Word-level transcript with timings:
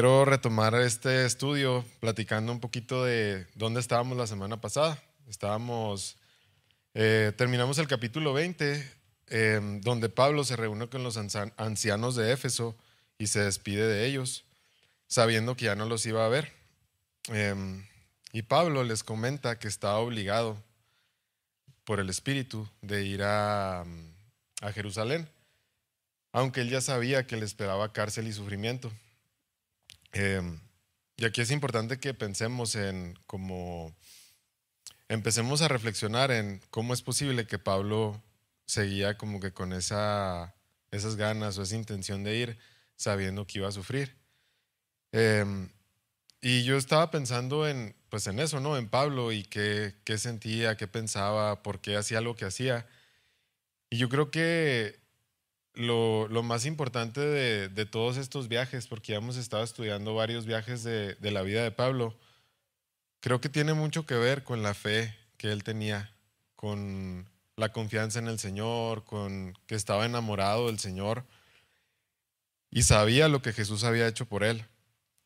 Quiero 0.00 0.24
retomar 0.24 0.74
este 0.76 1.26
estudio 1.26 1.84
platicando 2.00 2.52
un 2.52 2.58
poquito 2.58 3.04
de 3.04 3.46
dónde 3.54 3.80
estábamos 3.80 4.16
la 4.16 4.26
semana 4.26 4.58
pasada. 4.58 4.98
Estábamos, 5.28 6.16
eh, 6.94 7.34
terminamos 7.36 7.76
el 7.76 7.86
capítulo 7.86 8.32
20, 8.32 8.82
em, 9.26 9.82
donde 9.82 10.08
Pablo 10.08 10.42
se 10.44 10.56
reúne 10.56 10.88
con 10.88 11.02
los 11.02 11.18
ancianos 11.18 12.16
de 12.16 12.32
Éfeso 12.32 12.74
y 13.18 13.26
se 13.26 13.40
despide 13.40 13.86
de 13.86 14.06
ellos, 14.06 14.46
sabiendo 15.06 15.54
que 15.54 15.66
ya 15.66 15.74
no 15.74 15.84
los 15.84 16.06
iba 16.06 16.24
a 16.24 16.30
ver. 16.30 16.50
Em, 17.28 17.86
y 18.32 18.40
Pablo 18.40 18.84
les 18.84 19.04
comenta 19.04 19.58
que 19.58 19.68
estaba 19.68 19.98
obligado 19.98 20.56
por 21.84 22.00
el 22.00 22.08
Espíritu 22.08 22.66
de 22.80 23.04
ir 23.04 23.22
a, 23.22 23.82
a 24.62 24.72
Jerusalén, 24.72 25.28
aunque 26.32 26.62
él 26.62 26.70
ya 26.70 26.80
sabía 26.80 27.26
que 27.26 27.36
le 27.36 27.44
esperaba 27.44 27.92
cárcel 27.92 28.28
y 28.28 28.32
sufrimiento. 28.32 28.90
Em, 30.12 30.60
y 31.16 31.24
aquí 31.24 31.40
es 31.40 31.50
importante 31.50 31.98
que 31.98 32.14
pensemos 32.14 32.74
en 32.74 33.18
cómo, 33.26 33.94
empecemos 35.08 35.62
a 35.62 35.68
reflexionar 35.68 36.30
en 36.30 36.60
cómo 36.70 36.94
es 36.94 37.02
posible 37.02 37.46
que 37.46 37.58
Pablo 37.58 38.22
seguía 38.66 39.18
como 39.18 39.40
que 39.40 39.52
con 39.52 39.72
esa, 39.72 40.54
esas 40.90 41.16
ganas 41.16 41.58
o 41.58 41.62
esa 41.62 41.76
intención 41.76 42.24
de 42.24 42.36
ir 42.36 42.58
sabiendo 42.96 43.46
que 43.46 43.58
iba 43.58 43.68
a 43.68 43.72
sufrir. 43.72 44.16
Em, 45.12 45.68
y 46.40 46.64
yo 46.64 46.76
estaba 46.76 47.10
pensando 47.10 47.68
en, 47.68 47.94
pues 48.08 48.26
en 48.26 48.38
eso, 48.38 48.60
¿no? 48.60 48.76
En 48.76 48.88
Pablo 48.88 49.32
y 49.32 49.44
qué, 49.44 49.94
qué 50.04 50.18
sentía, 50.18 50.76
qué 50.76 50.86
pensaba, 50.88 51.62
por 51.62 51.80
qué 51.80 51.96
hacía 51.96 52.20
lo 52.20 52.34
que 52.36 52.46
hacía. 52.46 52.86
Y 53.90 53.98
yo 53.98 54.08
creo 54.08 54.30
que 54.30 54.99
lo, 55.74 56.28
más 56.42 56.66
importante 56.66 57.20
de, 57.20 57.86
todos 57.86 58.16
estos 58.16 58.48
viajes, 58.48 58.86
porque 58.86 59.12
ya 59.12 59.18
hemos 59.18 59.36
estado 59.36 59.62
estudiando 59.62 60.14
varios 60.14 60.46
viajes 60.46 60.82
de, 60.82 61.16
la 61.20 61.42
vida 61.42 61.62
de 61.62 61.70
Pablo, 61.70 62.18
creo 63.20 63.40
que 63.40 63.48
tiene 63.48 63.74
mucho 63.74 64.06
que 64.06 64.14
ver 64.14 64.44
con 64.44 64.62
la 64.62 64.74
fe 64.74 65.14
que 65.36 65.52
él 65.52 65.64
tenía, 65.64 66.12
con 66.56 67.28
la 67.56 67.72
confianza 67.72 68.18
en 68.18 68.28
el 68.28 68.38
Señor, 68.38 69.04
con 69.04 69.54
que 69.66 69.74
estaba 69.74 70.06
enamorado 70.06 70.66
del 70.66 70.78
Señor 70.78 71.24
y 72.70 72.82
sabía 72.82 73.28
lo 73.28 73.42
que 73.42 73.52
Jesús 73.52 73.84
había 73.84 74.06
hecho 74.06 74.26
por 74.26 74.44
él. 74.44 74.64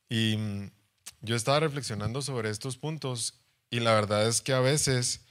Y 0.08 0.36
mm, 0.36 0.70
yo 1.20 1.36
estaba 1.36 1.60
reflexionando 1.60 2.22
sobre 2.22 2.50
estos 2.50 2.76
puntos 2.76 3.40
y 3.70 3.80
la 3.80 3.94
verdad 3.94 4.26
es 4.26 4.40
que 4.40 4.52
a 4.52 4.60
veces 4.60 5.24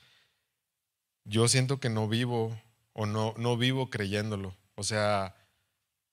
yo 1.26 1.48
siento 1.48 1.80
que 1.80 1.90
no 1.90 2.08
vivo 2.08 2.60
o 2.94 3.06
no, 3.06 3.34
no 3.38 3.58
vivo 3.58 3.90
creyéndolo. 3.90 4.56
O 4.76 4.84
sea, 4.84 5.36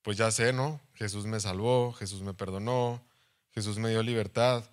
pues 0.02 0.16
ya 0.16 0.30
sé, 0.30 0.52
¿no? 0.52 0.80
Jesús 0.94 1.26
me 1.26 1.40
salvó, 1.40 1.92
Jesús 1.92 2.22
me 2.22 2.34
perdonó, 2.34 3.02
Jesús 3.52 3.78
me 3.78 3.90
dio 3.90 4.02
libertad, 4.02 4.64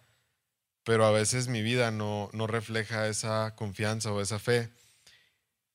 pero 0.84 1.06
a 1.06 1.12
veces 1.12 1.48
mi 1.48 1.62
vida 1.62 1.92
no, 1.92 2.30
no 2.34 2.48
refleja 2.48 3.08
esa 3.08 3.56
confianza 3.56 4.12
o 4.12 4.22
esa 4.22 4.40
fe. 4.40 4.70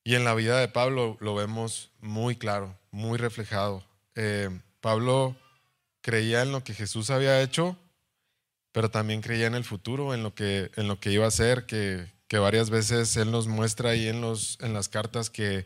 Y 0.03 0.15
en 0.15 0.23
la 0.23 0.33
vida 0.33 0.59
de 0.59 0.67
Pablo 0.67 1.17
lo 1.21 1.35
vemos 1.35 1.91
muy 1.99 2.35
claro, 2.35 2.77
muy 2.91 3.17
reflejado. 3.17 3.85
Eh, 4.15 4.49
Pablo 4.81 5.35
creía 6.01 6.41
en 6.41 6.51
lo 6.51 6.63
que 6.63 6.73
Jesús 6.73 7.09
había 7.09 7.41
hecho, 7.41 7.77
pero 8.71 8.89
también 8.89 9.21
creía 9.21 9.47
en 9.47 9.55
el 9.55 9.63
futuro, 9.63 10.13
en 10.13 10.23
lo 10.23 10.35
que, 10.35 10.71
en 10.75 10.87
lo 10.87 10.99
que 10.99 11.11
iba 11.11 11.25
a 11.25 11.31
ser, 11.31 11.65
que, 11.65 12.11
que 12.27 12.39
varias 12.39 12.69
veces 12.69 13.15
Él 13.15 13.31
nos 13.31 13.47
muestra 13.47 13.91
ahí 13.91 14.07
en, 14.07 14.19
los, 14.19 14.57
en 14.61 14.73
las 14.73 14.89
cartas 14.89 15.29
que 15.29 15.65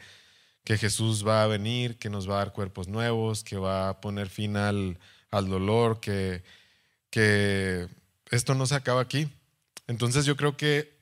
que 0.68 0.78
Jesús 0.78 1.26
va 1.26 1.44
a 1.44 1.48
venir, 1.48 1.98
que 1.98 2.10
nos 2.10 2.30
va 2.30 2.34
a 2.34 2.38
dar 2.40 2.52
cuerpos 2.52 2.90
nuevos, 2.90 3.42
que 3.42 3.56
va 3.56 3.88
a 3.88 4.02
poner 4.02 4.28
fin 4.28 4.58
al, 4.58 4.98
dolor, 5.32 6.02
que, 6.02 6.44
que 7.10 7.88
esto 8.32 8.54
no 8.54 8.66
se 8.66 8.76
acaba 8.76 9.00
aquí. 9.00 9.30
Entonces 9.88 10.26
yo 10.26 10.36
creo 10.36 10.58
que 10.58 10.94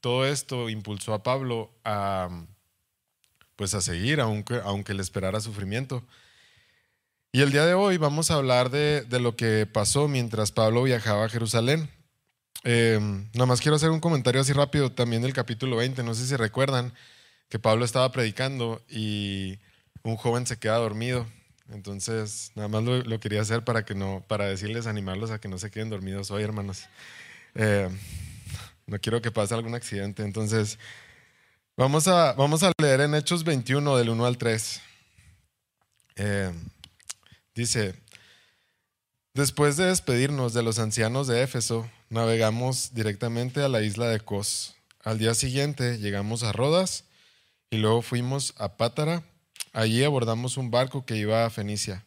todo 0.00 0.24
esto 0.24 0.68
impulsó 0.68 1.14
a 1.14 1.24
Pablo 1.24 1.68
a, 1.84 2.28
pues 3.56 3.74
a 3.74 3.80
seguir, 3.80 4.20
aunque, 4.20 4.60
aunque 4.62 4.94
le 4.94 5.02
esperara 5.02 5.40
sufrimiento. 5.40 6.04
Y 7.32 7.40
el 7.40 7.50
día 7.50 7.66
de 7.66 7.74
hoy 7.74 7.96
vamos 7.96 8.30
a 8.30 8.34
hablar 8.34 8.70
de, 8.70 9.04
lo 9.18 9.34
que 9.34 9.66
pasó 9.66 10.06
mientras 10.06 10.52
Pablo 10.52 10.84
viajaba 10.84 11.24
a 11.24 11.28
Jerusalén. 11.28 11.90
Eh, 12.62 13.00
nada 13.32 13.46
más 13.46 13.60
quiero 13.60 13.74
hacer 13.74 13.90
un 13.90 13.98
comentario 13.98 14.40
así 14.40 14.52
rápido 14.52 14.92
también 14.92 15.22
del 15.22 15.32
capítulo 15.32 15.78
20, 15.78 16.04
no 16.04 16.14
sé 16.14 16.24
si 16.24 16.36
recuerdan 16.36 16.92
que 17.48 17.58
Pablo 17.58 17.84
estaba 17.84 18.12
predicando 18.12 18.82
y 18.88 19.58
un 20.02 20.16
joven 20.16 20.46
se 20.46 20.58
queda 20.58 20.76
dormido. 20.76 21.26
Entonces, 21.70 22.52
nada 22.54 22.68
más 22.68 22.82
lo, 22.82 23.20
quería 23.20 23.42
hacer 23.42 23.62
para 23.62 23.84
que 23.84 23.94
no, 23.94 24.24
para 24.26 24.46
decirles, 24.46 24.86
animarlos 24.86 25.30
a 25.30 25.38
que 25.38 25.48
no 25.48 25.58
se 25.58 25.70
queden 25.70 25.90
dormidos 25.90 26.30
hoy, 26.30 26.42
hermanos. 26.42 26.84
Eh, 27.54 27.88
no 28.86 28.98
quiero 28.98 29.20
que 29.20 29.30
pase 29.30 29.54
algún 29.54 29.74
accidente. 29.74 30.22
Entonces, 30.22 30.78
vamos 31.76 32.08
a, 32.08 32.32
vamos 32.32 32.62
a 32.62 32.72
leer 32.80 33.02
en 33.02 33.14
Hechos 33.14 33.44
21, 33.44 33.96
del 33.96 34.08
1 34.08 34.26
al 34.26 34.38
3. 34.38 34.80
Eh, 36.16 36.52
dice, 37.54 37.94
después 39.34 39.76
de 39.76 39.86
despedirnos 39.86 40.54
de 40.54 40.62
los 40.62 40.78
ancianos 40.78 41.26
de 41.26 41.42
Éfeso, 41.42 41.88
navegamos 42.08 42.94
directamente 42.94 43.62
a 43.62 43.68
la 43.68 43.82
isla 43.82 44.08
de 44.08 44.20
Cos. 44.20 44.74
Al 45.04 45.18
día 45.18 45.34
siguiente 45.34 45.98
llegamos 45.98 46.42
a 46.42 46.52
Rodas 46.52 47.04
y 47.70 47.78
luego 47.78 48.02
fuimos 48.02 48.54
a 48.58 48.76
Pátara. 48.76 49.22
Allí 49.72 50.02
abordamos 50.04 50.56
un 50.56 50.70
barco 50.70 51.04
que 51.04 51.16
iba 51.16 51.44
a 51.44 51.50
Fenicia. 51.50 52.04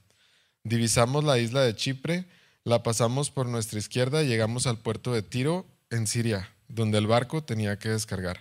Divisamos 0.64 1.24
la 1.24 1.40
isla 1.40 1.62
de 1.62 1.76
Chipre, 1.76 2.26
la 2.64 2.84
pasamos 2.84 3.32
por 3.32 3.48
nuestra 3.48 3.80
izquierda 3.80 4.24
y 4.24 4.28
llegamos 4.28 4.68
al 4.68 4.78
puerto 4.78 5.14
de 5.14 5.22
Tiro, 5.22 5.66
en 5.90 6.08
Siria, 6.08 6.50
donde 6.68 6.98
el 6.98 7.08
barco 7.08 7.44
tenía 7.44 7.78
que 7.78 7.90
descargar. 7.90 8.40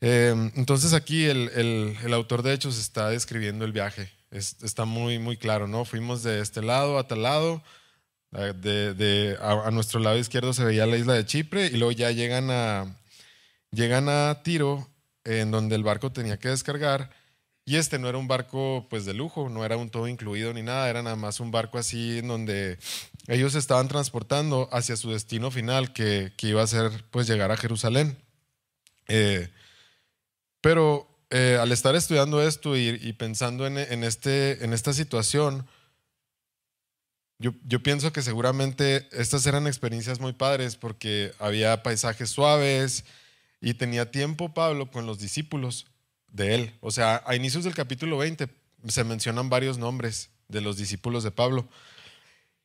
Em, 0.00 0.52
entonces 0.56 0.92
aquí 0.92 1.24
el, 1.24 1.96
autor 2.12 2.42
de 2.42 2.52
Hechos 2.52 2.78
está 2.78 3.10
describiendo 3.10 3.64
el 3.64 3.72
viaje. 3.72 4.10
está 4.30 4.84
muy, 4.84 5.18
muy 5.18 5.36
claro, 5.36 5.66
¿no? 5.66 5.84
Fuimos 5.84 6.22
de 6.22 6.40
este 6.40 6.62
lado 6.62 6.98
a 6.98 7.06
tal 7.06 7.22
lado. 7.22 7.62
De, 8.32 9.38
a, 9.40 9.68
a, 9.68 9.70
nuestro 9.70 9.98
lado 9.98 10.18
izquierdo 10.18 10.52
se 10.52 10.64
veía 10.64 10.84
la 10.84 10.98
isla 10.98 11.14
de 11.14 11.24
Chipre 11.24 11.66
y 11.66 11.76
luego 11.76 11.92
ya 11.92 12.10
llegan 12.10 12.50
a, 12.50 12.96
llegan 13.70 14.08
a 14.10 14.42
Tiro 14.42 14.86
en 15.26 15.50
donde 15.50 15.74
el 15.74 15.82
barco 15.82 16.12
tenía 16.12 16.38
que 16.38 16.48
descargar. 16.48 17.10
Y 17.68 17.76
este 17.76 17.98
no 17.98 18.08
era 18.08 18.16
un 18.16 18.28
barco 18.28 18.86
pues 18.88 19.04
de 19.04 19.12
lujo, 19.12 19.48
no 19.48 19.64
era 19.64 19.76
un 19.76 19.90
todo 19.90 20.06
incluido 20.06 20.54
ni 20.54 20.62
nada, 20.62 20.88
era 20.88 21.02
nada 21.02 21.16
más 21.16 21.40
un 21.40 21.50
barco 21.50 21.78
así 21.78 22.18
en 22.18 22.28
donde 22.28 22.78
ellos 23.26 23.56
estaban 23.56 23.88
transportando 23.88 24.68
hacia 24.70 24.96
su 24.96 25.10
destino 25.10 25.50
final 25.50 25.92
que, 25.92 26.32
iba 26.42 26.62
a 26.62 26.66
ser 26.68 27.04
pues 27.10 27.26
llegar 27.26 27.50
a 27.50 27.56
Jerusalén. 27.56 28.16
Eh, 29.08 29.50
pero 30.60 31.08
eh, 31.30 31.58
al 31.60 31.72
estar 31.72 31.96
estudiando 31.96 32.40
esto 32.40 32.76
y, 32.76 33.12
pensando 33.14 33.66
en, 33.66 34.04
este, 34.04 34.64
en 34.64 34.72
esta 34.72 34.92
situación, 34.92 35.66
yo, 37.38 37.52
yo, 37.64 37.82
pienso 37.82 38.12
que 38.12 38.22
seguramente 38.22 39.08
estas 39.10 39.44
eran 39.44 39.66
experiencias 39.66 40.20
muy 40.20 40.32
padres 40.34 40.76
porque 40.76 41.32
había 41.40 41.82
paisajes 41.82 42.30
suaves, 42.30 43.04
y 43.60 43.74
tenía 43.74 44.10
tiempo 44.10 44.54
Pablo 44.54 44.90
con 44.90 45.06
los 45.06 45.18
discípulos 45.18 45.86
de 46.32 46.54
él. 46.54 46.74
O 46.80 46.90
sea, 46.90 47.22
a 47.26 47.34
inicios 47.34 47.64
del 47.64 47.74
capítulo 47.74 48.18
20 48.18 48.48
se 48.86 49.04
mencionan 49.04 49.48
varios 49.48 49.78
nombres 49.78 50.30
de 50.48 50.60
los 50.60 50.76
discípulos 50.76 51.24
de 51.24 51.30
Pablo. 51.30 51.68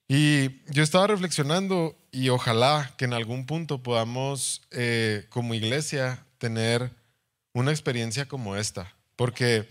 Y 0.08 0.62
yo 0.72 0.84
estaba 0.84 1.08
reflexionando 1.08 1.98
y 2.12 2.30
ojalá 2.30 2.94
que 2.98 3.06
en 3.06 3.14
algún 3.14 3.46
punto 3.46 3.82
podamos 3.82 4.62
eh, 4.72 5.26
como 5.30 5.54
iglesia 5.54 6.26
tener 6.38 6.92
una 7.54 7.72
experiencia 7.72 8.28
como 8.28 8.58
esta. 8.58 8.94
Porque 9.16 9.70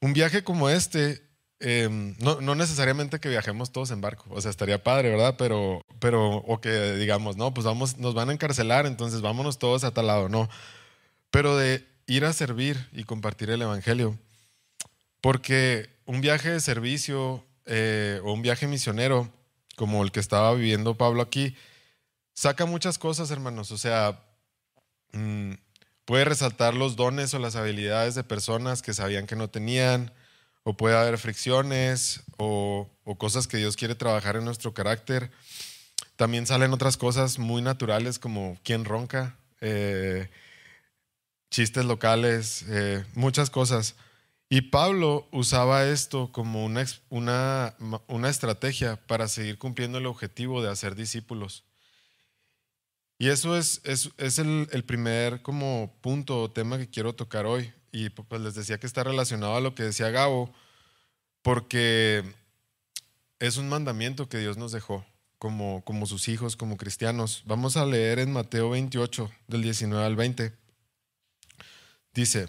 un 0.00 0.12
viaje 0.12 0.44
como 0.44 0.68
este 0.68 1.22
Em, 1.60 2.14
no, 2.18 2.40
no, 2.40 2.54
necesariamente 2.54 3.18
que 3.18 3.28
viajemos 3.28 3.72
todos 3.72 3.90
en 3.90 4.00
barco, 4.00 4.26
o 4.30 4.40
sea, 4.40 4.50
estaría 4.50 4.82
padre, 4.84 5.10
¿verdad? 5.10 5.34
Pero, 5.36 5.84
pero, 5.98 6.36
o 6.36 6.60
que 6.60 6.94
digamos, 6.94 7.36
no, 7.36 7.52
pues 7.52 7.64
vamos, 7.66 7.98
nos 7.98 8.14
van 8.14 8.30
a 8.30 8.32
encarcelar, 8.32 8.86
entonces 8.86 9.22
vámonos 9.22 9.58
todos 9.58 9.82
a 9.82 9.92
tal 9.92 10.06
lado, 10.06 10.28
no. 10.28 10.48
Pero 11.30 11.56
de 11.56 11.84
ir 12.06 12.24
a 12.24 12.32
servir 12.32 12.88
y 12.92 13.04
compartir 13.04 13.50
el 13.50 13.62
Evangelio. 13.62 14.16
Porque 15.20 15.90
un 16.06 16.20
viaje 16.20 16.50
de 16.50 16.60
servicio 16.60 17.44
eh, 17.66 18.20
o 18.24 18.32
un 18.32 18.42
viaje 18.42 18.66
misionero, 18.66 19.30
como 19.76 20.02
el 20.04 20.12
que 20.12 20.20
estaba 20.20 20.54
viviendo 20.54 20.96
Pablo 20.96 21.22
aquí, 21.22 21.56
saca 22.34 22.66
muchas 22.66 22.98
cosas, 22.98 23.30
hermanos. 23.30 23.72
O 23.72 23.78
sea, 23.78 24.22
mm, 25.12 25.52
puede 26.04 26.24
resaltar 26.24 26.74
los 26.74 26.96
dones 26.96 27.34
o 27.34 27.38
las 27.40 27.56
habilidades 27.56 28.14
de 28.14 28.24
personas 28.24 28.80
que 28.80 28.94
sabían 28.94 29.26
que 29.26 29.36
no 29.36 29.50
tenían 29.50 30.12
o 30.68 30.74
puede 30.74 30.98
haber 30.98 31.16
fricciones 31.16 32.20
o, 32.36 32.90
cosas 33.16 33.48
que 33.48 33.56
Dios 33.56 33.74
quiere 33.74 33.94
trabajar 33.94 34.36
en 34.36 34.44
nuestro 34.44 34.74
carácter. 34.74 35.30
También 36.16 36.46
salen 36.46 36.74
otras 36.74 36.98
cosas 36.98 37.38
muy 37.38 37.62
naturales 37.62 38.18
como 38.18 38.58
quién 38.64 38.84
ronca, 38.84 39.38
eh, 39.62 40.28
chistes 41.50 41.86
locales, 41.86 42.66
eh, 42.68 43.02
muchas 43.14 43.48
cosas. 43.48 43.94
Y 44.50 44.60
Pablo 44.60 45.26
usaba 45.32 45.86
esto 45.86 46.32
como 46.32 46.66
una, 46.66 46.84
una, 47.08 47.74
una 48.06 48.28
estrategia 48.28 48.96
para 49.06 49.26
seguir 49.26 49.56
cumpliendo 49.56 49.96
el 49.96 50.04
objetivo 50.04 50.62
de 50.62 50.70
hacer 50.70 50.94
discípulos. 50.94 51.64
Y 53.16 53.30
eso 53.30 53.56
es, 53.56 53.80
es, 53.84 54.10
es 54.18 54.38
el, 54.38 54.68
el, 54.70 54.84
primer 54.84 55.40
como 55.40 55.96
punto 56.02 56.42
o 56.42 56.50
tema 56.50 56.76
que 56.76 56.90
quiero 56.90 57.14
tocar 57.14 57.46
hoy. 57.46 57.72
Y 57.92 58.10
pues 58.10 58.40
les 58.40 58.54
decía 58.54 58.78
que 58.78 58.86
está 58.86 59.04
relacionado 59.04 59.56
a 59.56 59.60
lo 59.60 59.74
que 59.74 59.84
decía 59.84 60.10
Gabo, 60.10 60.52
porque 61.42 62.24
es 63.38 63.56
un 63.56 63.68
mandamiento 63.68 64.28
que 64.28 64.38
Dios 64.38 64.56
nos 64.56 64.72
dejó 64.72 65.04
como, 65.38 65.82
como 65.84 66.06
sus 66.06 66.28
hijos, 66.28 66.56
como 66.56 66.76
cristianos. 66.76 67.42
Vamos 67.46 67.76
a 67.76 67.86
leer 67.86 68.18
en 68.18 68.32
Mateo 68.32 68.70
28, 68.70 69.30
del 69.46 69.62
19 69.62 70.04
al 70.04 70.16
20. 70.16 70.52
Dice, 72.12 72.48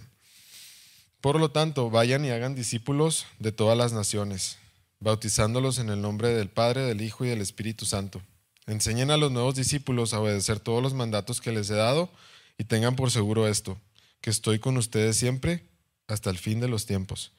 por 1.22 1.40
lo 1.40 1.52
tanto, 1.52 1.90
vayan 1.90 2.26
y 2.26 2.30
hagan 2.30 2.56
discípulos 2.56 3.26
de 3.40 3.52
todas 3.52 3.78
las 3.78 3.94
naciones, 3.94 4.58
bautizándolos 5.00 5.78
en 5.78 5.90
el 5.90 6.02
nombre 6.02 6.30
del 6.30 6.50
Padre, 6.50 6.82
del 6.82 7.02
Hijo 7.02 7.26
y 7.26 7.30
del 7.30 7.42
Espíritu 7.42 7.86
Santo. 7.86 8.22
Enseñen 8.66 9.12
a 9.12 9.18
los 9.18 9.32
nuevos 9.32 9.56
discípulos 9.56 10.14
a 10.14 10.20
obedecer 10.20 10.60
todos 10.60 10.82
los 10.82 10.94
mandatos 10.94 11.42
que 11.42 11.52
les 11.52 11.70
he 11.70 11.76
dado 11.76 12.10
y 12.58 12.64
tengan 12.64 12.96
por 12.96 13.12
seguro 13.12 13.48
esto, 13.48 13.78
que 14.22 14.30
estoy 14.30 14.60
con 14.60 14.78
ustedes 14.78 15.18
siempre 15.18 15.66
hasta 16.08 16.30
el 16.30 16.38
fin 16.38 16.60
de 16.60 16.68
los 16.68 16.86
tiempos. 16.86 17.32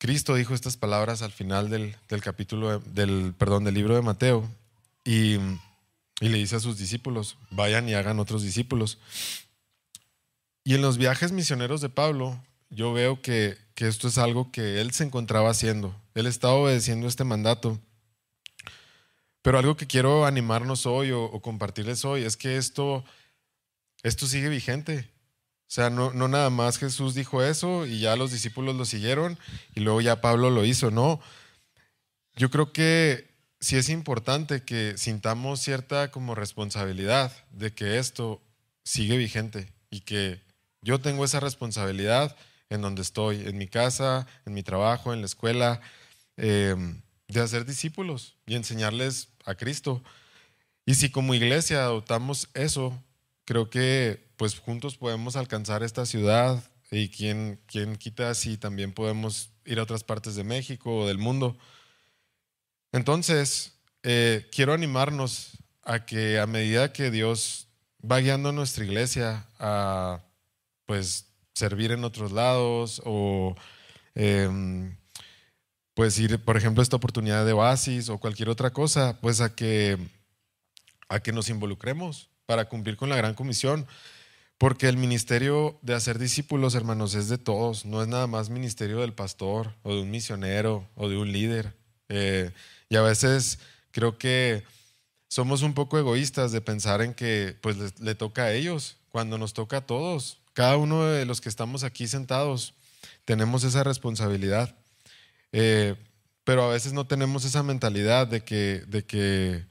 Cristo 0.00 0.34
dijo 0.34 0.54
estas 0.54 0.78
palabras 0.78 1.20
al 1.20 1.30
final 1.30 1.68
del, 1.68 1.94
capítulo, 2.22 2.78
del, 2.80 3.34
perdón, 3.36 3.64
del 3.64 3.74
libro 3.74 3.94
de 3.94 4.00
Mateo 4.00 4.48
y, 5.04 5.36
le 6.20 6.38
dice 6.38 6.56
a 6.56 6.60
sus 6.60 6.78
discípulos, 6.78 7.36
vayan 7.50 7.86
y 7.88 7.94
hagan 7.94 8.18
otros 8.18 8.42
discípulos. 8.42 8.98
Y 10.64 10.74
en 10.74 10.80
los 10.82 10.96
viajes 10.96 11.32
misioneros 11.32 11.82
de 11.82 11.90
Pablo, 11.90 12.42
yo 12.70 12.92
veo 12.94 13.20
que, 13.20 13.58
esto 13.76 14.08
es 14.08 14.18
algo 14.18 14.50
que 14.52 14.80
él 14.80 14.92
se 14.92 15.04
encontraba 15.04 15.50
haciendo. 15.50 15.94
Él 16.14 16.26
estaba 16.26 16.54
obedeciendo 16.54 17.06
este 17.06 17.24
mandato. 17.24 17.78
Pero 19.42 19.58
algo 19.58 19.76
que 19.76 19.86
quiero 19.86 20.26
animarnos 20.26 20.84
hoy 20.84 21.10
o, 21.12 21.24
o 21.24 21.40
compartirles 21.40 22.04
hoy 22.04 22.24
es 22.24 22.36
que 22.36 22.58
esto, 22.58 23.04
esto 24.02 24.26
sigue 24.26 24.48
vigente. 24.48 25.08
O 25.62 25.72
sea, 25.72 25.88
no, 25.90 26.12
no 26.12 26.26
nada 26.26 26.50
más 26.50 26.78
Jesús 26.78 27.14
dijo 27.14 27.42
eso 27.42 27.86
y 27.86 28.00
ya 28.00 28.16
los 28.16 28.32
discípulos 28.32 28.74
lo 28.74 28.84
siguieron 28.84 29.38
y 29.74 29.80
luego 29.80 30.00
ya 30.00 30.20
Pablo 30.20 30.50
lo 30.50 30.64
hizo, 30.64 30.90
no. 30.90 31.20
Yo 32.34 32.50
creo 32.50 32.72
que 32.72 33.30
sí 33.60 33.76
es 33.76 33.88
importante 33.88 34.62
que 34.64 34.96
sintamos 34.96 35.60
cierta 35.60 36.10
como 36.10 36.34
responsabilidad 36.34 37.32
de 37.52 37.72
que 37.72 37.98
esto 37.98 38.42
sigue 38.84 39.16
vigente 39.16 39.72
y 39.90 40.00
que 40.00 40.40
yo 40.82 40.98
tengo 40.98 41.24
esa 41.24 41.40
responsabilidad 41.40 42.36
en 42.70 42.80
donde 42.82 43.02
estoy, 43.02 43.46
en 43.46 43.58
mi 43.58 43.68
casa, 43.68 44.26
en 44.46 44.54
mi 44.54 44.62
trabajo, 44.62 45.12
en 45.12 45.20
la 45.20 45.26
escuela, 45.26 45.80
em, 46.36 47.02
de 47.28 47.40
hacer 47.40 47.64
discípulos 47.66 48.36
y 48.46 48.54
enseñarles 48.54 49.28
a 49.44 49.54
Cristo. 49.54 50.02
Y 50.86 50.94
si 50.94 51.10
como 51.10 51.34
iglesia 51.34 51.82
adoptamos 51.84 52.48
eso, 52.54 53.00
creo 53.50 53.68
que 53.68 54.30
pues 54.36 54.60
juntos 54.60 54.96
podemos 54.96 55.34
alcanzar 55.34 55.82
esta 55.82 56.06
ciudad 56.06 56.62
y 56.92 57.08
quién, 57.08 57.58
quién 57.66 57.96
quita 57.96 58.32
si 58.36 58.56
también 58.56 58.92
podemos 58.92 59.50
ir 59.64 59.80
a 59.80 59.82
otras 59.82 60.04
partes 60.04 60.36
de 60.36 60.44
México 60.44 60.98
o 60.98 61.08
del 61.08 61.18
mundo. 61.18 61.58
Entonces, 62.92 63.72
eh, 64.04 64.48
quiero 64.52 64.72
animarnos 64.72 65.58
a 65.82 66.06
que 66.06 66.38
a 66.38 66.46
medida 66.46 66.92
que 66.92 67.10
Dios 67.10 67.66
va 68.08 68.20
guiando 68.20 68.50
a 68.50 68.52
nuestra 68.52 68.84
iglesia 68.84 69.48
a 69.58 70.20
pues 70.86 71.26
servir 71.52 71.90
en 71.90 72.04
otros 72.04 72.30
lados 72.30 73.02
o 73.04 73.56
em, 74.14 74.96
pues 75.94 76.16
ir, 76.20 76.38
por 76.44 76.56
ejemplo, 76.56 76.84
esta 76.84 76.94
oportunidad 76.94 77.44
de 77.44 77.52
oasis 77.52 78.10
o 78.10 78.18
cualquier 78.18 78.48
otra 78.48 78.70
cosa, 78.70 79.18
pues 79.20 79.40
a 79.40 79.56
que, 79.56 79.98
a 81.08 81.18
que 81.18 81.32
nos 81.32 81.48
involucremos 81.48 82.29
para 82.50 82.64
cumplir 82.64 82.96
con 82.96 83.08
la 83.08 83.14
gran 83.14 83.34
comisión. 83.34 83.86
Porque 84.58 84.88
el 84.88 84.96
ministerio 84.96 85.78
de 85.82 85.94
hacer 85.94 86.18
discípulos, 86.18 86.74
hermanos, 86.74 87.14
es 87.14 87.28
de 87.28 87.38
todos, 87.38 87.86
no 87.86 88.02
es 88.02 88.08
nada 88.08 88.26
más 88.26 88.50
ministerio 88.50 88.98
del 88.98 89.12
pastor 89.12 89.72
o 89.84 89.94
de 89.94 90.02
un 90.02 90.10
misionero 90.10 90.84
o 90.96 91.08
de 91.08 91.16
un 91.16 91.30
líder. 91.30 91.76
Eh, 92.08 92.50
y 92.88 92.96
a 92.96 93.02
veces 93.02 93.60
creo 93.92 94.18
que 94.18 94.64
somos 95.28 95.62
un 95.62 95.74
poco 95.74 95.96
egoístas 95.96 96.50
de 96.50 96.60
pensar 96.60 97.02
en 97.02 97.14
que 97.14 97.56
pues 97.60 98.00
le, 98.00 98.14
toca 98.16 98.42
a 98.42 98.52
ellos, 98.52 98.96
cuando 99.10 99.38
nos 99.38 99.54
toca 99.54 99.76
a 99.76 99.86
todos. 99.86 100.38
Cada 100.52 100.76
uno 100.76 101.04
de 101.04 101.26
los 101.26 101.40
que 101.40 101.48
estamos 101.48 101.84
aquí 101.84 102.08
sentados 102.08 102.74
tenemos 103.26 103.62
esa 103.62 103.84
responsabilidad. 103.84 104.74
Eh, 105.52 105.94
pero 106.42 106.64
a 106.64 106.72
veces 106.72 106.92
no 106.94 107.06
tenemos 107.06 107.44
esa 107.44 107.62
mentalidad 107.62 108.26
de 108.26 108.42
que, 108.42 108.82
de 108.88 109.04
que 109.04 109.64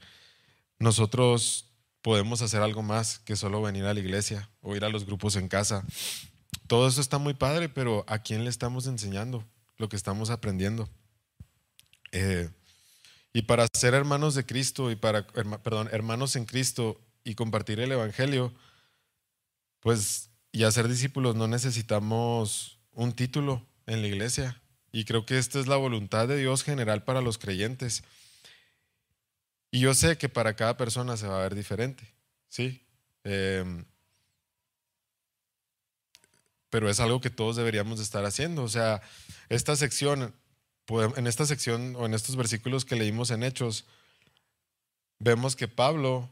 nosotros 0.78 1.66
podemos 2.02 2.42
hacer 2.42 2.62
algo 2.62 2.82
más 2.82 3.18
que 3.20 3.36
solo 3.36 3.62
venir 3.62 3.84
a 3.84 3.94
la 3.94 4.00
iglesia 4.00 4.48
o 4.60 4.76
ir 4.76 4.84
a 4.84 4.88
los 4.88 5.06
grupos 5.06 5.36
en 5.36 5.48
casa. 5.48 5.84
Todo 6.66 6.88
eso 6.88 7.00
está 7.00 7.18
muy 7.18 7.34
padre, 7.34 7.68
pero 7.68 8.04
¿a 8.06 8.20
quién 8.20 8.44
le 8.44 8.50
estamos 8.50 8.86
enseñando 8.86 9.44
lo 9.76 9.88
que 9.88 9.96
estamos 9.96 10.30
aprendiendo? 10.30 10.88
Eh, 12.12 12.48
y 13.32 13.42
para 13.42 13.66
ser 13.72 13.94
hermanos 13.94 14.34
de 14.34 14.44
Cristo 14.44 14.90
y 14.90 14.96
para, 14.96 15.26
perdón, 15.26 15.88
hermanos 15.92 16.36
en 16.36 16.44
Cristo 16.44 17.00
y 17.24 17.34
compartir 17.34 17.80
el 17.80 17.92
Evangelio, 17.92 18.52
pues 19.80 20.30
y 20.52 20.64
hacer 20.64 20.88
discípulos 20.88 21.36
no 21.36 21.46
necesitamos 21.46 22.78
un 22.92 23.12
título 23.12 23.66
en 23.86 24.02
la 24.02 24.08
iglesia. 24.08 24.60
Y 24.92 25.04
creo 25.04 25.24
que 25.24 25.38
esta 25.38 25.60
es 25.60 25.68
la 25.68 25.76
voluntad 25.76 26.26
de 26.26 26.36
Dios 26.36 26.64
general 26.64 27.04
para 27.04 27.20
los 27.20 27.38
creyentes. 27.38 28.02
Y 29.70 29.80
yo 29.80 29.94
sé 29.94 30.18
que 30.18 30.28
para 30.28 30.54
cada 30.54 30.76
persona 30.76 31.16
se 31.16 31.26
va 31.26 31.38
a 31.38 31.42
ver 31.42 31.54
diferente, 31.54 32.04
¿sí? 32.48 32.82
Em, 33.24 33.84
pero 36.70 36.88
es 36.88 37.00
algo 37.00 37.20
que 37.20 37.30
todos 37.30 37.56
deberíamos 37.56 37.98
de 37.98 38.04
estar 38.04 38.24
haciendo. 38.24 38.62
O 38.62 38.68
sea, 38.68 39.02
esta 39.48 39.76
sección, 39.76 40.34
en 40.88 41.26
esta 41.26 41.46
sección 41.46 41.94
o 41.96 42.06
en 42.06 42.14
estos 42.14 42.36
versículos 42.36 42.84
que 42.84 42.96
leímos 42.96 43.30
en 43.30 43.42
Hechos, 43.42 43.84
vemos 45.18 45.54
que 45.54 45.68
Pablo 45.68 46.28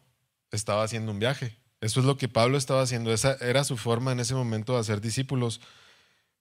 estaba 0.50 0.82
haciendo 0.82 1.12
un 1.12 1.18
viaje. 1.18 1.56
Eso 1.80 2.00
es 2.00 2.06
lo 2.06 2.16
que 2.16 2.28
Pablo 2.28 2.58
estaba 2.58 2.82
haciendo. 2.82 3.12
Esa 3.12 3.34
era 3.40 3.62
su 3.62 3.76
forma 3.76 4.12
en 4.12 4.20
ese 4.20 4.34
momento 4.34 4.74
de 4.74 4.80
hacer 4.80 5.00
discípulos. 5.00 5.60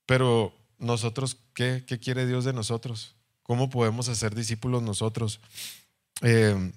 Pero 0.06 0.56
nosotros, 0.80 1.38
¿qué, 1.54 1.84
qué 1.86 2.00
quiere 2.00 2.26
Dios 2.26 2.46
de 2.46 2.54
nosotros? 2.54 3.16
¿Cómo 3.44 3.70
podemos 3.70 4.10
hacer 4.10 4.34
discípulos 4.34 4.82
nosotros? 4.82 5.40
Eh, 6.22 6.72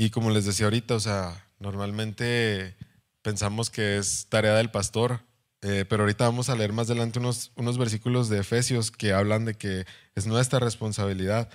y 0.00 0.10
como 0.10 0.30
les 0.30 0.46
decía 0.46 0.66
ahorita, 0.66 0.94
o 0.94 1.00
sea, 1.00 1.44
normalmente 1.58 2.76
pensamos 3.20 3.68
que 3.68 3.98
es 3.98 4.28
tarea 4.28 4.54
del 4.54 4.70
pastor, 4.70 5.22
eh, 5.60 5.84
pero 5.88 6.04
ahorita 6.04 6.24
vamos 6.24 6.48
a 6.48 6.54
leer 6.54 6.72
más 6.72 6.88
adelante 6.88 7.18
unos, 7.18 7.50
unos 7.56 7.78
versículos 7.78 8.28
de 8.28 8.38
Efesios 8.38 8.92
que 8.92 9.12
hablan 9.12 9.44
de 9.44 9.54
que 9.54 9.86
es 10.14 10.28
nuestra 10.28 10.60
responsabilidad. 10.60 11.50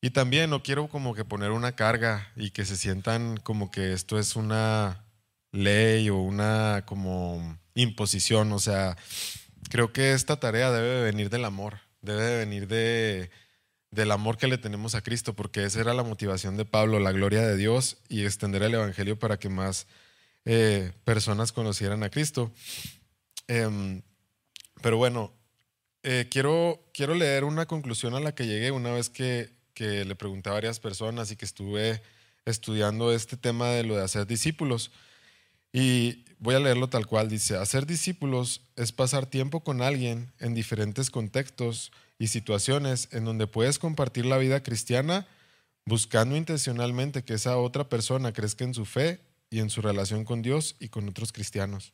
Y 0.00 0.10
también 0.10 0.48
no 0.48 0.62
quiero 0.62 0.88
como 0.88 1.14
que 1.14 1.26
poner 1.26 1.50
una 1.50 1.76
carga 1.76 2.32
y 2.36 2.52
que 2.52 2.64
se 2.64 2.78
sientan 2.78 3.36
como 3.36 3.70
que 3.70 3.92
esto 3.92 4.18
es 4.18 4.34
una 4.34 5.04
ley 5.52 6.08
o 6.08 6.16
una 6.16 6.84
como 6.86 7.58
imposición. 7.74 8.50
O 8.52 8.58
sea, 8.58 8.96
creo 9.68 9.92
que 9.92 10.14
esta 10.14 10.40
tarea 10.40 10.70
debe 10.70 11.02
venir 11.02 11.28
del 11.28 11.44
amor, 11.44 11.80
debe 12.00 12.38
venir 12.38 12.66
de, 12.66 13.30
del 13.90 14.10
amor 14.10 14.36
que 14.36 14.48
le 14.48 14.58
tenemos 14.58 14.94
a 14.94 15.02
Cristo, 15.02 15.34
porque 15.34 15.64
esa 15.64 15.80
era 15.80 15.94
la 15.94 16.02
motivación 16.02 16.56
de 16.56 16.64
Pablo, 16.64 17.00
la 17.00 17.12
gloria 17.12 17.42
de 17.42 17.56
Dios 17.56 17.98
y 18.08 18.24
extender 18.24 18.62
el 18.62 18.74
Evangelio 18.74 19.18
para 19.18 19.38
que 19.38 19.48
más 19.48 19.86
eh, 20.44 20.92
personas 21.04 21.52
conocieran 21.52 22.02
a 22.02 22.10
Cristo. 22.10 22.52
Em, 23.48 24.02
pero 24.82 24.96
bueno, 24.96 25.32
eh, 26.02 26.26
quiero, 26.30 26.88
quiero 26.92 27.14
leer 27.14 27.44
una 27.44 27.66
conclusión 27.66 28.14
a 28.14 28.20
la 28.20 28.34
que 28.34 28.46
llegué 28.46 28.70
una 28.70 28.92
vez 28.92 29.08
que, 29.08 29.50
que 29.74 30.04
le 30.04 30.14
pregunté 30.14 30.50
a 30.50 30.54
varias 30.54 30.78
personas 30.80 31.30
y 31.30 31.36
que 31.36 31.44
estuve 31.44 32.02
estudiando 32.44 33.12
este 33.12 33.36
tema 33.36 33.70
de 33.70 33.82
lo 33.82 33.96
de 33.96 34.04
hacer 34.04 34.26
discípulos. 34.26 34.90
Y 35.72 36.24
voy 36.38 36.54
a 36.54 36.60
leerlo 36.60 36.88
tal 36.88 37.06
cual. 37.06 37.28
Dice, 37.28 37.56
hacer 37.56 37.86
discípulos 37.86 38.62
es 38.76 38.92
pasar 38.92 39.26
tiempo 39.26 39.60
con 39.60 39.82
alguien 39.82 40.32
en 40.38 40.54
diferentes 40.54 41.10
contextos 41.10 41.92
y 42.18 42.28
situaciones 42.28 43.08
en 43.12 43.24
donde 43.24 43.46
puedes 43.46 43.78
compartir 43.78 44.26
la 44.26 44.38
vida 44.38 44.62
cristiana 44.62 45.26
buscando 45.86 46.36
intencionalmente 46.36 47.24
que 47.24 47.34
esa 47.34 47.56
otra 47.56 47.88
persona 47.88 48.32
crezca 48.32 48.64
en 48.64 48.74
su 48.74 48.84
fe 48.84 49.20
y 49.50 49.60
en 49.60 49.70
su 49.70 49.80
relación 49.80 50.24
con 50.24 50.42
Dios 50.42 50.76
y 50.80 50.88
con 50.88 51.08
otros 51.08 51.32
cristianos. 51.32 51.92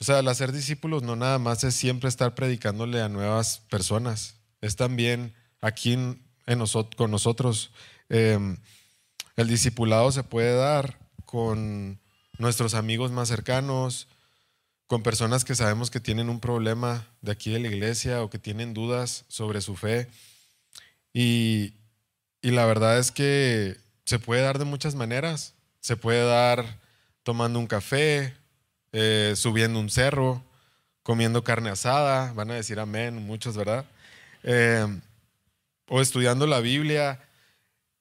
O 0.00 0.04
sea, 0.04 0.20
el 0.20 0.28
hacer 0.28 0.52
discípulos 0.52 1.02
no 1.02 1.16
nada 1.16 1.38
más 1.38 1.64
es 1.64 1.74
siempre 1.74 2.08
estar 2.08 2.34
predicándole 2.34 3.00
a 3.00 3.08
nuevas 3.08 3.60
personas, 3.70 4.36
es 4.60 4.76
también 4.76 5.34
aquí 5.60 5.92
en, 5.92 6.24
con 6.96 7.10
nosotros. 7.10 7.72
Em, 8.08 8.56
el 9.36 9.48
discipulado 9.48 10.10
se 10.12 10.24
puede 10.24 10.54
dar 10.56 10.98
con 11.24 12.00
nuestros 12.38 12.74
amigos 12.74 13.10
más 13.10 13.28
cercanos, 13.28 14.08
con 14.88 15.04
personas 15.04 15.44
que 15.44 15.54
sabemos 15.54 15.90
que 15.90 16.00
tienen 16.00 16.28
un 16.28 16.40
problema 16.40 17.06
de 17.20 17.30
aquí 17.30 17.52
de 17.52 17.60
la 17.60 17.68
iglesia 17.68 18.22
o 18.22 18.30
que 18.30 18.40
tienen 18.40 18.74
dudas 18.74 19.24
sobre 19.28 19.60
su 19.60 19.76
fe. 19.76 20.08
Y, 21.12 21.74
y 22.42 22.50
la 22.50 22.66
verdad 22.66 22.98
es 22.98 23.12
que 23.12 23.76
se 24.04 24.18
puede 24.18 24.42
dar 24.42 24.58
de 24.58 24.64
muchas 24.64 24.96
maneras. 24.96 25.54
Se 25.80 25.96
puede 25.96 26.26
dar 26.26 26.64
tomando 27.22 27.58
un 27.58 27.66
café, 27.66 28.34
eh, 28.92 29.34
subiendo 29.36 29.78
un 29.78 29.90
cerro, 29.90 30.42
comiendo 31.02 31.44
carne 31.44 31.70
asada, 31.70 32.32
van 32.32 32.50
a 32.50 32.54
decir 32.54 32.80
amén, 32.80 33.14
muchos, 33.16 33.56
¿verdad? 33.56 33.84
Eh, 34.42 34.86
o 35.88 36.00
estudiando 36.00 36.46
la 36.46 36.60
Biblia 36.60 37.20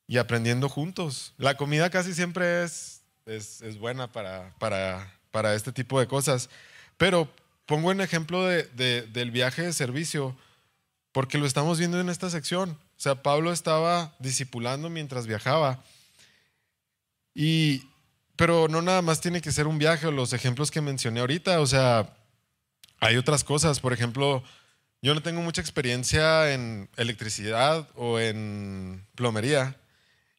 y 0.08 0.18
aprendiendo 0.18 0.70
juntos. 0.70 1.34
La 1.38 1.58
comida 1.58 1.90
casi 1.90 2.14
siempre 2.14 2.64
es, 2.64 3.02
es, 3.26 3.78
buena 3.78 4.12
para, 4.12 4.54
para, 4.60 5.14
para, 5.32 5.56
este 5.56 5.72
tipo 5.72 6.00
de 6.00 6.08
cosas, 6.08 6.50
pero 6.98 7.30
pongo 7.66 7.90
un 7.90 8.02
ejemplo 8.02 8.44
de, 8.46 8.64
del 9.12 9.32
viaje 9.32 9.62
de 9.62 9.74
servicio 9.74 10.36
porque 11.12 11.38
lo 11.38 11.46
estamos 11.46 11.80
viendo 11.80 12.00
en 12.00 12.10
esta 12.10 12.30
sección. 12.30 12.72
O 12.72 13.00
sea, 13.00 13.22
Pablo 13.22 13.52
estaba 13.52 14.16
discipulando 14.20 14.90
mientras 14.90 15.28
viajaba. 15.28 15.84
Y, 17.34 17.84
pero 18.36 18.68
no 18.68 18.82
nada 18.82 19.02
más 19.02 19.22
tiene 19.22 19.42
que 19.42 19.52
ser 19.52 19.68
un 19.68 19.78
viaje 19.78 20.12
los 20.12 20.34
ejemplos 20.34 20.72
que 20.72 20.82
mencioné 20.82 21.20
ahorita. 21.20 21.60
O 21.60 21.68
sea, 21.68 22.16
hay 23.00 23.18
otras 23.18 23.44
cosas. 23.44 23.80
Por 23.80 23.94
ejemplo, 23.94 24.44
yo 25.02 25.14
no 25.14 25.22
tengo 25.22 25.42
mucha 25.42 25.62
experiencia 25.62 26.54
en 26.54 26.90
electricidad 26.98 27.88
o 27.96 28.20
en 28.20 29.06
plomería. 29.16 29.76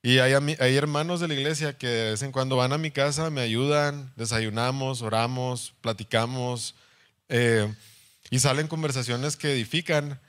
Y 0.03 0.21
hay, 0.21 0.33
hay, 0.33 0.77
hermanos 0.77 1.21
de 1.21 1.29
la 1.29 1.35
iglesia 1.35 1.77
que 1.77 1.89
de 1.89 2.11
vez 2.11 2.23
en 2.23 2.31
cuando 2.31 2.57
van 2.57 2.73
a 2.73 2.79
mi 2.79 2.91
casa, 2.91 3.31
me 3.31 3.41
ayudan, 3.41 4.13
desayunamos, 4.17 5.03
oramos, 5.03 5.75
platicamos. 5.81 6.77
Eh, 7.29 7.73
y 8.31 8.39
salen 8.39 8.69
conversaciones 8.69 9.37
que 9.37 9.53
edifican. 9.53 10.21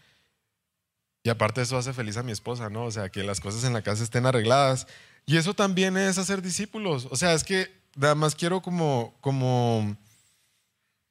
Y 1.24 1.30
aparte 1.30 1.62
eso 1.62 1.78
hace 1.78 1.94
feliz 1.94 2.18
a 2.18 2.24
mi 2.24 2.32
esposa, 2.32 2.70
¿no? 2.70 2.86
O 2.86 2.92
sea, 2.92 3.10
que 3.10 3.24
las 3.24 3.40
cosas 3.40 3.64
en 3.64 3.74
la 3.74 3.84
casa 3.84 4.04
estén 4.04 4.26
arregladas. 4.26 4.88
Y 5.26 5.38
eso 5.38 5.54
también 5.54 5.98
es 5.98 6.18
hacer 6.18 6.42
discípulos. 6.42 7.08
O 7.12 7.16
sea, 7.16 7.34
es 7.34 7.44
que 7.44 7.72
nada 7.96 8.16
más 8.16 8.36
quiero 8.36 8.62
como, 8.62 9.16
como 9.22 9.96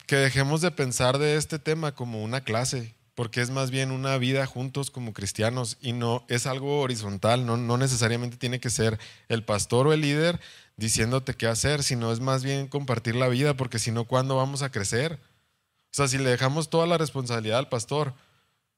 que 0.07 0.17
dejemos 0.17 0.61
de 0.63 0.71
pensar 0.71 1.19
de 1.19 1.37
este 1.37 1.59
tema 1.59 1.95
como 1.95 2.25
una 2.25 2.43
clase, 2.43 2.95
porque 3.19 3.41
es 3.41 3.51
más 3.51 3.73
bien 3.73 3.91
una 3.91 4.17
vida 4.17 4.47
juntos 4.47 4.93
como 4.93 5.13
cristianos 5.13 5.77
y 5.81 5.93
no 5.93 6.25
es 6.29 6.47
algo 6.47 6.79
horizontal, 6.79 7.45
no, 7.47 7.57
no 7.57 7.77
necesariamente 7.77 8.37
tiene 8.37 8.61
que 8.61 8.71
ser 8.71 8.97
el 9.29 9.43
pastor 9.43 9.89
o 9.89 9.93
el 9.93 10.03
líder 10.03 10.39
diciéndote 10.77 11.35
qué 11.35 11.49
hacer, 11.49 11.83
sino 11.83 12.13
es 12.13 12.21
más 12.21 12.45
bien 12.45 12.69
compartir 12.69 13.17
la 13.17 13.27
vida, 13.27 13.55
porque 13.55 13.81
si 13.81 13.91
no, 13.91 14.05
¿cuándo 14.05 14.37
vamos 14.37 14.63
a 14.63 14.71
crecer? 14.71 15.15
O 15.15 15.91
sea, 15.91 16.07
si 16.07 16.17
le 16.17 16.31
dejamos 16.31 16.71
toda 16.71 16.87
la 16.87 16.97
responsabilidad 16.97 17.59
al 17.59 17.69
pastor 17.69 18.15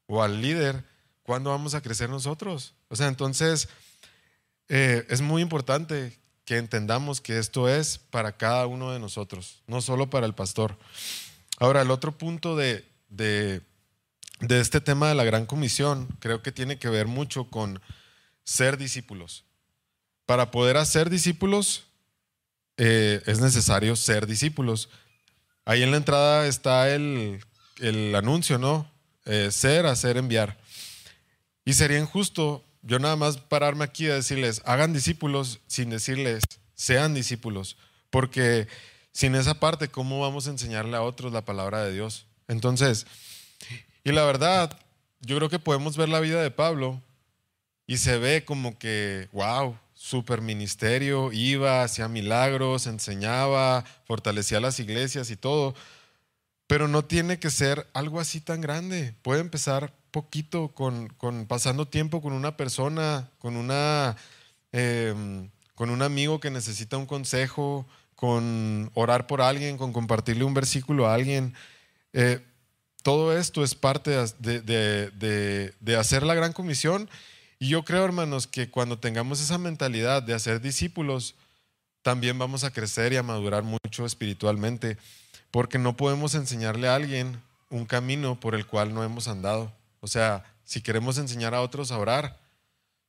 o 0.07 0.23
al 0.23 0.41
líder, 0.41 0.87
¿cuándo 1.23 1.51
vamos 1.51 1.75
a 1.75 1.83
crecer 1.83 2.09
nosotros? 2.09 2.73
O 2.89 2.97
sea, 2.97 3.09
entonces 3.09 3.69
eh, 4.71 5.05
es 5.11 5.21
muy 5.21 5.43
importante 5.43 6.19
que 6.47 6.57
entendamos 6.57 7.21
que 7.21 7.39
esto 7.39 7.69
es 7.69 7.99
para 7.99 8.39
cada 8.39 8.67
uno 8.67 8.91
de 8.91 9.01
nosotros, 9.01 9.61
no 9.67 9.83
solo 9.83 10.09
para 10.09 10.25
el 10.25 10.35
pastor. 10.35 10.79
Ahora, 11.59 11.83
el 11.83 11.91
otro 11.91 12.17
punto 12.17 12.57
de, 12.57 12.89
de, 13.11 13.61
este 14.49 14.81
tema 14.81 15.09
de 15.09 15.15
la 15.15 15.25
gran 15.25 15.47
comisión 15.47 16.09
creo 16.21 16.43
que 16.43 16.53
tiene 16.53 16.79
que 16.79 16.89
ver 16.89 17.07
mucho 17.07 17.45
con 17.45 17.81
ser 18.45 18.77
discípulos. 18.79 19.45
Para 20.27 20.51
poder 20.51 20.77
hacer 20.77 21.11
discípulos 21.11 21.85
eh, 22.77 23.23
es 23.27 23.41
necesario 23.41 23.97
ser 23.97 24.27
discípulos. 24.27 24.89
Ahí 25.65 25.83
en 25.83 25.91
la 25.91 25.99
entrada 25.99 26.47
está 26.47 26.91
el, 26.91 27.45
el 27.79 28.15
anuncio, 28.15 28.59
¿no? 28.59 28.91
Eh, 29.27 29.51
ser, 29.51 29.87
hacer, 29.87 30.17
enviar. 30.17 30.59
Y 31.65 31.75
sería 31.75 31.99
injusto 31.99 32.65
yo 32.83 32.99
nada 32.99 33.17
más 33.17 33.37
pararme 33.37 33.85
aquí 33.85 34.07
a 34.09 34.15
decirles, 34.15 34.63
hagan 34.65 34.93
discípulos 34.93 35.61
sin 35.67 35.91
decirles, 35.91 36.43
sean 36.75 37.15
discípulos, 37.15 37.77
porque 38.09 38.69
sin 39.13 39.35
esa 39.35 39.61
parte, 39.61 39.89
¿cómo 39.89 40.21
vamos 40.21 40.47
a 40.47 40.51
enseñarle 40.51 40.97
a 40.97 41.03
otros 41.03 41.33
la 41.33 41.45
palabra 41.45 41.85
de 41.85 41.93
Dios? 41.93 42.27
Entonces, 42.49 43.07
y 44.05 44.13
la 44.13 44.25
verdad, 44.25 44.79
yo 45.21 45.37
creo 45.37 45.49
que 45.49 45.59
podemos 45.59 45.97
ver 45.97 46.09
la 46.09 46.21
vida 46.21 46.43
de 46.43 46.51
Pablo 46.51 47.01
y 47.87 47.99
se 47.99 48.19
ve 48.19 48.45
como 48.45 48.79
que, 48.79 49.29
wow, 49.33 49.77
super 49.95 50.41
ministerio, 50.41 51.33
iba, 51.33 51.83
hacía 51.83 52.09
milagros, 52.09 52.87
enseñaba, 52.87 53.85
fortalecía 54.05 54.61
las 54.61 54.81
iglesias 54.81 55.31
y 55.31 55.37
todo, 55.37 55.75
pero 56.67 56.89
no 56.89 57.05
tiene 57.05 57.39
que 57.39 57.51
ser 57.51 57.87
algo 57.93 58.21
así 58.21 58.41
tan 58.41 58.61
grande, 58.61 59.15
puede 59.23 59.41
empezar 59.41 59.93
poquito 60.11 60.69
con, 60.69 61.09
con 61.09 61.47
pasando 61.47 61.87
tiempo 61.87 62.23
con 62.23 62.33
una 62.33 62.57
persona, 62.57 63.29
con, 63.39 63.57
una, 63.57 64.17
em, 64.73 65.51
con 65.75 65.91
un 65.91 66.03
amigo 66.03 66.41
que 66.41 66.51
necesita 66.51 66.97
un 66.97 67.07
consejo, 67.07 67.87
con 68.15 68.91
orar 68.95 69.27
por 69.27 69.41
alguien, 69.41 69.79
con 69.79 69.93
compartirle 69.93 70.45
un 70.45 70.55
versículo 70.55 71.07
a 71.07 71.15
alguien. 71.15 71.55
Eh, 72.13 72.41
todo 73.03 73.37
esto 73.37 73.65
es 73.65 73.75
parte 73.75 74.11
de, 74.39 74.61
de, 74.61 75.75
de, 75.81 75.97
hacer 75.97 76.23
la 76.23 76.35
gran 76.35 76.53
comisión. 76.53 77.09
Y 77.59 77.69
yo 77.69 77.85
creo, 77.85 78.05
hermanos, 78.05 78.47
que 78.47 78.71
cuando 78.71 78.99
tengamos 78.99 79.41
esa 79.41 79.59
mentalidad 79.59 80.23
de 80.23 80.35
hacer 80.35 80.61
discípulos, 80.61 81.35
también 82.03 82.39
vamos 82.39 82.65
a 82.65 82.73
crecer 82.73 83.13
y 83.13 83.17
a 83.17 83.23
madurar 83.23 83.63
mucho 83.63 84.07
espiritualmente, 84.07 84.97
porque 85.51 85.79
no 85.79 85.97
podemos 85.97 86.35
enseñarle 86.35 86.89
a 86.89 86.95
alguien 86.95 87.41
un 87.69 87.87
camino 87.87 88.39
por 88.39 88.55
el 88.55 88.67
cual 88.67 88.95
no 88.95 89.05
hemos 89.05 89.29
andado. 89.29 89.73
O 90.01 90.09
sea, 90.09 90.45
si 90.65 90.81
queremos 90.81 91.19
enseñar 91.19 91.55
a 91.55 91.61
otros 91.61 91.93
a 91.93 91.99
orar, 91.99 92.39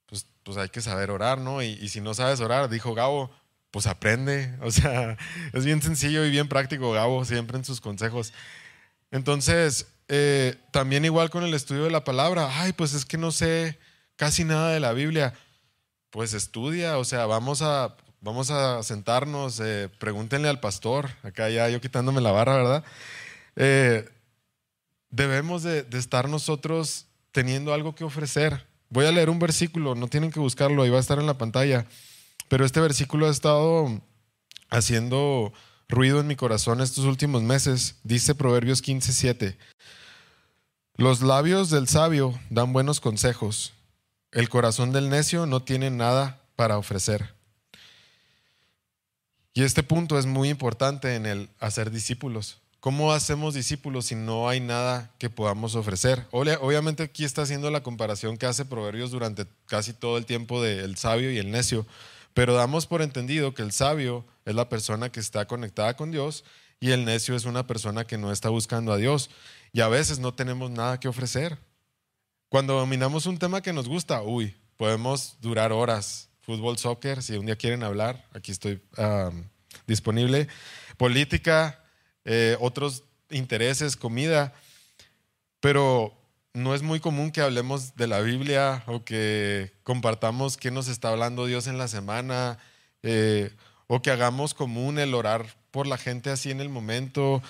pues, 0.08 0.26
pues 0.44 0.58
hay 0.58 0.70
que 0.70 0.82
saber 0.82 1.12
orar, 1.12 1.40
¿no? 1.40 1.62
Y, 1.62 1.88
si 1.90 2.02
no 2.02 2.14
sabes 2.14 2.42
orar, 2.42 2.70
dijo 2.70 2.94
Gabo, 2.94 3.32
pues 3.72 3.88
aprende. 3.88 4.56
O 4.62 4.72
sea, 4.72 5.18
es 5.54 5.66
bien 5.66 5.82
sencillo 5.82 6.26
y 6.26 6.30
bien 6.30 6.48
práctico 6.48 6.92
Gabo, 6.92 7.24
siempre 7.26 7.58
en 7.58 7.66
sus 7.66 7.82
consejos. 7.82 8.34
Entonces, 9.12 9.88
eh, 10.08 10.56
también 10.72 11.06
igual 11.06 11.30
con 11.30 11.44
el 11.44 11.54
estudio 11.54 11.84
de 11.84 11.92
la 11.92 12.04
palabra, 12.04 12.50
ay, 12.62 12.74
pues 12.74 12.94
es 12.94 13.06
que 13.06 13.18
no 13.18 13.32
sé 13.32 13.78
casi 14.16 14.44
nada 14.44 14.72
de 14.72 14.80
la 14.80 14.94
Biblia. 14.94 15.34
Pues 16.10 16.34
estudia, 16.34 16.98
o 16.98 17.06
sea, 17.06 17.26
vamos 17.26 17.62
a, 17.62 17.96
vamos 18.22 18.52
a 18.52 18.84
sentarnos, 18.84 19.60
eh, 19.60 19.90
pregúntenle 20.00 20.50
al 20.50 20.60
pastor, 20.60 21.10
acá 21.24 21.50
ya 21.50 21.70
yo 21.70 21.82
quitándome 21.82 22.22
la 22.22 22.32
barra, 22.32 22.56
¿verdad? 22.56 22.84
Eh, 23.56 24.08
debemos 25.10 25.64
de, 25.64 25.86
estar 25.94 26.30
nosotros 26.30 27.08
teniendo 27.32 27.74
algo 27.74 27.96
que 27.96 28.04
ofrecer. 28.04 28.66
Voy 28.90 29.06
a 29.06 29.12
leer 29.12 29.30
un 29.30 29.40
versículo, 29.40 29.96
no 29.96 30.08
tienen 30.08 30.32
que 30.32 30.40
buscarlo, 30.40 30.84
ahí 30.84 30.90
va 30.90 30.98
a 30.98 31.02
estar 31.02 31.20
en 31.20 31.28
la 31.28 31.38
pantalla, 31.38 31.86
pero 32.48 32.66
este 32.66 32.80
versículo 32.80 33.28
ha 33.28 33.32
estado 33.32 34.02
haciendo 34.70 35.54
ruido 35.92 36.20
en 36.20 36.28
mi 36.28 36.36
corazón 36.36 36.82
estos 36.82 37.06
últimos 37.06 37.44
meses. 37.44 37.98
Dice 38.04 38.34
Proverbios 38.34 38.82
15:7. 38.82 39.58
Los 40.96 41.22
labios 41.22 41.70
del 41.70 41.88
sabio 41.88 42.40
dan 42.50 42.74
buenos 42.74 43.00
consejos, 43.00 43.74
el 44.32 44.50
corazón 44.50 44.92
del 44.92 45.10
necio 45.10 45.46
no 45.46 45.62
tiene 45.62 45.90
nada 45.90 46.42
para 46.56 46.78
ofrecer. 46.78 47.34
Y 49.54 49.64
este 49.64 49.84
punto 49.84 50.18
es 50.18 50.26
muy 50.26 50.50
importante 50.50 51.16
en 51.16 51.26
el 51.26 51.50
hacer 51.60 51.92
discípulos. 51.92 52.62
¿Cómo 52.80 53.12
hacemos 53.14 53.54
discípulos 53.54 54.06
si 54.06 54.16
no 54.16 54.50
hay 54.50 54.60
nada 54.60 55.12
que 55.20 55.30
podamos 55.30 55.76
ofrecer? 55.76 56.26
Obviamente 56.32 57.04
aquí 57.04 57.26
está 57.26 57.44
haciendo 57.44 57.70
la 57.70 57.84
comparación 57.84 58.38
que 58.38 58.46
hace 58.46 58.66
Proverbios 58.66 59.12
durante 59.12 59.46
casi 59.68 59.94
todo 59.94 60.18
el 60.18 60.26
tiempo 60.26 60.64
del 60.64 60.98
sabio 60.98 61.32
y 61.32 61.38
el 61.38 61.52
necio, 61.52 61.86
pero 62.34 62.54
damos 62.54 62.88
por 62.88 63.02
entendido 63.02 63.54
que 63.54 63.62
el 63.62 63.72
sabio 63.72 64.26
es 64.46 64.56
la 64.56 64.70
persona 64.70 65.12
que 65.12 65.20
está 65.20 65.46
conectada 65.46 65.96
con 65.96 66.12
Dios 66.12 66.44
y 66.80 66.92
el 66.92 67.06
necio 67.06 67.36
es 67.36 67.46
una 67.46 67.68
persona 67.68 68.06
que 68.06 68.18
no 68.18 68.32
está 68.32 68.50
buscando 68.50 68.92
a 68.92 68.98
Dios 68.98 69.30
y 69.72 69.82
a 69.82 69.88
veces 69.88 70.20
no 70.20 70.34
tenemos 70.34 70.72
nada 70.72 71.00
que 71.00 71.08
ofrecer. 71.08 71.58
Cuando 72.50 72.74
dominamos 72.74 73.26
un 73.26 73.38
tema 73.38 73.62
que 73.62 73.72
nos 73.72 73.88
gusta, 73.88 74.24
uy, 74.24 74.56
podemos 74.78 75.38
durar 75.42 75.72
horas. 75.72 76.30
Fútbol, 76.42 76.78
soccer, 76.78 77.22
si 77.22 77.38
un 77.38 77.46
día 77.46 77.56
quieren 77.56 77.84
hablar, 77.84 78.28
aquí 78.34 78.52
estoy 78.52 78.82
disponible. 79.86 80.48
Política, 80.98 81.84
eh, 82.26 82.58
otros 82.60 83.04
intereses, 83.30 83.96
comida, 83.96 84.54
pero 85.60 86.21
no 86.54 86.76
es 86.76 86.82
muy 86.82 87.00
común 87.00 87.32
que 87.32 87.42
hablemos 87.42 87.96
de 87.96 88.08
la 88.08 88.20
Biblia 88.20 88.84
o 88.88 89.04
que 89.04 89.72
compartamos 89.84 90.58
qué 90.58 90.72
nos 90.72 90.88
está 90.88 91.10
hablando 91.10 91.46
Dios 91.46 91.68
en 91.68 91.78
la 91.78 91.88
semana 91.88 92.58
eh, 93.04 93.52
o 93.88 94.02
que 94.02 94.12
hagamos 94.12 94.54
común 94.54 95.00
el 95.00 95.14
orar 95.14 95.56
por 95.72 95.88
la 95.88 95.98
gente 95.98 96.30
así 96.30 96.52
en 96.52 96.60
el 96.60 96.70
momento. 96.70 97.42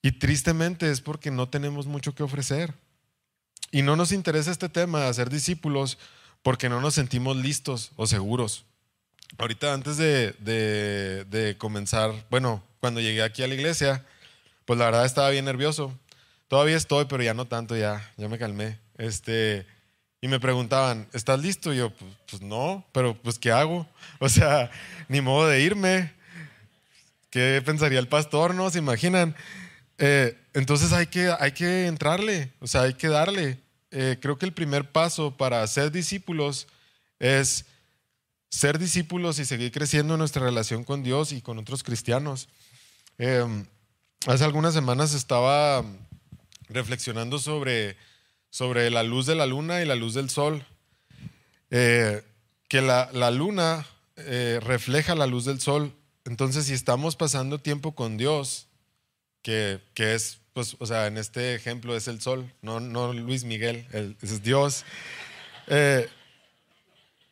Y 0.00 0.12
tristemente 0.12 0.90
es 0.90 1.00
porque 1.00 1.30
no 1.30 1.48
tenemos 1.48 1.86
mucho 1.86 2.14
que 2.14 2.22
ofrecer. 2.22 2.74
Y 3.70 3.82
no 3.82 3.96
nos 3.96 4.12
interesa 4.12 4.50
este 4.50 4.68
tema 4.68 5.00
de 5.00 5.08
hacer 5.08 5.30
discípulos 5.30 5.98
porque 6.42 6.68
no 6.68 6.80
nos 6.80 6.94
sentimos 6.94 7.36
listos 7.36 7.92
o 7.96 8.06
seguros. 8.06 8.64
Ahorita 9.38 9.72
antes 9.72 9.96
de, 9.96 10.32
de 11.28 11.56
comenzar, 11.56 12.12
bueno, 12.30 12.62
cuando 12.80 13.00
llegué 13.00 13.22
aquí 13.22 13.42
a 13.42 13.48
la 13.48 13.54
iglesia, 13.54 14.04
pues 14.66 14.78
la 14.78 14.86
verdad 14.86 15.06
estaba 15.06 15.30
bien 15.30 15.46
nervioso. 15.46 15.96
Todavía 16.52 16.76
estoy, 16.76 17.06
pero 17.06 17.22
ya 17.22 17.32
no 17.32 17.46
tanto, 17.46 17.74
ya, 17.78 18.12
ya 18.18 18.28
me 18.28 18.36
calmé. 18.36 18.78
Este, 18.98 19.66
y 20.20 20.28
me 20.28 20.38
preguntaban, 20.38 21.08
¿estás 21.14 21.40
listo? 21.40 21.72
Y 21.72 21.78
yo, 21.78 21.88
pues, 21.94 22.12
pues, 22.28 22.42
no, 22.42 22.86
pero 22.92 23.16
pues 23.16 23.38
¿qué 23.38 23.50
hago? 23.50 23.88
O 24.18 24.28
sea, 24.28 24.70
ni 25.08 25.22
modo 25.22 25.48
de 25.48 25.62
irme. 25.62 26.12
¿Qué 27.30 27.62
pensaría 27.64 27.98
el 27.98 28.06
pastor? 28.06 28.54
¿No? 28.54 28.68
¿Se 28.68 28.80
imaginan? 28.80 29.34
Eh, 29.96 30.36
entonces 30.52 30.92
hay 30.92 31.06
que, 31.06 31.34
hay 31.40 31.52
que 31.52 31.86
entrarle, 31.86 32.52
o 32.60 32.66
sea, 32.66 32.82
hay 32.82 32.92
que 32.92 33.08
darle. 33.08 33.58
Eh, 33.90 34.18
creo 34.20 34.36
que 34.36 34.44
el 34.44 34.52
primer 34.52 34.92
paso 34.92 35.34
para 35.34 35.66
ser 35.66 35.90
discípulos 35.90 36.66
es 37.18 37.64
ser 38.50 38.78
discípulos 38.78 39.38
y 39.38 39.46
seguir 39.46 39.72
creciendo 39.72 40.12
en 40.12 40.18
nuestra 40.18 40.44
relación 40.44 40.84
con 40.84 41.02
Dios 41.02 41.32
y 41.32 41.40
con 41.40 41.56
otros 41.56 41.82
cristianos. 41.82 42.50
Em, 43.16 43.64
hace 44.26 44.44
algunas 44.44 44.74
semanas 44.74 45.14
estaba 45.14 45.82
reflexionando 46.72 47.38
sobre, 47.38 47.96
sobre 48.50 48.90
la 48.90 49.02
luz 49.02 49.26
de 49.26 49.34
la 49.34 49.46
luna 49.46 49.82
y 49.82 49.86
la 49.86 49.96
luz 49.96 50.14
del 50.14 50.30
sol. 50.30 50.64
Eh, 51.70 52.22
que 52.68 52.82
la, 52.82 53.10
la 53.12 53.30
luna 53.30 53.86
eh, 54.16 54.60
refleja 54.62 55.14
la 55.14 55.26
luz 55.26 55.44
del 55.44 55.60
sol. 55.60 55.92
Entonces, 56.24 56.66
si 56.66 56.74
estamos 56.74 57.16
pasando 57.16 57.58
tiempo 57.58 57.94
con 57.94 58.16
Dios, 58.16 58.68
que, 59.42 59.80
que, 59.94 60.14
es, 60.14 60.38
pues, 60.52 60.76
o 60.78 60.86
sea, 60.86 61.06
en 61.06 61.18
este 61.18 61.54
ejemplo 61.54 61.96
es 61.96 62.08
el 62.08 62.20
sol, 62.20 62.50
no, 62.62 62.78
no 62.80 63.12
Luis 63.12 63.44
Miguel, 63.44 63.86
es 64.22 64.42
Dios. 64.42 64.84
Eh, 65.66 66.08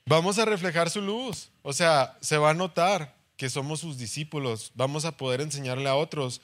vamos 0.06 0.38
a 0.38 0.44
reflejar 0.44 0.90
su 0.90 1.00
luz. 1.00 1.50
O 1.62 1.72
sea, 1.72 2.16
se 2.20 2.38
va 2.38 2.50
a 2.50 2.54
notar 2.54 3.14
que 3.36 3.50
somos 3.50 3.80
sus 3.80 3.98
discípulos. 3.98 4.72
Vamos 4.74 5.04
a 5.04 5.16
poder 5.16 5.40
enseñarle 5.40 5.88
a 5.88 5.94
otros. 5.96 6.40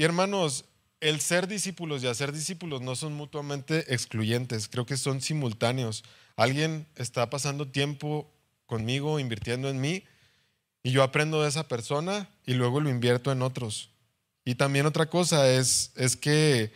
Y 0.00 0.02
hermanos, 0.04 0.64
el 1.00 1.20
ser 1.20 1.48
discípulos 1.48 2.02
y 2.02 2.06
hacer 2.06 2.32
discípulos 2.32 2.82
no 2.82 2.94
son 2.94 3.14
mutuamente 3.14 3.92
excluyentes, 3.92 4.68
creo 4.68 4.86
que 4.86 4.96
son 4.96 5.20
simultáneos. 5.20 6.04
Alguien 6.36 6.86
está 6.96 7.30
pasando 7.30 7.68
tiempo 7.68 8.30
conmigo, 8.66 9.18
invirtiendo 9.18 9.68
en 9.68 9.80
mí, 9.80 10.04
y 10.82 10.92
yo 10.92 11.02
aprendo 11.02 11.42
de 11.42 11.48
esa 11.48 11.68
persona 11.68 12.28
y 12.46 12.54
luego 12.54 12.80
lo 12.80 12.88
invierto 12.88 13.32
en 13.32 13.42
otros. 13.42 13.90
Y 14.44 14.54
también 14.54 14.86
otra 14.86 15.06
cosa 15.06 15.48
es, 15.48 15.92
que 16.20 16.72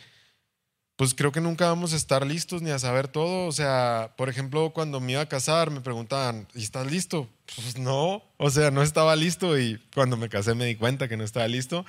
pues 0.96 1.14
creo 1.14 1.32
que 1.32 1.40
nunca 1.40 1.66
vamos 1.68 1.92
a 1.92 1.96
estar 1.96 2.26
listos 2.26 2.62
ni 2.62 2.70
a 2.70 2.78
saber 2.78 3.08
todo. 3.08 3.46
O 3.46 3.52
sea, 3.52 4.12
por 4.16 4.28
ejemplo, 4.28 4.70
cuando 4.74 5.00
me 5.00 5.12
iba 5.12 5.22
a 5.22 5.28
casar 5.28 5.70
me 5.70 5.80
preguntaban, 5.80 6.46
¿y 6.54 6.62
estás 6.62 6.90
listo? 6.90 7.28
Pues 7.56 7.78
no, 7.78 8.22
o 8.36 8.50
sea, 8.50 8.70
no 8.70 8.82
estaba 8.82 9.16
listo 9.16 9.58
y 9.58 9.80
cuando 9.94 10.16
me 10.16 10.28
casé 10.28 10.54
me 10.54 10.66
di 10.66 10.76
cuenta 10.76 11.08
que 11.08 11.16
no 11.16 11.24
estaba 11.24 11.48
listo. 11.48 11.86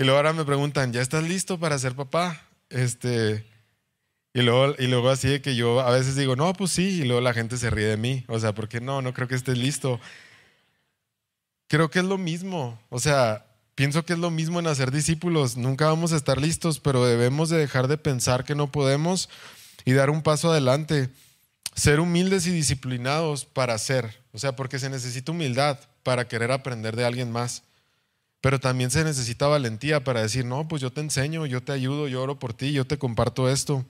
Y 0.00 0.04
luego 0.04 0.16
ahora 0.16 0.32
me 0.32 0.46
preguntan, 0.46 0.94
¿ya 0.94 1.02
estás 1.02 1.24
listo 1.24 1.60
para 1.60 1.78
ser 1.78 1.94
papá? 1.94 2.40
Este, 2.70 3.44
y 4.32 4.40
luego, 4.40 4.74
y 4.78 4.86
luego 4.86 5.10
así 5.10 5.28
de 5.28 5.42
que 5.42 5.54
yo 5.54 5.80
a 5.80 5.90
veces 5.90 6.16
digo, 6.16 6.36
no, 6.36 6.54
pues 6.54 6.70
sí, 6.70 7.02
y 7.02 7.04
luego 7.04 7.20
la 7.20 7.34
gente 7.34 7.58
se 7.58 7.68
ríe 7.68 7.84
de 7.84 7.98
mí. 7.98 8.24
O 8.26 8.40
sea, 8.40 8.54
porque 8.54 8.80
no, 8.80 9.02
no 9.02 9.12
creo 9.12 9.28
que 9.28 9.34
estés 9.34 9.58
listo. 9.58 10.00
Creo 11.68 11.90
que 11.90 11.98
es 11.98 12.06
lo 12.06 12.16
mismo. 12.16 12.80
O 12.88 12.98
sea, 12.98 13.44
Pienso 13.74 14.04
que 14.04 14.14
es 14.14 14.18
lo 14.18 14.30
mismo 14.30 14.58
en 14.58 14.68
hacer 14.68 14.90
discípulos. 14.90 15.58
Nunca 15.58 15.86
vamos 15.86 16.12
a 16.12 16.16
estar 16.16 16.40
listos, 16.40 16.80
pero 16.80 17.04
debemos 17.04 17.50
de 17.50 17.58
dejar 17.58 17.86
de 17.86 17.98
pensar 17.98 18.44
que 18.44 18.54
no 18.54 18.72
podemos 18.72 19.28
y 19.84 19.92
dar 19.92 20.08
un 20.08 20.22
paso 20.22 20.50
adelante. 20.50 21.10
Ser 21.74 22.00
humildes 22.00 22.46
y 22.46 22.52
disciplinados 22.52 23.44
para 23.44 23.74
hacer. 23.74 24.22
O 24.32 24.38
sea, 24.38 24.56
porque 24.56 24.78
se 24.78 24.88
necesita 24.88 25.32
humildad 25.32 25.78
para 26.02 26.26
querer 26.26 26.52
aprender 26.52 26.96
de 26.96 27.04
alguien 27.04 27.30
más. 27.30 27.64
Pero 28.40 28.58
también 28.58 28.90
se 28.90 29.04
necesita 29.04 29.46
valentía 29.46 30.02
para 30.02 30.22
decir, 30.22 30.44
no, 30.44 30.66
pues 30.66 30.80
yo 30.80 30.92
te 30.92 31.00
enseño, 31.00 31.46
yo 31.46 31.62
te 31.62 31.72
ayudo, 31.72 32.08
yo 32.08 32.22
oro 32.22 32.38
por 32.38 32.54
ti, 32.54 32.72
yo 32.72 32.86
te 32.86 32.98
comparto 32.98 33.50
esto. 33.50 33.84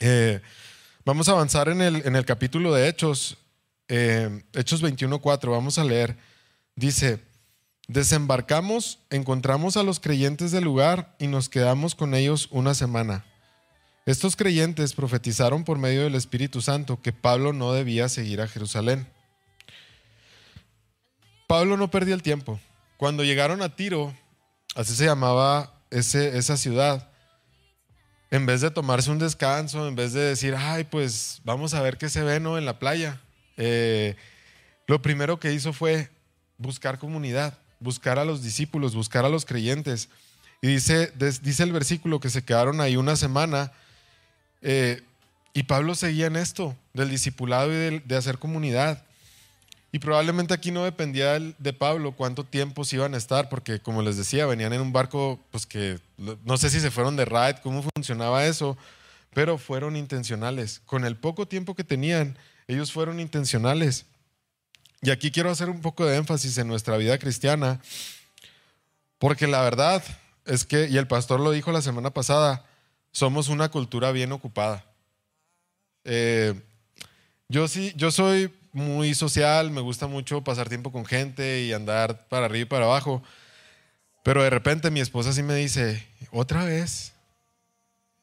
Eh, 0.00 0.40
vamos 1.04 1.28
a 1.28 1.32
avanzar 1.32 1.68
en 1.68 1.80
el, 1.80 2.06
en 2.06 2.16
el 2.16 2.24
capítulo 2.24 2.74
de 2.74 2.88
Hechos, 2.88 3.38
eh, 3.88 4.42
Hechos 4.52 4.82
21.4, 4.82 5.50
vamos 5.50 5.78
a 5.78 5.84
leer. 5.84 6.16
Dice, 6.74 7.20
Desembarcamos, 7.88 9.00
encontramos 9.10 9.76
a 9.76 9.82
los 9.82 10.00
creyentes 10.00 10.50
del 10.50 10.64
lugar 10.64 11.14
y 11.18 11.26
nos 11.26 11.48
quedamos 11.48 11.94
con 11.94 12.14
ellos 12.14 12.48
una 12.50 12.74
semana. 12.74 13.24
Estos 14.06 14.34
creyentes 14.36 14.94
profetizaron 14.94 15.64
por 15.64 15.78
medio 15.78 16.04
del 16.04 16.14
Espíritu 16.14 16.62
Santo 16.62 17.00
que 17.02 17.12
Pablo 17.12 17.52
no 17.52 17.72
debía 17.72 18.08
seguir 18.08 18.40
a 18.40 18.48
Jerusalén. 18.48 19.06
Pablo 21.46 21.76
no 21.76 21.90
perdía 21.90 22.14
el 22.14 22.22
tiempo. 22.22 22.58
Cuando 23.02 23.24
llegaron 23.24 23.62
a 23.62 23.74
Tiro, 23.74 24.14
así 24.76 24.94
se 24.94 25.06
llamaba 25.06 25.74
ese, 25.90 26.38
esa 26.38 26.56
ciudad, 26.56 27.10
en 28.30 28.46
vez 28.46 28.60
de 28.60 28.70
tomarse 28.70 29.10
un 29.10 29.18
descanso, 29.18 29.88
en 29.88 29.96
vez 29.96 30.12
de 30.12 30.20
decir, 30.20 30.54
ay, 30.56 30.84
pues 30.84 31.40
vamos 31.42 31.74
a 31.74 31.82
ver 31.82 31.98
qué 31.98 32.08
se 32.08 32.22
ve 32.22 32.38
¿no? 32.38 32.58
en 32.58 32.64
la 32.64 32.78
playa, 32.78 33.20
eh, 33.56 34.14
lo 34.86 35.02
primero 35.02 35.40
que 35.40 35.52
hizo 35.52 35.72
fue 35.72 36.10
buscar 36.58 37.00
comunidad 37.00 37.58
buscar 37.80 38.20
a 38.20 38.24
los 38.24 38.40
discípulos, 38.40 38.94
buscar 38.94 39.24
a 39.24 39.28
los 39.28 39.46
creyentes. 39.46 40.08
Y 40.60 40.68
dice, 40.68 41.12
dice 41.42 41.64
el 41.64 41.72
versículo 41.72 42.20
que 42.20 42.30
se 42.30 42.44
quedaron 42.44 42.80
ahí 42.80 42.96
una 42.96 43.16
semana 43.16 43.72
eh, 44.60 45.02
y 45.54 45.64
Pablo 45.64 45.96
seguía 45.96 46.26
en 46.26 46.36
esto, 46.36 46.76
del 46.94 47.10
discipulado 47.10 47.72
y 47.72 47.98
de, 47.98 48.16
hacer 48.16 48.38
comunidad. 48.38 49.04
Y 49.94 49.98
probablemente 49.98 50.54
aquí 50.54 50.70
no 50.70 50.84
dependía 50.84 51.38
de 51.38 51.72
Pablo 51.74 52.12
cuánto 52.12 52.44
tiempo 52.44 52.82
se 52.82 52.96
iban 52.96 53.12
a 53.12 53.18
estar, 53.18 53.50
porque 53.50 53.78
como 53.78 54.00
les 54.00 54.16
decía, 54.16 54.46
venían 54.46 54.72
en 54.72 54.80
un 54.80 54.90
barco, 54.90 55.38
pues 55.50 55.66
que 55.66 55.98
no 56.16 56.56
sé 56.56 56.70
si 56.70 56.80
se 56.80 56.90
fueron 56.90 57.14
de 57.14 57.26
ride, 57.26 57.60
cómo 57.62 57.82
funcionaba 57.94 58.46
eso, 58.46 58.78
pero 59.34 59.58
fueron 59.58 59.96
intencionales. 59.96 60.80
Con 60.86 61.04
el 61.04 61.16
poco 61.16 61.46
tiempo 61.46 61.74
que 61.74 61.84
tenían, 61.84 62.38
ellos 62.68 62.90
fueron 62.90 63.20
intencionales. 63.20 64.06
Y 65.02 65.10
aquí 65.10 65.30
quiero 65.30 65.50
hacer 65.50 65.68
un 65.68 65.82
poco 65.82 66.06
de 66.06 66.16
énfasis 66.16 66.56
en 66.56 66.68
nuestra 66.68 66.96
vida 66.96 67.18
cristiana, 67.18 67.78
porque 69.18 69.46
la 69.46 69.60
verdad 69.60 70.02
es 70.46 70.64
que, 70.64 70.88
y 70.88 70.96
el 70.96 71.06
pastor 71.06 71.38
lo 71.38 71.50
dijo 71.50 71.70
la 71.70 71.82
semana 71.82 72.10
pasada, 72.10 72.64
somos 73.10 73.48
una 73.48 73.68
cultura 73.68 74.10
bien 74.10 74.32
ocupada. 74.32 74.86
Eh, 76.04 76.54
yo 77.48 77.68
sí, 77.68 77.92
yo 77.94 78.10
soy 78.10 78.50
muy 78.72 79.14
social, 79.14 79.70
me 79.70 79.80
gusta 79.80 80.06
mucho 80.06 80.42
pasar 80.42 80.68
tiempo 80.68 80.90
con 80.90 81.04
gente 81.04 81.62
y 81.62 81.72
andar 81.72 82.26
para 82.28 82.46
arriba 82.46 82.62
y 82.62 82.66
para 82.66 82.86
abajo, 82.86 83.22
pero 84.22 84.42
de 84.42 84.50
repente 84.50 84.90
mi 84.90 85.00
esposa 85.00 85.32
sí 85.32 85.42
me 85.42 85.54
dice, 85.54 86.06
otra 86.30 86.64
vez, 86.64 87.12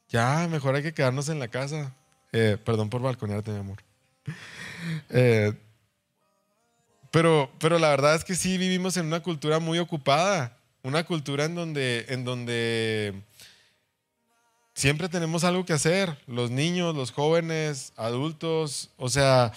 ya, 0.10 0.48
mejor 0.50 0.76
hay 0.76 0.84
que 0.84 0.94
quedarnos 0.94 1.30
en 1.30 1.40
la 1.40 1.48
casa. 1.48 1.94
Eh, 2.32 2.58
perdón 2.64 2.90
por 2.90 3.02
balconearte, 3.02 3.52
mi 3.52 3.60
amor. 3.60 3.78
Eh, 5.10 5.52
pero, 7.12 7.52
pero 7.60 7.80
la 7.80 7.90
verdad 7.90 8.16
es 8.16 8.24
que 8.24 8.34
sí 8.34 8.58
vivimos 8.58 8.96
en 8.96 9.08
una 9.08 9.20
cultura 9.20 9.60
muy 9.60 9.78
ocupada, 9.78 10.58
una 10.84 11.04
cultura 11.04 11.44
en 11.44 11.54
donde, 11.54 12.06
en 12.08 12.24
donde 12.24 13.22
siempre 14.74 15.10
tenemos 15.10 15.44
algo 15.44 15.66
que 15.66 15.74
hacer, 15.74 16.18
los 16.28 16.50
niños, 16.50 16.96
los 16.96 17.12
jóvenes, 17.12 17.92
adultos, 17.98 18.92
o 18.96 19.10
sea, 19.10 19.52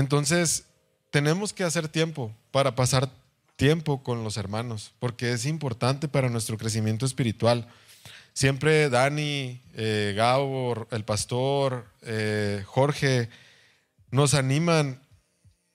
entonces 0.00 0.64
tenemos 1.10 1.52
que 1.52 1.64
hacer 1.64 1.88
tiempo 1.88 2.34
para 2.50 2.74
pasar 2.74 3.10
tiempo 3.56 4.02
con 4.02 4.24
los 4.24 4.38
hermanos, 4.38 4.92
porque 4.98 5.32
es 5.32 5.44
importante 5.44 6.08
para 6.08 6.30
nuestro 6.30 6.56
crecimiento 6.56 7.04
espiritual. 7.04 7.68
Siempre 8.32 8.88
Dani, 8.88 9.60
eh, 9.74 10.14
Gabo, 10.16 10.86
el 10.90 11.04
pastor, 11.04 11.86
eh, 12.00 12.62
Jorge, 12.66 13.28
nos 14.10 14.32
animan 14.32 14.98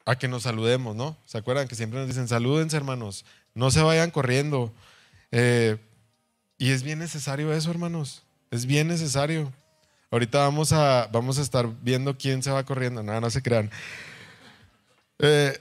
a 0.06 0.16
que 0.16 0.28
nos 0.28 0.44
saludemos, 0.44 0.96
¿no? 0.96 1.16
¿Se 1.26 1.38
acuerdan 1.38 1.68
que 1.68 1.76
siempre 1.76 2.00
nos 2.00 2.08
dicen, 2.08 2.28
salúdense 2.28 2.76
hermanos, 2.76 3.26
no 3.54 3.70
se 3.70 3.84
vayan 3.84 4.10
corriendo? 4.10 4.74
Eh, 5.32 5.78
y 6.58 6.72
es 6.72 6.82
bien 6.82 6.98
necesario 6.98 7.54
eso, 7.54 7.70
hermanos, 7.70 8.24
es 8.50 8.66
bien 8.66 8.88
necesario. 8.88 9.54
Ahorita 10.10 10.40
vamos 10.40 10.72
a, 10.72 11.10
vamos 11.12 11.38
a 11.38 11.44
estar 11.44 11.68
viendo 11.84 12.18
quién 12.18 12.42
se 12.42 12.50
va 12.50 12.64
corriendo, 12.64 13.04
nada, 13.04 13.22
no 13.22 13.30
se 13.30 13.44
crean. 13.44 13.70
Eh, 15.20 15.60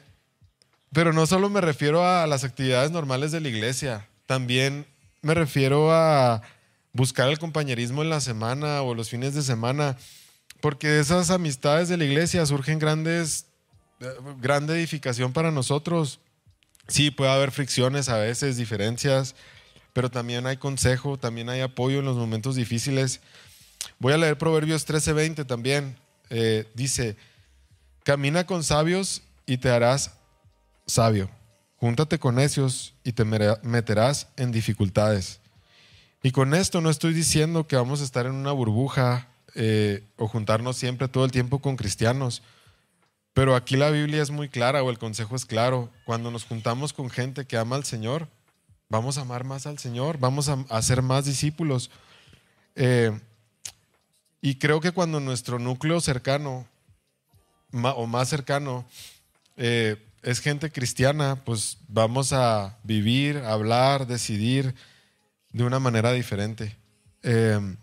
pero 0.92 1.12
no 1.12 1.26
solo 1.26 1.50
me 1.50 1.60
refiero 1.60 2.06
a 2.06 2.26
las 2.26 2.44
actividades 2.44 2.90
normales 2.90 3.32
de 3.32 3.40
la 3.40 3.48
iglesia, 3.48 4.08
también 4.26 4.86
me 5.22 5.34
refiero 5.34 5.92
a 5.92 6.42
buscar 6.92 7.28
el 7.28 7.38
compañerismo 7.38 8.02
en 8.02 8.10
la 8.10 8.20
semana 8.20 8.82
o 8.82 8.94
los 8.94 9.10
fines 9.10 9.34
de 9.34 9.42
semana, 9.42 9.96
porque 10.60 10.88
de 10.88 11.00
esas 11.00 11.30
amistades 11.30 11.88
de 11.88 11.96
la 11.96 12.04
iglesia 12.04 12.46
surgen 12.46 12.78
grandes 12.78 13.46
grande 14.40 14.74
edificación 14.74 15.32
para 15.32 15.50
nosotros. 15.50 16.20
Sí, 16.88 17.10
puede 17.10 17.30
haber 17.30 17.50
fricciones 17.50 18.08
a 18.08 18.18
veces, 18.18 18.56
diferencias, 18.56 19.34
pero 19.92 20.10
también 20.10 20.46
hay 20.46 20.56
consejo, 20.56 21.18
también 21.18 21.48
hay 21.48 21.60
apoyo 21.60 22.00
en 22.00 22.04
los 22.04 22.16
momentos 22.16 22.56
difíciles. 22.56 23.20
Voy 23.98 24.12
a 24.12 24.18
leer 24.18 24.36
Proverbios 24.36 24.86
13:20 24.86 25.44
también. 25.46 25.96
dice, 26.74 27.16
camina 28.02 28.44
con 28.44 28.64
sabios 28.64 29.22
y 29.46 29.58
te 29.58 29.70
harás 29.70 30.18
sabio. 30.86 31.30
Júntate 31.76 32.18
con 32.18 32.36
necios 32.36 32.94
y 33.04 33.12
te 33.12 33.24
meterás 33.24 34.28
en 34.36 34.52
dificultades. 34.52 35.40
Y 36.22 36.30
con 36.30 36.54
esto 36.54 36.80
no 36.80 36.88
estoy 36.88 37.12
diciendo 37.12 37.66
que 37.66 37.76
vamos 37.76 38.00
a 38.00 38.04
estar 38.04 38.24
en 38.24 38.32
una 38.32 38.52
burbuja 38.52 39.28
eh, 39.54 40.02
o 40.16 40.26
juntarnos 40.26 40.76
siempre 40.76 41.08
todo 41.08 41.24
el 41.24 41.30
tiempo 41.30 41.58
con 41.58 41.76
cristianos. 41.76 42.42
Pero 43.34 43.56
aquí 43.56 43.76
la 43.76 43.90
Biblia 43.90 44.22
es 44.22 44.30
muy 44.30 44.48
clara 44.48 44.82
o 44.82 44.90
el 44.90 44.98
consejo 44.98 45.36
es 45.36 45.44
claro. 45.44 45.90
Cuando 46.06 46.30
nos 46.30 46.44
juntamos 46.44 46.92
con 46.92 47.10
gente 47.10 47.44
que 47.44 47.58
ama 47.58 47.76
al 47.76 47.84
Señor, 47.84 48.28
vamos 48.88 49.18
a 49.18 49.22
amar 49.22 49.44
más 49.44 49.66
al 49.66 49.78
Señor, 49.78 50.18
vamos 50.18 50.48
a, 50.48 50.64
hacer 50.70 51.02
más 51.02 51.24
discípulos. 51.24 51.90
Eh, 52.76 53.12
y 54.40 54.54
creo 54.54 54.80
que 54.80 54.92
cuando 54.92 55.20
nuestro 55.20 55.58
núcleo 55.58 56.00
cercano 56.00 56.66
o 57.72 58.06
más 58.06 58.28
cercano 58.28 58.86
eh, 59.56 59.96
es 60.22 60.40
gente 60.40 60.70
cristiana, 60.70 61.44
pues 61.44 61.78
vamos 61.88 62.32
a 62.32 62.78
vivir, 62.82 63.38
hablar, 63.38 64.06
decidir 64.06 64.74
de 65.50 65.64
una 65.64 65.78
manera 65.78 66.12
diferente. 66.12 66.76
Eh, 67.22 67.76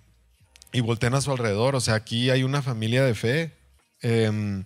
y 0.73 0.79
volteen 0.81 1.13
a 1.13 1.21
su 1.21 1.31
alrededor. 1.31 1.75
O 1.75 1.81
sea, 1.81 1.95
aquí 1.95 2.29
hay 2.29 2.43
una 2.43 2.61
familia 2.61 3.03
de 3.03 3.15
fe. 3.15 3.53
Em, 4.01 4.65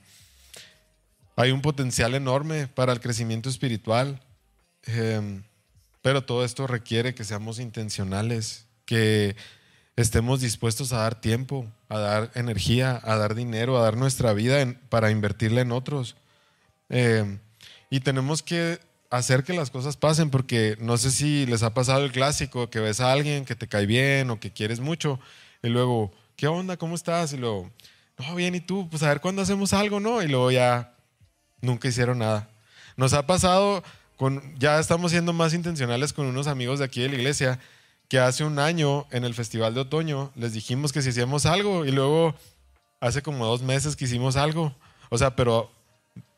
hay 1.35 1.51
un 1.51 1.61
potencial 1.61 2.13
enorme 2.15 2.67
para 2.67 2.93
el 2.93 2.99
crecimiento 2.99 3.49
espiritual. 3.49 4.21
Em, 4.83 5.43
pero 6.01 6.23
todo 6.23 6.45
esto 6.45 6.67
requiere 6.67 7.15
que 7.15 7.23
seamos 7.23 7.59
intencionales, 7.59 8.67
que 8.85 9.35
estemos 9.95 10.41
dispuestos 10.41 10.93
a 10.93 10.97
dar 10.99 11.19
tiempo, 11.19 11.65
a 11.89 11.97
dar 11.97 12.31
energía, 12.35 12.99
a 13.03 13.17
dar 13.17 13.33
dinero, 13.33 13.77
a 13.77 13.83
dar 13.83 13.97
nuestra 13.97 14.33
vida 14.33 14.63
para 14.89 15.09
invertirla 15.09 15.61
en 15.61 15.71
otros. 15.71 16.15
Em, 16.89 17.39
y 17.89 17.99
tenemos 17.99 18.43
que 18.43 18.79
hacer 19.09 19.43
que 19.43 19.53
las 19.53 19.71
cosas 19.71 19.97
pasen, 19.97 20.29
porque 20.29 20.77
no 20.79 20.97
sé 20.97 21.11
si 21.11 21.45
les 21.45 21.63
ha 21.63 21.73
pasado 21.73 22.03
el 22.03 22.11
clásico, 22.11 22.69
que 22.69 22.79
ves 22.79 22.99
a 22.99 23.11
alguien 23.11 23.45
que 23.45 23.55
te 23.55 23.67
cae 23.67 23.85
bien 23.85 24.29
o 24.29 24.39
que 24.39 24.51
quieres 24.51 24.79
mucho 24.79 25.19
y 25.65 25.69
luego, 25.69 26.11
¿qué 26.35 26.47
onda? 26.47 26.77
¿Cómo 26.77 26.95
estás? 26.95 27.33
Y 27.33 27.37
luego, 27.37 27.71
no, 28.17 28.35
bien, 28.35 28.55
¿y 28.55 28.61
tú? 28.61 28.87
Pues 28.89 29.03
a 29.03 29.09
ver 29.09 29.21
cuándo 29.21 29.41
hacemos 29.41 29.73
algo, 29.73 29.99
¿no? 29.99 30.21
Y 30.21 30.27
luego 30.27 30.51
ya 30.51 30.95
nunca 31.61 31.87
hicieron 31.87 32.19
nada. 32.19 32.49
Nos 32.97 33.13
ha 33.13 33.25
pasado, 33.25 33.83
con, 34.15 34.57
ya 34.59 34.79
estamos 34.79 35.11
siendo 35.11 35.33
más 35.33 35.53
intencionales 35.53 36.13
con 36.13 36.27
unos 36.27 36.47
amigos 36.47 36.79
de 36.79 36.85
aquí 36.85 37.01
de 37.01 37.09
la 37.09 37.15
iglesia, 37.15 37.59
que 38.07 38.19
hace 38.19 38.43
un 38.43 38.59
año 38.59 39.07
en 39.11 39.25
el 39.25 39.33
Festival 39.33 39.73
de 39.73 39.81
Otoño 39.81 40.31
les 40.35 40.53
dijimos 40.53 40.93
que 40.93 41.01
si 41.01 41.09
hacíamos 41.09 41.47
algo 41.47 41.85
y 41.85 41.91
luego 41.91 42.35
hace 42.99 43.23
como 43.23 43.45
dos 43.45 43.63
meses 43.63 43.95
que 43.95 44.05
hicimos 44.05 44.35
algo. 44.35 44.75
O 45.09 45.17
sea, 45.17 45.35
pero 45.35 45.71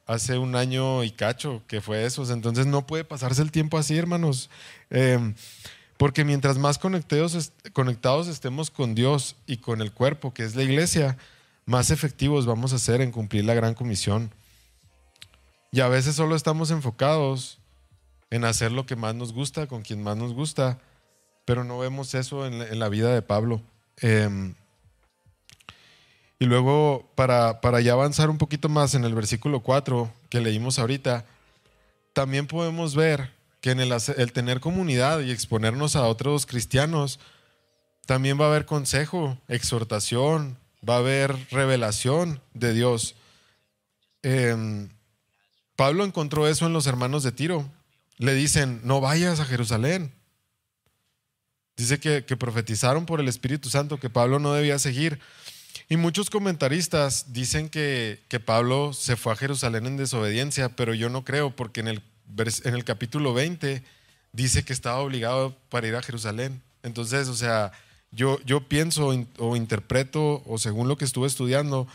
hace 0.07 0.37
un 0.37 0.55
año 0.55 1.03
y 1.03 1.11
cacho 1.11 1.61
que 1.67 1.81
fue 1.81 2.05
eso. 2.05 2.31
Entonces 2.31 2.65
no 2.65 2.87
puede 2.87 3.03
pasarse 3.03 3.41
el 3.41 3.51
tiempo 3.51 3.77
así, 3.77 3.97
hermanos. 3.97 4.49
Eh, 4.89 5.33
porque 5.97 6.23
mientras 6.23 6.57
más 6.57 6.77
conectados, 6.77 7.51
conectados 7.73 8.27
estemos 8.27 8.71
con 8.71 8.95
Dios 8.95 9.35
y 9.45 9.57
con 9.57 9.81
el 9.81 9.91
cuerpo, 9.91 10.33
que 10.33 10.43
es 10.43 10.55
la 10.55 10.63
iglesia, 10.63 11.17
más 11.65 11.91
efectivos 11.91 12.45
vamos 12.45 12.71
a 12.71 12.79
ser 12.79 13.01
en 13.01 13.11
cumplir 13.11 13.45
la 13.45 13.53
gran 13.53 13.73
comisión. 13.73 14.31
Y 15.71 15.81
a 15.81 15.87
veces 15.89 16.15
solo 16.15 16.35
estamos 16.35 16.71
enfocados 16.71 17.59
en 18.29 18.45
hacer 18.45 18.71
lo 18.71 18.85
que 18.85 18.95
más 18.95 19.15
nos 19.15 19.33
gusta, 19.33 19.67
con 19.67 19.81
quien 19.81 20.01
más 20.01 20.17
nos 20.17 20.33
gusta, 20.33 20.79
pero 21.45 21.63
no 21.63 21.79
vemos 21.79 22.13
eso 22.13 22.45
en, 22.45 22.79
la 22.79 22.89
vida 22.89 23.13
de 23.13 23.21
Pablo. 23.21 23.61
Em, 23.97 24.53
y 26.39 26.45
luego, 26.45 27.11
para, 27.15 27.61
para 27.61 27.81
ya 27.81 27.93
avanzar 27.93 28.29
un 28.29 28.37
poquito 28.37 28.69
más 28.69 28.93
en 28.93 29.03
el 29.03 29.15
versículo 29.15 29.61
4 29.61 30.11
que 30.29 30.39
leímos 30.39 30.77
ahorita, 30.77 31.25
también 32.13 32.47
podemos 32.47 32.95
ver 32.95 33.31
que 33.61 33.71
en 33.71 33.79
el, 33.79 34.31
tener 34.31 34.59
comunidad 34.59 35.21
y 35.21 35.31
exponernos 35.31 35.95
a 35.95 36.03
otros 36.03 36.45
cristianos, 36.45 37.19
también 38.05 38.39
va 38.39 38.45
a 38.45 38.49
haber 38.49 38.65
consejo, 38.65 39.37
exhortación, 39.47 40.57
va 40.87 40.95
a 40.95 40.99
haber 40.99 41.35
revelación 41.49 42.39
de 42.53 42.73
Dios. 42.73 43.15
Em, 44.21 44.89
Pablo 45.75 46.05
encontró 46.05 46.47
eso 46.47 46.65
en 46.65 46.73
los 46.73 46.87
hermanos 46.87 47.23
de 47.23 47.31
Tiro. 47.31 47.69
Le 48.17 48.33
dicen, 48.33 48.79
no 48.83 49.01
vayas 49.01 49.39
a 49.39 49.45
Jerusalén. 49.45 50.13
Dice 51.75 51.99
que, 51.99 52.25
que, 52.25 52.37
profetizaron 52.37 53.05
por 53.05 53.19
el 53.19 53.27
Espíritu 53.27 53.69
Santo 53.69 53.99
que 53.99 54.09
Pablo 54.09 54.39
no 54.39 54.53
debía 54.53 54.79
seguir. 54.79 55.19
Y 55.89 55.97
muchos 55.97 56.29
comentaristas 56.29 57.31
dicen 57.31 57.69
que, 57.69 58.21
que 58.27 58.39
Pablo 58.39 58.93
se 58.93 59.15
fue 59.15 59.33
a 59.33 59.37
Jerusalén 59.37 59.85
en 59.85 59.97
desobediencia, 59.97 60.69
pero 60.69 60.93
yo 60.93 61.09
no 61.09 61.23
creo, 61.23 61.55
porque 61.55 61.79
en 61.79 61.87
el 61.87 62.03
en 62.63 62.73
el 62.73 62.83
capítulo 62.83 63.33
20 63.33 63.83
dice 64.33 64.63
que 64.63 64.73
estaba 64.73 64.99
obligado 64.99 65.55
para 65.69 65.87
ir 65.87 65.95
a 65.95 66.01
Jerusalén. 66.01 66.61
Entonces, 66.83 67.27
o 67.27 67.35
sea, 67.35 67.71
yo, 68.11 68.39
yo 68.45 68.67
pienso 68.67 69.13
o 69.37 69.55
interpreto, 69.55 70.43
o 70.45 70.57
según 70.57 70.87
lo 70.87 70.97
que 70.97 71.05
estuve 71.05 71.27
estudiando, 71.27 71.87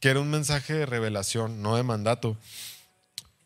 que 0.00 0.10
era 0.10 0.20
un 0.20 0.30
mensaje 0.30 0.74
de 0.74 0.86
revelación, 0.86 1.62
no 1.62 1.76
de 1.76 1.82
mandato, 1.82 2.36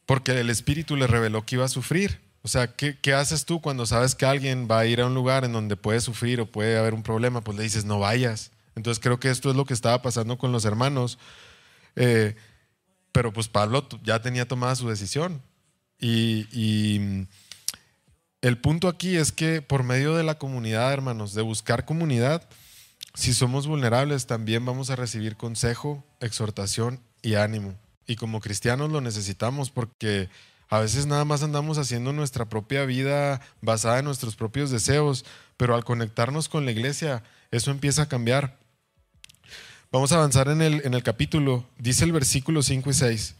porque 0.05 0.38
el 0.38 0.51
Espíritu 0.51 0.96
le 0.96 1.07
reveló 1.07 1.44
que 1.44 1.57
iba 1.57 1.64
a 1.64 1.68
sufrir. 1.68 2.20
O 2.42 2.49
sea, 2.49 2.68
¿qué, 2.68 2.96
¿qué, 3.01 3.12
haces 3.12 3.44
tú 3.44 3.61
cuando 3.61 3.87
sabes 3.87 4.14
que 4.14 4.25
alguien 4.25 4.68
va 4.70 4.81
a 4.81 4.87
ir 4.87 5.01
a 5.01 5.07
un 5.07 5.14
lugar 5.14 5.44
en 5.44 5.53
donde 5.53 5.77
puede 5.77 6.01
sufrir 6.01 6.40
o 6.40 6.46
puede 6.46 6.79
haber 6.79 6.94
un 6.94 7.03
problema? 7.03 7.40
Pues 7.40 7.57
le 7.57 7.64
dices, 7.64 7.85
no 7.85 7.99
vayas. 7.99 8.53
Entonces 8.77 9.03
creo 9.03 9.19
que 9.19 9.31
esto 9.31 9.51
es 9.51 9.57
lo 9.57 9.65
que 9.65 9.75
estaba 9.75 10.01
pasando 10.03 10.39
con 10.39 10.53
los 10.53 10.65
hermanos. 10.65 11.19
Eh, 11.97 12.37
pero 13.11 13.33
pues 13.33 13.49
Pablo 13.49 13.89
ya 14.05 14.21
tenía 14.21 14.47
tomada 14.47 14.77
su 14.77 14.89
decisión. 14.89 15.43
Y, 15.99 16.99
mm, 17.01 17.23
el 18.43 18.59
punto 18.59 18.89
aquí 18.89 19.17
es 19.17 19.33
que 19.33 19.62
por 19.62 19.83
medio 19.83 20.15
de 20.15 20.23
la 20.23 20.39
comunidad, 20.39 20.93
hermanos, 20.93 21.33
de 21.33 21.41
buscar 21.43 21.87
comunidad, 21.87 22.47
si 23.15 23.33
somos 23.33 23.67
vulnerables, 23.67 24.27
también 24.27 24.65
vamos 24.67 24.91
a 24.91 24.97
recibir 24.97 25.37
consejo, 25.37 26.05
exhortación 26.21 27.01
y 27.23 27.37
ánimo. 27.37 27.75
Y 28.07 28.17
como 28.17 28.41
cristianos 28.41 28.93
lo 28.93 29.01
necesitamos 29.01 29.71
porque 29.71 30.29
a 30.69 30.81
veces 30.81 31.07
nada 31.07 31.25
más 31.25 31.43
andamos 31.43 31.79
haciendo 31.79 32.12
nuestra 32.12 32.45
propia 32.45 32.85
vida 32.85 33.41
basada 33.62 34.01
en 34.01 34.05
nuestros 34.05 34.37
propios 34.37 34.71
deseos, 34.71 35.25
pero 35.57 35.75
al 35.75 35.85
conectarnos 35.85 36.51
con 36.51 36.67
la 36.67 36.73
iglesia, 36.73 37.23
eso 37.51 37.71
empieza 37.71 38.03
a 38.03 38.09
cambiar. 38.09 38.59
Vamos 39.97 40.13
a 40.13 40.17
avanzar 40.17 40.49
en 40.49 40.61
el, 40.61 40.83
en 40.85 40.93
el 40.93 41.03
capítulo. 41.03 41.65
Dice 41.79 42.05
el 42.05 42.13
versículo 42.13 42.63
5 42.63 42.91
y 42.91 42.93
6. 42.93 43.35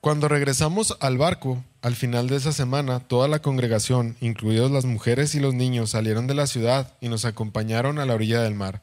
Cuando 0.00 0.26
regresamos 0.26 0.96
al 0.98 1.18
barco, 1.18 1.62
al 1.82 1.94
final 1.94 2.26
de 2.26 2.34
esa 2.34 2.50
semana, 2.50 2.98
toda 2.98 3.28
la 3.28 3.38
congregación, 3.38 4.16
incluidos 4.20 4.72
las 4.72 4.86
mujeres 4.86 5.36
y 5.36 5.40
los 5.40 5.54
niños, 5.54 5.90
salieron 5.90 6.26
de 6.26 6.34
la 6.34 6.48
ciudad 6.48 6.94
y 7.00 7.08
nos 7.08 7.24
acompañaron 7.24 8.00
a 8.00 8.06
la 8.06 8.14
orilla 8.14 8.42
del 8.42 8.56
mar. 8.56 8.82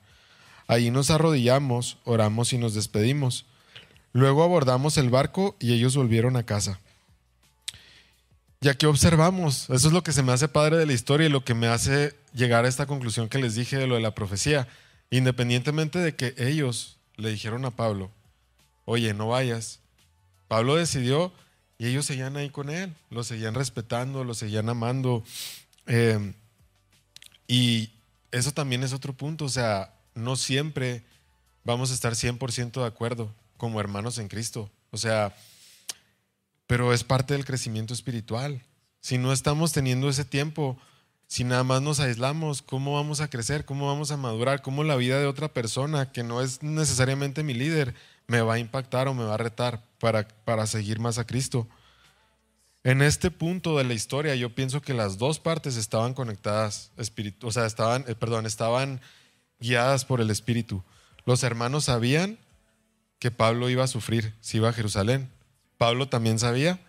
Allí 0.66 0.90
nos 0.90 1.10
arrodillamos, 1.10 1.98
oramos 2.06 2.54
y 2.54 2.58
nos 2.58 2.74
despedimos. 2.74 3.46
Luego 4.14 4.42
abordamos 4.42 4.98
el 4.98 5.10
barco 5.10 5.58
y 5.60 5.74
ellos 5.74 5.98
volvieron 5.98 6.38
a 6.38 6.44
casa. 6.44 6.80
Y 8.62 8.70
aquí 8.70 8.86
observamos, 8.86 9.70
eso 9.70 9.88
es 9.90 9.94
lo 9.94 10.02
que 10.02 10.14
se 10.14 10.24
me 10.24 10.32
hace 10.32 10.48
padre 10.48 10.78
de 10.78 10.86
la 10.86 10.94
historia 10.94 11.28
y 11.28 11.30
lo 11.30 11.44
que 11.44 11.56
me 11.56 11.68
hace 11.68 12.16
llegar 12.34 12.64
a 12.64 12.70
esta 12.70 12.86
conclusión 12.86 13.28
que 13.28 13.40
les 13.40 13.54
dije 13.54 13.76
de 13.76 13.88
lo 13.88 13.96
de 13.96 14.02
la 14.02 14.16
profecía. 14.16 14.70
Independientemente 15.14 16.00
de 16.00 16.16
que 16.16 16.34
ellos 16.38 16.98
le 17.18 17.30
dijeron 17.30 17.66
a 17.66 17.70
Pablo, 17.70 18.10
oye, 18.86 19.14
no 19.14 19.28
vayas, 19.28 19.80
Pablo 20.48 20.76
decidió 20.76 21.32
y 21.78 21.86
ellos 21.86 22.08
seguían 22.08 22.36
ahí 22.36 22.50
con 22.50 22.72
él, 22.72 22.92
lo 23.12 23.24
seguían 23.24 23.54
respetando, 23.54 24.24
lo 24.24 24.34
seguían 24.34 24.70
amando. 24.70 25.24
Eh, 25.86 26.34
y 27.48 27.92
eso 28.32 28.54
también 28.54 28.82
es 28.82 28.92
otro 28.92 29.14
punto, 29.14 29.46
o 29.46 29.50
sea, 29.50 29.94
no 30.16 30.36
siempre 30.36 31.04
vamos 31.64 31.92
a 31.92 31.94
estar 31.94 32.14
100% 32.14 32.82
de 32.82 32.88
acuerdo 32.88 33.32
como 33.58 33.80
hermanos 33.80 34.18
en 34.18 34.30
Cristo. 34.30 34.72
O 34.90 34.98
sea, 34.98 35.36
pero 36.66 36.92
es 36.92 37.04
parte 37.04 37.36
del 37.36 37.46
crecimiento 37.46 37.94
espiritual. 37.94 38.64
Si 39.00 39.20
no 39.20 39.32
estamos 39.32 39.74
teniendo 39.74 40.10
ese 40.10 40.26
tiempo, 40.26 40.80
si 41.28 41.44
nada 41.44 41.64
más 41.64 41.82
nos 41.82 42.00
aislamos, 42.00 42.62
¿cómo 42.62 42.94
vamos 42.94 43.22
a 43.22 43.30
crecer? 43.30 43.66
¿Cómo 43.66 43.88
vamos 43.88 44.12
a 44.12 44.18
madurar? 44.18 44.62
¿Cómo 44.62 44.84
la 44.84 44.96
vida 44.96 45.20
de 45.20 45.26
otra 45.26 45.48
persona 45.48 46.12
que 46.12 46.24
no 46.24 46.42
es 46.42 46.62
necesariamente 46.62 47.44
mi 47.44 47.54
líder 47.54 47.96
me 48.28 48.42
va 48.42 48.56
a 48.56 48.60
impactar 48.60 49.08
o 49.08 49.14
me 49.14 49.24
va 49.24 49.36
a 49.36 49.38
retar 49.38 49.84
para, 50.00 50.28
para 50.28 50.68
seguir 50.68 51.00
más 51.00 51.18
a 51.18 51.26
Cristo. 51.26 51.68
En 52.84 53.02
este 53.02 53.32
punto 53.32 53.78
de 53.78 53.86
la 53.86 53.94
historia 53.94 54.36
yo 54.36 54.54
pienso 54.54 54.82
que 54.82 54.94
las 54.94 55.18
dos 55.18 55.40
partes 55.40 55.78
estaban 55.78 56.14
conectadas, 56.14 56.92
o 57.42 57.52
sea, 57.52 57.66
estaban, 57.66 58.04
eh, 58.08 58.16
perdón, 58.16 58.46
estaban 58.46 59.00
guiadas 59.60 60.04
por 60.04 60.20
el 60.20 60.30
Espíritu. 60.30 60.84
Los 61.26 61.44
hermanos 61.44 61.86
sabían 61.86 62.38
que 63.20 63.32
Pablo 63.32 63.70
iba 63.70 63.86
a 63.86 63.88
sufrir 63.88 64.34
si 64.42 64.58
iba 64.58 64.70
a 64.70 64.74
Jerusalén. 64.74 65.32
Pablo 65.78 66.10
también 66.10 66.40
sabía 66.40 66.82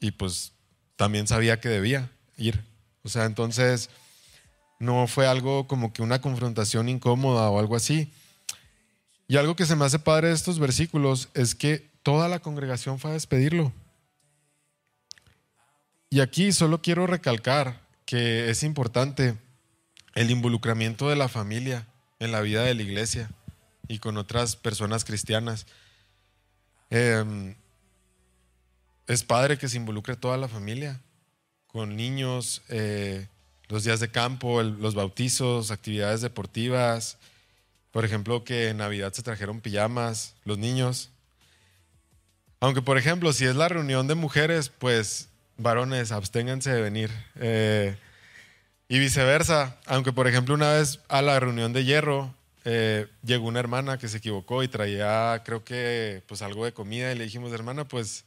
y 0.00 0.10
pues 0.10 0.52
también 0.96 1.26
sabía 1.26 1.60
que 1.60 1.70
debía 1.70 2.10
ir. 2.36 2.62
O 3.02 3.08
sea, 3.08 3.24
entonces 3.24 3.90
no 4.78 5.06
fue 5.06 5.26
algo 5.26 5.66
como 5.66 5.92
que 5.92 6.02
una 6.02 6.20
confrontación 6.20 6.88
incómoda 6.88 7.50
o 7.50 7.58
algo 7.58 7.76
así. 7.76 8.12
Y 9.28 9.36
algo 9.36 9.54
que 9.54 9.66
se 9.66 9.76
me 9.76 9.84
hace 9.84 9.98
padre 9.98 10.28
de 10.28 10.34
estos 10.34 10.58
versículos 10.58 11.28
es 11.34 11.54
que 11.54 11.90
toda 12.02 12.28
la 12.28 12.40
congregación 12.40 12.98
fue 12.98 13.10
a 13.10 13.14
despedirlo. 13.14 13.72
y 16.12 16.18
aquí 16.20 16.50
solo 16.50 16.82
quiero 16.82 17.06
recalcar 17.06 17.80
que 18.04 18.50
es 18.50 18.64
importante 18.64 19.38
el 20.16 20.32
involucramiento 20.32 21.08
de 21.08 21.14
la 21.14 21.28
familia 21.28 21.86
en 22.18 22.32
la 22.32 22.40
vida 22.40 22.64
de 22.64 22.74
la 22.74 22.82
iglesia 22.82 23.30
y 23.86 24.00
con 24.00 24.16
otras 24.16 24.56
personas 24.56 25.04
cristianas. 25.04 25.66
Em, 26.90 27.54
es 29.06 29.22
padre 29.22 29.58
que 29.58 29.68
se 29.68 29.76
involucre 29.76 30.16
toda 30.16 30.36
la 30.36 30.48
familia, 30.48 31.00
con 31.72 31.96
niños, 31.96 32.62
eh, 32.68 33.26
los 33.68 33.84
días 33.84 34.00
de 34.00 34.10
campo, 34.10 34.62
los 34.62 34.94
bautizos, 34.94 35.70
actividades 35.70 36.20
deportivas. 36.20 37.16
Por 37.92 38.04
ejemplo, 38.04 38.44
que 38.44 38.68
en 38.68 38.78
Navidad 38.78 39.12
se 39.12 39.22
trajeron 39.22 39.60
pijamas 39.60 40.34
los 40.44 40.58
niños. 40.58 41.10
Aunque, 42.60 42.82
por 42.82 42.98
ejemplo, 42.98 43.32
si 43.32 43.44
es 43.46 43.56
la 43.56 43.68
reunión 43.68 44.06
de 44.06 44.14
mujeres, 44.14 44.68
pues 44.68 45.28
varones, 45.56 46.12
absténganse 46.12 46.70
de 46.72 46.82
venir. 46.82 47.10
Eh, 47.36 47.96
y 48.88 48.98
viceversa, 48.98 49.76
aunque 49.86 50.12
por 50.12 50.26
ejemplo 50.26 50.52
una 50.52 50.72
vez 50.72 50.98
a 51.08 51.22
la 51.22 51.38
reunión 51.38 51.72
de 51.72 51.84
hierro 51.84 52.34
eh, 52.64 53.06
llegó 53.22 53.46
una 53.46 53.60
hermana 53.60 53.98
que 53.98 54.08
se 54.08 54.16
equivocó 54.18 54.64
y 54.64 54.68
traía 54.68 55.40
creo 55.44 55.62
que 55.64 56.24
pues 56.26 56.42
algo 56.42 56.64
de 56.64 56.72
comida 56.72 57.12
y 57.12 57.16
le 57.16 57.24
dijimos, 57.24 57.52
hermana, 57.52 57.84
pues, 57.84 58.24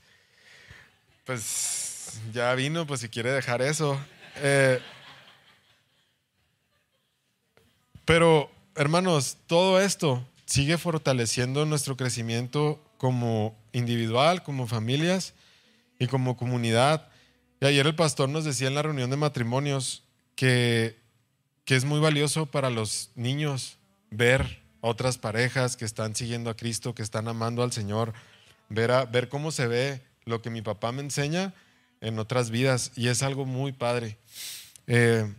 pues 1.25 1.83
ya 2.32 2.54
vino, 2.56 2.86
pues 2.86 3.02
si 3.02 3.10
quiere 3.10 3.32
dejar 3.32 3.62
eso. 3.62 4.00
Eh, 4.38 4.80
pero 8.06 8.52
hermanos, 8.76 9.38
todo 9.48 9.80
esto 9.80 10.26
sigue 10.46 10.78
fortaleciendo 10.78 11.66
nuestro 11.66 11.98
crecimiento 11.98 12.80
como 12.98 13.56
individual, 13.72 14.44
como 14.44 14.68
familias 14.68 15.34
y 16.00 16.08
como 16.08 16.38
comunidad. 16.38 17.10
Y 17.60 17.66
ayer 17.66 17.86
el 17.88 17.96
pastor 17.96 18.30
nos 18.30 18.46
decía 18.46 18.68
en 18.68 18.76
la 18.76 18.82
reunión 18.82 19.10
de 19.10 19.18
matrimonios 19.18 20.04
que, 20.36 20.98
que 21.66 21.76
es 21.76 21.86
muy 21.86 22.00
valioso 22.00 22.46
para 22.46 22.70
los 22.70 23.12
niños 23.16 23.78
ver 24.10 24.62
otras 24.82 25.18
parejas 25.18 25.78
que 25.78 25.86
están 25.86 26.16
siguiendo 26.16 26.50
a 26.50 26.56
Cristo, 26.56 26.94
que 26.94 27.04
están 27.04 27.28
amando 27.28 27.63
al 27.63 27.72
Señor, 27.72 28.13
ver, 28.70 28.92
a, 28.92 29.06
ver 29.06 29.30
cómo 29.30 29.52
se 29.52 29.68
ve 29.68 30.02
lo 30.26 30.42
que 30.42 30.50
mi 30.50 30.62
papá 30.62 30.92
me 30.92 31.02
enseña 31.02 31.54
en 32.04 32.20
otras 32.20 32.52
vidas 32.52 32.92
y 32.96 33.08
es 33.08 33.24
algo 33.24 33.46
muy 33.46 33.72
padre. 33.72 34.18
Eh, 34.88 35.34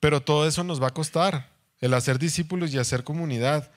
pero 0.00 0.20
todo 0.22 0.48
eso 0.48 0.64
nos 0.64 0.82
va 0.82 0.88
a 0.88 0.94
costar. 0.94 1.50
El 1.80 1.94
hacer 1.94 2.18
discípulos 2.18 2.72
y 2.74 2.78
hacer 2.78 3.04
comunidad 3.04 3.70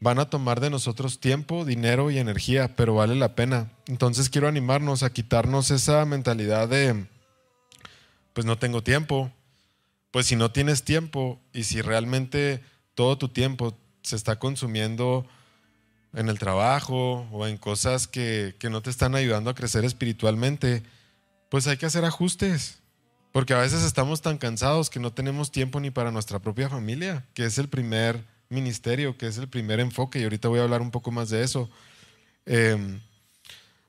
van 0.00 0.18
a 0.18 0.30
tomar 0.30 0.60
de 0.60 0.70
nosotros 0.70 1.20
tiempo, 1.20 1.64
dinero 1.64 2.10
y 2.10 2.18
energía, 2.18 2.74
pero 2.76 2.94
vale 2.94 3.14
la 3.14 3.34
pena. 3.34 3.72
Entonces 3.86 4.30
quiero 4.30 4.48
animarnos 4.48 5.02
a 5.02 5.12
quitarnos 5.12 5.70
esa 5.70 6.04
mentalidad 6.06 6.68
de, 6.68 7.06
pues 8.32 8.46
no 8.46 8.58
tengo 8.58 8.82
tiempo, 8.82 9.30
pues 10.10 10.26
si 10.26 10.36
no 10.36 10.50
tienes 10.50 10.84
tiempo 10.84 11.40
y 11.52 11.64
si 11.64 11.82
realmente 11.82 12.62
todo 12.94 13.18
tu 13.18 13.28
tiempo 13.28 13.76
se 14.02 14.16
está 14.16 14.38
consumiendo 14.38 15.26
en 16.14 16.28
el 16.28 16.38
trabajo 16.38 17.26
o 17.30 17.46
en 17.46 17.56
cosas 17.56 18.06
que, 18.06 18.54
no 18.70 18.82
te 18.82 18.90
están 18.90 19.14
ayudando 19.14 19.50
a 19.50 19.54
crecer 19.54 19.84
espiritualmente, 19.84 20.82
pues 21.50 21.66
hay 21.66 21.76
que 21.76 21.84
hacer 21.84 22.06
ajustes. 22.06 22.78
Porque 23.32 23.54
a 23.54 23.58
veces 23.58 23.84
estamos 23.84 24.22
tan 24.22 24.38
cansados 24.38 24.90
que 24.90 24.98
no 24.98 25.12
tenemos 25.12 25.52
tiempo 25.52 25.78
ni 25.78 25.90
para 25.90 26.10
nuestra 26.10 26.38
propia 26.38 26.68
familia, 26.68 27.26
que 27.34 27.44
es 27.44 27.58
el 27.58 27.68
primer 27.68 28.24
ministerio, 28.48 29.16
que 29.16 29.26
es 29.26 29.38
el 29.38 29.48
primer 29.48 29.78
enfoque, 29.78 30.18
y 30.18 30.24
ahorita 30.24 30.48
voy 30.48 30.58
a 30.58 30.64
hablar 30.64 30.80
un 30.80 30.90
poco 30.90 31.12
más 31.12 31.28
de 31.30 31.44
eso. 31.44 31.70
Em, 32.46 33.00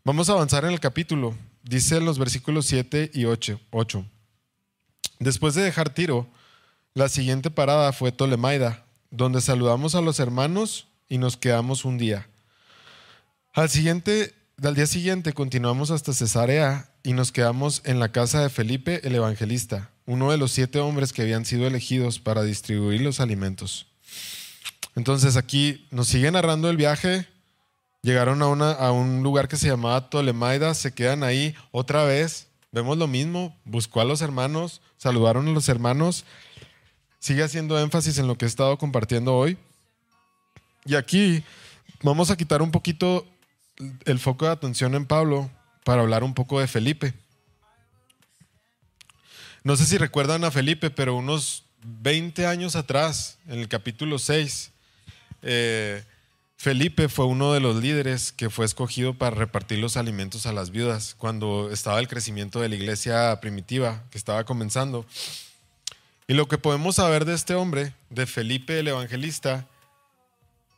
vamos 0.04 0.30
a 0.30 0.34
avanzar 0.34 0.66
en 0.66 0.72
el 0.72 0.80
capítulo. 0.80 1.36
Dice 1.64 2.00
los 2.02 2.20
versículos 2.20 2.68
7 2.68 3.12
y 3.14 3.26
8. 3.26 3.60
8. 3.72 4.06
Después 5.20 5.56
de 5.56 5.64
dejar 5.64 5.92
Tiro, 5.92 6.28
la 6.94 7.10
siguiente 7.10 7.50
parada 7.50 7.94
fue 7.94 8.12
Tolemaida, 8.12 8.86
donde 9.10 9.42
saludamos 9.42 9.96
a 9.96 10.02
los 10.02 10.20
hermanos 10.20 10.88
y 11.10 11.18
nos 11.18 11.38
quedamos 11.38 11.86
un 11.86 11.98
día. 11.98 12.28
Al, 13.54 13.70
siguiente, 13.70 14.34
al 14.64 14.76
día 14.76 14.86
siguiente 14.86 15.34
continuamos 15.34 15.90
hasta 15.90 16.14
Cesarea 16.14 16.88
y 17.04 17.14
nos 17.14 17.32
quedamos 17.32 17.82
en 17.84 18.00
la 18.00 18.12
casa 18.12 18.44
de 18.44 18.50
Felipe 18.50 19.02
el 19.08 19.16
Evangelista, 19.16 19.90
uno 20.06 20.30
de 20.30 20.38
los 20.38 20.52
siete 20.52 20.80
hombres 20.80 21.14
que 21.14 21.24
habían 21.24 21.46
sido 21.46 21.66
elegidos 21.66 22.20
para 22.20 22.44
distribuir 22.44 23.02
los 23.02 23.20
alimentos. 23.20 23.88
Entonces 24.96 25.36
aquí 25.36 25.88
nos 25.90 26.08
sigue 26.10 26.30
narrando 26.30 26.70
el 26.70 26.78
viaje, 26.78 27.28
llegaron 28.04 28.44
a, 28.44 28.92
un 28.92 29.24
lugar 29.24 29.48
que 29.48 29.58
se 29.58 29.68
llamaba 29.68 30.10
Tolemaida, 30.10 30.76
se 30.76 30.94
quedan 30.94 31.24
ahí 31.24 31.56
otra 31.72 32.04
vez, 32.04 32.48
vemos 32.72 33.00
lo 33.00 33.08
mismo, 33.08 33.58
buscó 33.66 34.02
a 34.02 34.06
los 34.06 34.22
hermanos, 34.22 34.82
saludaron 34.98 35.48
a 35.48 35.52
los 35.52 35.70
hermanos, 35.70 36.24
sigue 37.20 37.42
haciendo 37.42 37.80
énfasis 37.80 38.20
en 38.20 38.28
lo 38.28 38.38
que 38.38 38.46
he 38.46 38.48
estado 38.48 38.78
compartiendo 38.78 39.36
hoy. 39.36 39.58
Y 40.86 40.96
aquí 40.96 41.44
vamos 42.04 42.30
a 42.30 42.38
quitar 42.38 42.62
un 42.62 42.70
poquito 42.70 43.26
el 44.06 44.20
foco 44.20 44.46
de 44.46 44.52
atención 44.52 44.96
en 44.96 45.06
Pablo 45.06 45.50
para 45.84 46.02
hablar 46.02 46.24
un 46.24 46.34
poco 46.34 46.60
de 46.60 46.68
Felipe. 46.68 47.14
No 49.64 49.76
sé 49.76 49.86
si 49.86 49.98
recuerdan 49.98 50.44
a 50.44 50.52
Felipe, 50.52 50.90
pero 50.90 51.16
unos 51.16 51.66
20 51.84 52.46
años 52.46 52.76
atrás, 52.76 53.38
en 53.48 53.60
el 53.60 53.68
capítulo 53.68 54.20
6, 54.20 54.72
eh, 55.44 56.04
Felipe 56.58 57.10
fue 57.10 57.26
uno 57.26 57.54
de 57.54 57.60
los 57.60 57.76
líderes 57.78 58.32
que 58.32 58.52
fue 58.52 58.66
escogido 58.66 59.16
para 59.16 59.36
repartir 59.36 59.80
los 59.80 59.98
alimentos 59.98 60.46
a 60.46 60.54
las 60.54 60.70
viudas 60.70 61.16
cuando 61.18 61.72
estaba 61.72 62.00
el 62.00 62.08
crecimiento 62.08 62.60
de 62.60 62.70
la 62.70 62.76
iglesia 62.76 63.40
primitiva 63.42 64.04
que 64.12 64.18
estaba 64.20 64.44
comenzando. 64.44 65.06
Y 66.28 66.36
lo 66.36 66.48
que 66.48 66.60
podemos 66.60 66.98
saber 66.98 67.26
de 67.26 67.34
este 67.34 67.56
hombre, 67.56 67.96
de 68.12 68.28
Felipe 68.28 68.80
el 68.80 68.88
Evangelista, 68.88 69.68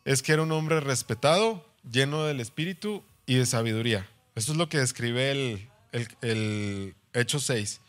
es 0.05 0.23
que 0.23 0.31
era 0.31 0.41
un 0.41 0.51
hombre 0.51 0.79
respetado, 0.79 1.65
lleno 1.89 2.25
del 2.25 2.39
espíritu 2.39 3.03
y 3.25 3.35
de 3.35 3.45
sabiduría. 3.45 4.07
Eso 4.35 4.51
es 4.51 4.57
lo 4.57 4.69
que 4.69 4.79
describe 4.79 5.31
el, 5.31 5.69
el, 5.91 6.07
el 6.21 6.95
Hecho 7.13 7.39
6. 7.39 7.79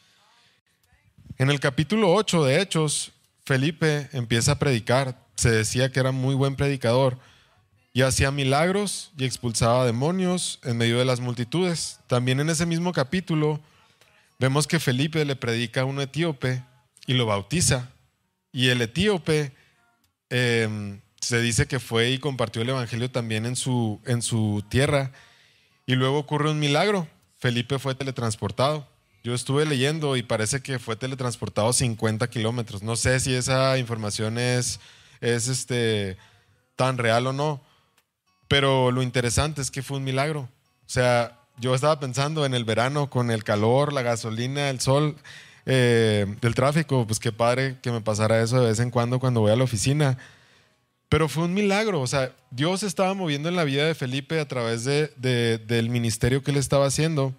En 1.39 1.51
el 1.51 1.61
capítulo 1.61 2.13
8 2.15 2.45
de 2.45 2.61
Hechos, 2.61 3.13
Felipe 3.45 4.09
empieza 4.13 4.53
a 4.53 4.59
predicar. 4.59 5.19
Se 5.37 5.51
decía 5.51 5.91
que 5.91 6.01
era 6.01 6.13
muy 6.13 6.35
buen 6.35 6.57
predicador 6.57 7.19
y 7.93 8.03
hacía 8.03 8.31
milagros 8.31 9.13
y 9.17 9.25
expulsaba 9.25 9.87
demonios 9.87 10.59
en 10.65 10.77
medio 10.77 10.99
de 10.99 11.05
las 11.05 11.21
multitudes. 11.21 12.01
También 12.09 12.41
en 12.41 12.51
ese 12.51 12.67
mismo 12.67 12.93
capítulo 12.93 13.61
vemos 14.39 14.67
que 14.67 14.81
Felipe 14.81 15.25
le 15.25 15.37
predica 15.37 15.83
a 15.83 15.85
un 15.85 16.01
etíope 16.01 16.63
y 17.07 17.15
lo 17.15 17.27
bautiza. 17.27 17.91
Y 18.53 18.69
el 18.69 18.83
etíope 18.83 19.53
em, 20.29 21.01
se 21.25 21.41
dice 21.41 21.67
que 21.67 21.81
fue 21.81 22.11
y 22.11 22.19
compartió 22.19 22.63
el 22.63 22.71
Evangelio 22.71 23.11
también 23.11 23.47
en 23.47 23.57
su, 23.57 24.01
en 24.05 24.23
su 24.23 24.65
tierra. 24.69 25.13
Y 25.87 25.95
luego 25.95 26.19
ocurre 26.19 26.51
un 26.51 26.59
milagro. 26.59 27.09
Felipe 27.39 27.79
fue 27.79 27.95
teletransportado. 27.95 28.89
Yo 29.23 29.35
estuve 29.35 29.67
leyendo 29.67 30.17
y 30.17 30.23
parece 30.23 30.61
que 30.61 30.79
fue 30.79 30.97
teletransportado 30.97 31.73
50 31.73 32.29
kilómetros. 32.29 32.83
No 32.83 32.97
sé 32.97 33.21
si 33.21 33.35
esa 33.35 33.79
información 33.79 34.39
es, 34.39 34.81
es 35.21 35.49
este, 35.49 36.17
tan 36.77 36.99
real 36.99 37.27
o 37.27 37.33
no 37.33 37.63
pero 38.49 38.91
lo 38.91 39.03
interesante 39.03 39.61
es 39.61 39.71
que 39.71 39.83
fue 39.83 39.97
un 39.97 40.05
milagro. 40.05 40.41
O 40.43 40.89
sea, 40.89 41.41
yo 41.59 41.75
estaba 41.75 41.99
pensando 42.01 42.45
en 42.45 42.55
el 42.55 42.65
verano 42.65 43.11
con 43.11 43.31
el 43.31 43.45
calor, 43.45 43.93
la 43.93 44.03
gasolina, 44.03 44.71
el 44.71 44.81
sol, 44.81 45.17
eh, 45.67 46.27
el 46.41 46.55
tráfico, 46.55 47.07
pues 47.07 47.19
qué 47.19 47.33
padre 47.33 47.79
que 47.83 47.91
me 47.91 48.01
pasara 48.01 48.43
eso 48.43 48.61
de 48.61 48.69
vez 48.69 48.81
en 48.81 48.91
cuando 48.91 49.19
cuando 49.19 49.41
voy 49.41 49.53
a 49.53 49.57
la 49.57 49.65
oficina. 49.65 50.19
Pero 51.15 51.29
fue 51.29 51.45
un 51.45 51.55
milagro, 51.55 52.01
o 52.01 52.09
sea, 52.09 52.35
Dios 52.51 52.83
estaba 52.83 53.15
moviendo 53.15 53.49
en 53.49 53.55
la 53.55 53.63
vida 53.63 53.87
de 53.87 53.95
Felipe 53.95 54.41
a 54.41 54.49
través 54.49 54.83
de, 54.83 55.07
del 55.65 55.89
ministerio 55.89 56.43
que 56.43 56.51
él 56.51 56.57
estaba 56.57 56.87
haciendo. 56.87 57.33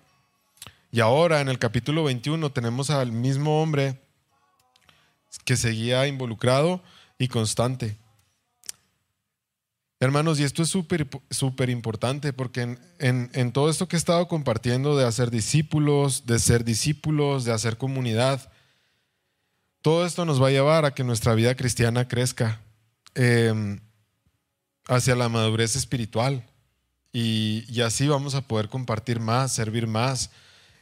Y 0.94 1.02
ahora 1.02 1.42
en 1.42 1.50
el 1.50 1.60
capítulo 1.60 2.06
21 2.06 2.54
tenemos 2.54 2.90
al 2.90 3.12
mismo 3.12 3.62
hombre 3.62 4.00
que 5.44 5.58
seguía 5.58 6.08
involucrado 6.08 6.82
y 7.18 7.28
constante. 7.28 7.98
Hermanos, 10.00 10.40
y 10.40 10.44
esto 10.44 10.64
es 10.64 10.70
súper 10.70 11.10
súper 11.30 11.70
importante 11.70 12.32
porque 12.32 12.78
en, 13.00 13.52
todo 13.52 13.70
esto 13.70 13.90
que 13.90 13.98
he 13.98 14.00
estado 14.00 14.30
compartiendo 14.30 14.96
de 14.96 15.06
hacer 15.06 15.32
discípulos, 15.32 16.26
de 16.26 16.40
ser 16.40 16.64
discípulos, 16.64 17.44
de 17.44 17.52
hacer 17.52 17.76
comunidad, 17.76 18.50
todo 19.82 20.06
esto 20.06 20.24
nos 20.24 20.42
va 20.42 20.48
a 20.48 20.52
llevar 20.52 20.86
a 20.86 20.94
que 20.94 21.04
nuestra 21.04 21.36
vida 21.36 21.56
cristiana 21.56 22.08
crezca 22.08 22.62
em, 23.16 23.80
hacia 24.88 25.16
la 25.16 25.30
madurez 25.30 25.76
espiritual 25.76 26.46
y, 27.18 27.82
así 27.82 28.08
vamos 28.08 28.36
a 28.36 28.42
poder 28.42 28.68
compartir 28.68 29.22
más, 29.22 29.54
servir 29.54 29.88
más 29.88 30.32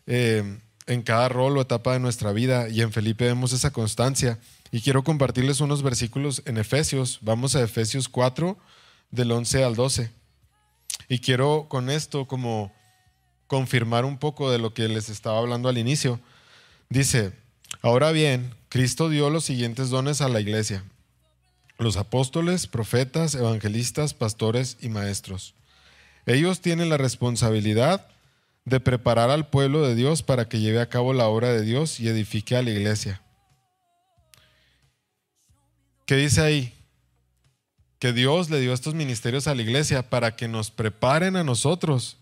em, 0.08 0.60
en 0.88 1.04
cada 1.04 1.30
rol 1.30 1.56
o 1.58 1.62
etapa 1.62 1.94
de 1.94 2.00
nuestra 2.00 2.32
vida 2.32 2.70
y 2.70 2.82
en 2.82 2.92
Felipe 2.92 3.26
vemos 3.26 3.54
esa 3.54 3.72
constancia. 3.72 4.40
Y 4.72 4.82
quiero 4.82 5.04
compartirles 5.04 5.62
unos 5.62 5.84
versículos 5.84 6.42
en 6.46 6.58
Efesios. 6.58 7.20
Vamos 7.22 7.56
a 7.56 7.62
Efesios 7.62 8.10
4 8.10 8.58
del 9.12 9.32
11 9.32 9.64
al 9.64 9.76
12. 9.76 10.10
Y 11.08 11.20
quiero 11.20 11.68
con 11.70 11.92
esto 11.92 12.26
como 12.26 12.74
confirmar 13.46 14.04
un 14.04 14.18
poco 14.18 14.50
de 14.50 14.58
lo 14.58 14.74
que 14.74 14.88
les 14.88 15.10
estaba 15.10 15.38
hablando 15.38 15.70
al 15.70 15.78
inicio. 15.78 16.20
Dice, 16.90 17.34
ahora 17.84 18.12
bien, 18.12 18.56
Cristo 18.70 19.10
dio 19.10 19.30
los 19.30 19.46
siguientes 19.46 19.92
dones 19.92 20.22
a 20.22 20.30
la 20.30 20.42
iglesia. 20.42 20.84
Los 21.78 21.98
apóstoles, 21.98 22.68
profetas, 22.68 23.36
evangelistas, 23.36 24.14
pastores 24.14 24.78
y 24.82 24.90
maestros. 24.90 25.56
Ellos 26.26 26.62
tienen 26.62 26.90
la 26.90 26.98
responsabilidad 26.98 28.08
de 28.66 28.80
preparar 28.80 29.30
al 29.30 29.48
pueblo 29.48 29.86
de 29.86 29.96
Dios 29.96 30.24
para 30.24 30.48
que 30.48 30.60
lleve 30.60 30.80
a 30.80 30.90
cabo 30.90 31.14
la 31.14 31.28
obra 31.28 31.50
de 31.50 31.62
Dios 31.62 32.00
y 32.00 32.08
edifique 32.08 32.56
a 32.56 32.62
la 32.62 32.72
iglesia. 32.72 33.22
¿Qué 36.06 36.16
dice 36.16 36.42
ahí? 36.42 36.74
Que 38.00 38.14
Dios 38.14 38.50
le 38.50 38.60
dio 38.60 38.74
estos 38.74 38.94
ministerios 38.94 39.48
a 39.48 39.56
la 39.56 39.62
iglesia 39.62 40.10
para 40.10 40.36
que 40.36 40.48
nos 40.48 40.72
preparen 40.72 41.36
a 41.36 41.44
nosotros 41.44 42.18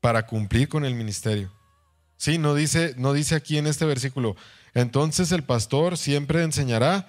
para 0.00 0.26
cumplir 0.26 0.68
con 0.68 0.84
el 0.84 0.94
ministerio. 0.94 1.50
Sí, 2.16 2.38
no 2.38 2.54
dice, 2.54 2.94
no 2.98 3.12
dice 3.12 3.34
aquí 3.34 3.58
en 3.58 3.66
este 3.66 3.84
versículo, 3.84 4.36
entonces 4.74 5.32
el 5.32 5.42
pastor 5.42 5.98
siempre 5.98 6.42
enseñará 6.42 7.08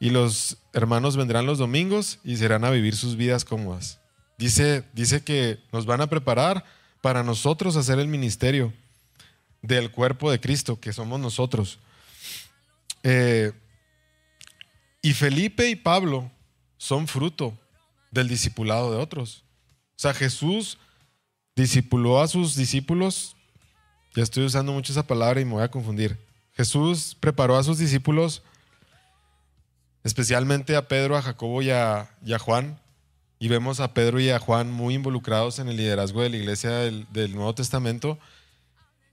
y 0.00 0.08
los 0.10 0.56
hermanos 0.72 1.16
vendrán 1.16 1.44
los 1.46 1.58
domingos 1.58 2.18
y 2.24 2.38
serán 2.38 2.64
a 2.64 2.70
vivir 2.70 2.96
sus 2.96 3.16
vidas 3.16 3.44
cómodas. 3.44 4.00
Dice, 4.38 4.84
dice 4.94 5.22
que 5.22 5.60
nos 5.72 5.84
van 5.84 6.00
a 6.00 6.08
preparar 6.08 6.64
para 7.02 7.22
nosotros 7.22 7.76
hacer 7.76 7.98
el 7.98 8.08
ministerio 8.08 8.72
del 9.60 9.90
cuerpo 9.90 10.30
de 10.30 10.40
Cristo, 10.40 10.80
que 10.80 10.94
somos 10.94 11.20
nosotros. 11.20 11.78
Eh, 13.02 13.52
y 15.02 15.12
Felipe 15.12 15.68
y 15.68 15.76
Pablo 15.76 16.30
son 16.78 17.06
fruto 17.06 17.58
del 18.10 18.28
discipulado 18.28 18.90
de 18.90 18.98
otros. 18.98 19.44
O 19.90 19.98
sea, 20.00 20.14
Jesús 20.14 20.78
discipuló 21.54 22.22
a 22.22 22.28
sus 22.28 22.56
discípulos, 22.56 23.36
ya 24.14 24.22
estoy 24.22 24.44
usando 24.44 24.72
mucho 24.72 24.92
esa 24.92 25.06
palabra 25.06 25.42
y 25.42 25.44
me 25.44 25.52
voy 25.52 25.62
a 25.62 25.70
confundir. 25.70 26.18
Jesús 26.52 27.14
preparó 27.20 27.56
a 27.56 27.62
sus 27.62 27.76
discípulos, 27.76 28.42
especialmente 30.04 30.76
a 30.76 30.88
Pedro, 30.88 31.16
a 31.16 31.22
Jacobo 31.22 31.62
y 31.62 31.70
a, 31.70 32.08
Juan, 32.38 32.80
y 33.38 33.48
vemos 33.48 33.80
a 33.80 33.94
Pedro 33.94 34.20
y 34.20 34.30
a 34.30 34.38
Juan 34.38 34.70
muy 34.70 34.94
involucrados 34.94 35.58
en 35.58 35.68
el 35.68 35.76
liderazgo 35.76 36.22
de 36.22 36.30
la 36.30 36.36
iglesia 36.36 36.70
del, 36.70 37.06
del, 37.12 37.34
Nuevo 37.34 37.54
Testamento. 37.54 38.18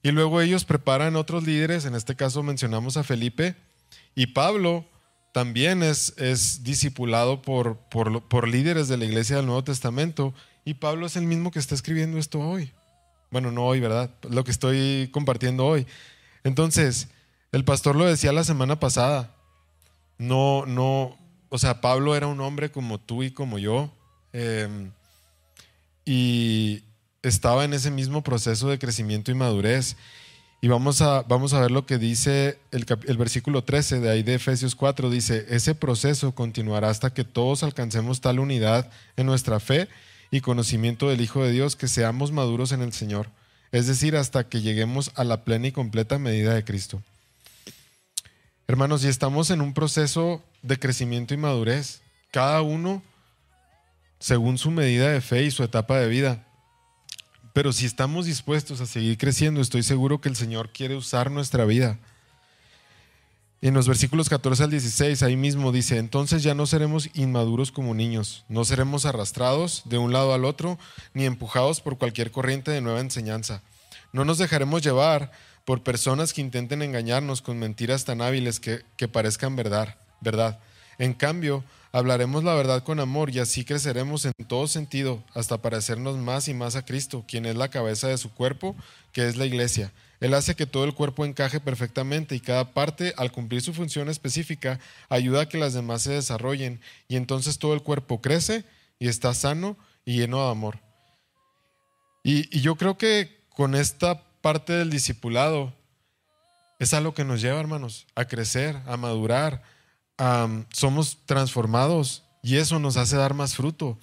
Y 0.04 0.12
luego 0.12 0.42
ellos 0.42 0.66
preparan 0.66 1.16
otros 1.16 1.44
líderes, 1.44 1.86
en 1.86 1.96
este 1.96 2.16
caso 2.16 2.44
mencionamos 2.44 2.98
a 2.98 3.04
Felipe, 3.04 3.56
y 4.16 4.28
Pablo 4.28 4.86
también 5.34 5.84
es, 5.84 6.14
es 6.18 6.64
discipulado 6.64 7.42
por, 7.42 7.78
por, 7.90 8.24
por, 8.28 8.48
líderes 8.48 8.88
de 8.88 8.98
la 8.98 9.06
iglesia 9.06 9.36
del 9.36 9.46
Nuevo 9.46 9.64
Testamento, 9.64 10.34
y 10.66 10.76
Pablo 10.76 11.06
es 11.06 11.16
el 11.16 11.26
mismo 11.26 11.52
que 11.52 11.60
está 11.60 11.76
escribiendo 11.76 12.18
esto 12.18 12.40
hoy. 12.40 12.72
Bueno, 13.30 13.52
no 13.52 13.66
hoy, 13.66 13.80
¿verdad? 13.80 14.10
Lo 14.30 14.44
que 14.44 14.52
estoy 14.52 15.10
compartiendo 15.12 15.66
hoy. 15.66 15.86
Entonces, 16.44 17.10
el 17.52 17.64
pastor 17.64 17.96
lo 17.96 18.06
decía 18.06 18.32
la 18.34 18.44
semana 18.44 18.80
pasada. 18.80 19.37
No, 20.18 20.66
no, 20.66 21.18
o 21.50 21.58
sea, 21.58 21.82
Pablo 21.82 22.16
era 22.16 22.28
un 22.28 22.42
hombre 22.42 22.72
como 22.72 23.00
tú 23.00 23.24
y 23.24 23.32
como 23.32 23.60
yo. 23.60 23.92
Em, 24.34 24.92
y 26.06 26.84
estaba 27.22 27.66
en 27.66 27.74
ese 27.74 27.92
mismo 27.92 28.24
proceso 28.24 28.70
de 28.70 28.80
crecimiento 28.80 29.32
y 29.32 29.36
madurez. 29.36 29.96
Y 30.60 30.68
vamos 30.70 31.02
a, 31.02 31.22
vamos 31.24 31.54
a 31.54 31.62
ver 31.62 31.70
lo 31.70 31.86
que 31.86 32.00
dice 32.00 32.58
el, 32.72 32.86
el, 33.06 33.18
versículo 33.18 33.64
13 33.64 34.00
de 34.00 34.10
ahí 34.10 34.24
de 34.24 34.36
Efesios 34.36 34.76
4. 34.76 35.10
Dice, 35.10 35.46
ese 35.50 35.76
proceso 35.76 36.34
continuará 36.34 36.90
hasta 36.90 37.14
que 37.14 37.24
todos 37.24 37.62
alcancemos 37.64 38.22
tal 38.22 38.40
unidad 38.40 38.90
en 39.18 39.28
nuestra 39.28 39.60
fe 39.60 39.88
y 40.32 40.42
conocimiento 40.42 41.10
del 41.10 41.22
Hijo 41.22 41.44
de 41.44 41.52
Dios 41.52 41.76
que 41.76 41.88
seamos 41.88 42.32
maduros 42.32 42.72
en 42.72 42.82
el 42.82 42.92
Señor. 42.92 43.30
Es 43.72 43.88
decir, 43.88 44.16
hasta 44.16 44.48
que 44.48 44.62
lleguemos 44.62 45.12
a 45.16 45.24
la 45.24 45.44
plena 45.44 45.68
y 45.68 45.72
completa 45.72 46.18
medida 46.18 46.54
de 46.54 46.64
Cristo. 46.64 47.02
Hermanos, 48.70 49.06
y 49.06 49.08
estamos 49.08 49.50
en 49.50 49.62
un 49.62 49.74
proceso 49.74 50.44
de 50.62 50.78
crecimiento 50.78 51.34
y 51.34 51.38
madurez, 51.38 52.02
cada 52.32 52.62
uno 52.62 53.02
según 54.20 54.58
su 54.58 54.72
medida 54.72 55.10
de 55.10 55.22
fe 55.22 55.44
y 55.44 55.52
su 55.52 55.64
etapa 55.64 55.98
de 55.98 56.10
vida. 56.10 56.46
Pero 57.54 57.72
si 57.72 57.86
estamos 57.86 58.26
dispuestos 58.26 58.82
a 58.82 58.86
seguir 58.86 59.18
creciendo, 59.18 59.62
estoy 59.62 59.84
seguro 59.84 60.20
que 60.20 60.28
el 60.28 60.36
Señor 60.36 60.74
quiere 60.74 60.98
usar 60.98 61.32
nuestra 61.32 61.64
vida. 61.64 61.98
En 63.62 63.74
los 63.74 63.88
versículos 63.88 64.28
14 64.28 64.66
al 64.66 64.72
16, 64.72 65.24
ahí 65.24 65.38
mismo 65.38 65.72
dice, 65.72 65.98
entonces 65.98 66.44
ya 66.44 66.54
no 66.54 66.66
seremos 66.66 67.10
inmaduros 67.14 67.72
como 67.72 67.94
niños, 67.94 68.44
no 68.50 68.66
seremos 68.66 69.06
arrastrados 69.06 69.84
de 69.86 69.98
un 69.98 70.12
lado 70.12 70.34
al 70.34 70.44
otro, 70.44 70.78
ni 71.14 71.24
empujados 71.24 71.80
por 71.80 71.98
cualquier 71.98 72.32
corriente 72.32 72.72
de 72.72 72.82
nueva 72.82 73.00
enseñanza. 73.00 73.64
No 74.12 74.26
nos 74.26 74.38
dejaremos 74.38 74.82
llevar 74.82 75.32
por 75.68 75.84
personas 75.84 76.32
que 76.32 76.40
intenten 76.40 76.82
engañarnos 76.82 77.42
con 77.42 77.60
mentiras 77.60 78.06
tan 78.06 78.22
hábiles 78.22 78.62
que, 78.62 79.08
parezcan 79.10 79.58
verdad, 79.58 79.98
verdad. 80.22 80.62
En 80.98 81.14
cambio, 81.14 81.62
hablaremos 81.92 82.46
la 82.46 82.54
verdad 82.54 82.86
con 82.86 83.02
amor 83.02 83.32
y 83.32 83.40
así 83.40 83.66
creceremos 83.66 84.24
en 84.24 84.32
todo 84.48 84.70
sentido 84.70 85.22
hasta 85.34 85.62
parecernos 85.62 86.16
más 86.16 86.48
y 86.48 86.54
más 86.54 86.78
a 86.78 86.86
Cristo, 86.86 87.26
quien 87.28 87.46
es 87.46 87.58
la 87.58 87.68
cabeza 87.68 88.08
de 88.08 88.18
su 88.18 88.34
cuerpo, 88.34 88.78
que 89.12 89.28
es 89.28 89.36
la 89.36 89.46
iglesia. 89.46 89.92
Él 90.22 90.36
hace 90.36 90.56
que 90.56 90.68
todo 90.68 90.86
el 90.86 90.94
cuerpo 90.94 91.26
encaje 91.26 91.60
perfectamente 91.60 92.34
y 92.34 92.40
cada 92.40 92.72
parte, 92.72 93.14
al 93.18 93.34
cumplir 93.34 93.62
su 93.62 93.74
función 93.74 94.08
específica, 94.08 94.80
ayuda 95.10 95.42
a 95.42 95.50
que 95.50 95.58
las 95.58 95.74
demás 95.74 96.02
se 96.02 96.14
desarrollen 96.14 96.80
y 97.10 97.18
entonces 97.18 97.60
todo 97.60 97.74
el 97.74 97.84
cuerpo 97.84 98.22
crece 98.22 98.64
y 99.00 99.10
está 99.10 99.34
sano 99.34 99.76
y 100.06 100.16
lleno 100.16 100.46
de 100.46 100.50
amor. 100.50 100.80
Y, 102.24 102.58
y 102.58 102.62
yo 102.62 102.78
creo 102.78 102.98
que 102.98 103.36
con 103.50 103.76
esta 103.76 104.27
parte 104.48 104.72
del 104.72 104.90
discipulado 104.90 105.74
es 106.80 106.94
algo 106.94 107.14
que 107.14 107.26
nos 107.26 107.42
lleva, 107.42 107.60
hermanos, 107.60 108.08
a 108.16 108.24
crecer, 108.24 108.78
a 108.86 108.96
madurar. 108.96 109.62
somos 110.72 111.18
transformados 111.26 112.24
y 112.42 112.56
eso 112.56 112.80
nos 112.80 112.96
hace 112.96 113.18
dar 113.18 113.34
más 113.34 113.58
fruto. 113.58 114.00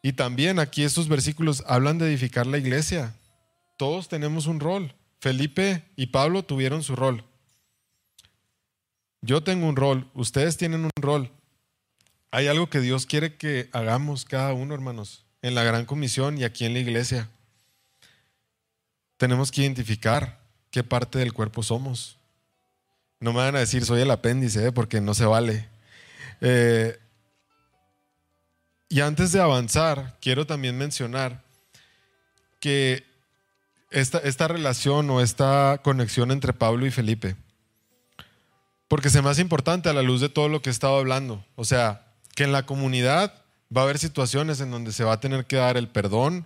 Y 0.00 0.12
también 0.12 0.60
aquí 0.60 0.84
estos 0.84 1.08
versículos 1.08 1.64
hablan 1.66 1.98
de 1.98 2.06
edificar 2.06 2.46
la 2.46 2.56
iglesia. 2.56 3.16
Todos 3.76 4.08
tenemos 4.08 4.46
un 4.46 4.60
rol. 4.60 4.94
Felipe 5.18 5.82
y 5.96 6.06
Pablo 6.06 6.44
tuvieron 6.44 6.84
su 6.84 6.94
rol. 6.94 7.24
Yo 9.22 9.42
tengo 9.42 9.66
un 9.66 9.74
rol, 9.74 10.08
ustedes 10.14 10.56
tienen 10.56 10.84
un 10.84 10.90
rol. 10.94 11.32
Hay 12.30 12.46
algo 12.46 12.70
que 12.70 12.78
Dios 12.78 13.06
quiere 13.06 13.34
que 13.34 13.68
hagamos 13.72 14.24
cada 14.24 14.52
uno, 14.52 14.72
hermanos, 14.72 15.24
en 15.42 15.56
la 15.56 15.64
gran 15.64 15.84
comisión 15.84 16.38
y 16.38 16.44
aquí 16.44 16.64
en 16.64 16.74
la 16.74 16.78
iglesia 16.78 17.28
tenemos 19.22 19.52
que 19.52 19.60
identificar 19.60 20.40
qué 20.72 20.82
parte 20.82 21.20
del 21.20 21.32
cuerpo 21.32 21.62
somos. 21.62 22.18
No 23.20 23.32
me 23.32 23.38
van 23.38 23.54
a 23.54 23.60
decir 23.60 23.84
soy 23.84 24.00
el 24.00 24.10
apéndice, 24.10 24.66
¿eh? 24.66 24.72
porque 24.72 25.00
no 25.00 25.14
se 25.14 25.26
vale. 25.26 25.68
Eh, 26.40 26.98
y 28.88 29.00
antes 29.00 29.30
de 29.30 29.40
avanzar, 29.40 30.18
quiero 30.20 30.44
también 30.44 30.76
mencionar 30.76 31.40
que 32.58 33.04
esta, 33.92 34.18
esta 34.18 34.48
relación 34.48 35.08
o 35.08 35.20
esta 35.20 35.78
conexión 35.84 36.32
entre 36.32 36.52
Pablo 36.52 36.84
y 36.84 36.90
Felipe, 36.90 37.36
porque 38.88 39.08
se 39.08 39.22
me 39.22 39.30
importante 39.40 39.88
a 39.88 39.92
la 39.92 40.02
luz 40.02 40.20
de 40.20 40.30
todo 40.30 40.48
lo 40.48 40.62
que 40.62 40.70
he 40.70 40.72
estado 40.72 40.98
hablando. 40.98 41.46
O 41.54 41.64
sea, 41.64 42.06
que 42.34 42.42
en 42.42 42.50
la 42.50 42.66
comunidad 42.66 43.32
va 43.74 43.82
a 43.82 43.84
haber 43.84 44.00
situaciones 44.00 44.60
en 44.60 44.72
donde 44.72 44.90
se 44.90 45.04
va 45.04 45.12
a 45.12 45.20
tener 45.20 45.46
que 45.46 45.54
dar 45.54 45.76
el 45.76 45.86
perdón, 45.86 46.44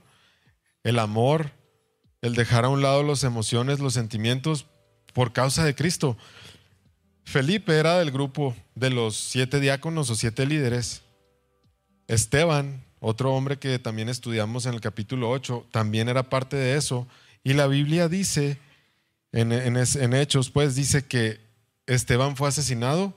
el 0.84 0.98
amor, 0.98 1.55
el 2.26 2.34
dejar 2.34 2.64
a 2.64 2.68
un 2.68 2.82
lado 2.82 3.04
las 3.04 3.22
emociones, 3.22 3.78
los 3.78 3.94
sentimientos 3.94 4.66
por 5.14 5.32
causa 5.32 5.64
de 5.64 5.76
Cristo. 5.76 6.16
Felipe 7.24 7.78
era 7.78 7.98
del 7.98 8.10
grupo 8.10 8.56
de 8.74 8.90
los 8.90 9.16
siete 9.16 9.60
diáconos 9.60 10.10
o 10.10 10.16
siete 10.16 10.44
líderes. 10.44 11.02
Esteban, 12.08 12.84
otro 12.98 13.32
hombre 13.32 13.58
que 13.58 13.78
también 13.78 14.08
estudiamos 14.08 14.66
en 14.66 14.74
el 14.74 14.80
capítulo 14.80 15.30
8, 15.30 15.68
también 15.70 16.08
era 16.08 16.28
parte 16.28 16.56
de 16.56 16.76
eso. 16.76 17.06
Y 17.44 17.52
la 17.52 17.68
Biblia 17.68 18.08
dice, 18.08 18.58
en, 19.30 19.52
en 19.52 20.14
Hechos, 20.14 20.50
pues 20.50 20.74
dice 20.74 21.06
que 21.06 21.38
Esteban 21.86 22.36
fue 22.36 22.48
asesinado 22.48 23.16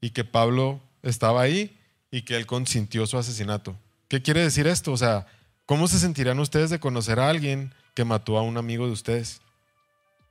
y 0.00 0.10
que 0.10 0.24
Pablo 0.24 0.80
estaba 1.04 1.42
ahí 1.42 1.78
y 2.10 2.22
que 2.22 2.36
él 2.36 2.46
consintió 2.46 3.06
su 3.06 3.18
asesinato. 3.18 3.76
¿Qué 4.08 4.20
quiere 4.20 4.40
decir 4.40 4.66
esto? 4.66 4.90
O 4.90 4.96
sea, 4.96 5.26
¿cómo 5.64 5.86
se 5.86 6.00
sentirán 6.00 6.40
ustedes 6.40 6.70
de 6.70 6.80
conocer 6.80 7.20
a 7.20 7.30
alguien 7.30 7.72
que 7.94 8.04
mató 8.04 8.38
a 8.38 8.42
un 8.42 8.56
amigo 8.56 8.86
de 8.86 8.92
ustedes. 8.92 9.40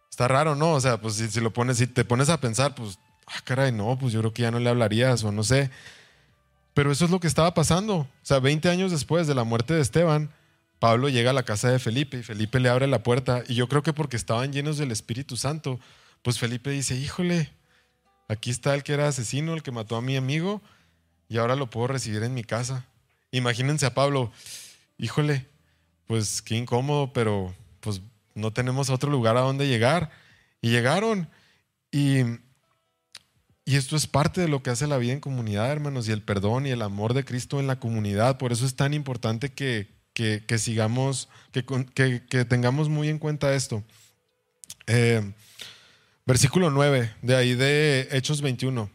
Está 0.10 0.28
raro, 0.28 0.56
¿no? 0.56 0.74
O 0.74 0.82
sea, 0.82 1.00
pues 1.00 1.16
si, 1.16 1.40
lo 1.40 1.54
pones, 1.54 1.78
si 1.78 1.88
te 1.88 2.04
pones 2.04 2.30
a 2.30 2.40
pensar, 2.40 2.76
pues, 2.76 3.00
ah, 3.28 3.42
caray, 3.44 3.72
no, 3.72 3.98
pues 3.98 4.14
yo 4.14 4.20
creo 4.20 4.34
que 4.34 4.42
ya 4.42 4.52
no 4.52 4.60
le 4.60 4.70
hablarías 4.70 5.24
o 5.24 5.32
no 5.32 5.44
sé. 5.44 5.72
Pero 6.74 6.92
eso 6.92 7.06
es 7.06 7.12
lo 7.12 7.20
que 7.20 7.28
estaba 7.28 7.54
pasando. 7.54 7.96
O 7.96 8.08
sea, 8.22 8.40
20 8.40 8.70
años 8.70 8.92
después 8.92 9.28
de 9.28 9.36
la 9.36 9.44
muerte 9.44 9.74
de 9.74 9.82
Esteban, 9.82 10.32
Pablo 10.80 11.10
llega 11.10 11.30
a 11.30 11.34
la 11.34 11.44
casa 11.44 11.70
de 11.70 11.80
Felipe 11.80 12.18
y 12.18 12.24
Felipe 12.24 12.60
le 12.60 12.70
abre 12.70 12.88
la 12.88 13.04
puerta. 13.04 13.44
Y 13.48 13.56
yo 13.56 13.68
creo 13.68 13.84
que 13.84 13.94
porque 13.94 14.18
estaban 14.18 14.52
llenos 14.52 14.78
del 14.78 14.92
Espíritu 14.92 15.38
Santo, 15.38 15.80
pues 16.24 16.40
Felipe 16.40 16.70
dice, 16.72 16.96
híjole, 16.96 17.52
aquí 18.28 18.50
está 18.50 18.74
el 18.74 18.84
que 18.84 18.94
era 18.94 19.08
asesino, 19.08 19.54
el 19.54 19.64
que 19.64 19.72
mató 19.72 19.96
a 19.96 20.02
mi 20.02 20.16
amigo, 20.16 20.62
y 21.30 21.38
ahora 21.38 21.56
lo 21.56 21.70
puedo 21.70 21.88
recibir 21.88 22.24
en 22.24 22.34
mi 22.34 22.44
casa. 22.44 22.86
Imagínense 23.32 23.86
a 23.86 23.94
Pablo, 23.94 24.32
híjole, 24.98 25.48
pues 26.12 26.42
qué 26.42 26.58
incómodo, 26.58 27.14
pero 27.14 27.56
pues 27.80 28.02
no 28.36 28.52
tenemos 28.52 28.90
otro 28.90 29.10
lugar 29.10 29.38
a 29.38 29.42
donde 29.42 29.70
llegar. 29.70 30.12
Y 30.60 30.70
llegaron 30.70 31.30
Y, 31.90 32.20
y 33.64 33.78
esto 33.78 33.96
es 33.96 34.08
parte 34.08 34.42
de 34.42 34.50
lo 34.50 34.62
que 34.62 34.72
hace 34.72 34.88
la 34.88 34.98
vida 34.98 35.14
en 35.14 35.22
comunidad, 35.22 35.72
hermanos, 35.72 36.10
y 36.10 36.12
el 36.12 36.22
perdón 36.22 36.68
y 36.68 36.72
el 36.72 36.82
amor 36.82 37.14
de 37.14 37.24
Cristo 37.24 37.62
en 37.62 37.68
la 37.68 37.80
comunidad. 37.80 38.38
Por 38.38 38.52
eso 38.52 38.66
es 38.66 38.76
tan 38.76 38.94
importante 38.94 39.54
que, 39.54 39.88
que, 40.14 40.44
sigamos, 40.58 41.30
que, 41.54 41.64
que, 42.28 42.44
tengamos 42.44 42.90
muy 42.90 43.08
en 43.08 43.18
cuenta 43.18 43.54
esto. 43.54 43.82
Eh, 44.88 45.32
versículo 46.26 46.72
9, 46.72 47.10
de 47.22 47.36
ahí 47.38 47.56
de 47.56 48.10
Hechos 48.12 48.42
21. 48.42 48.92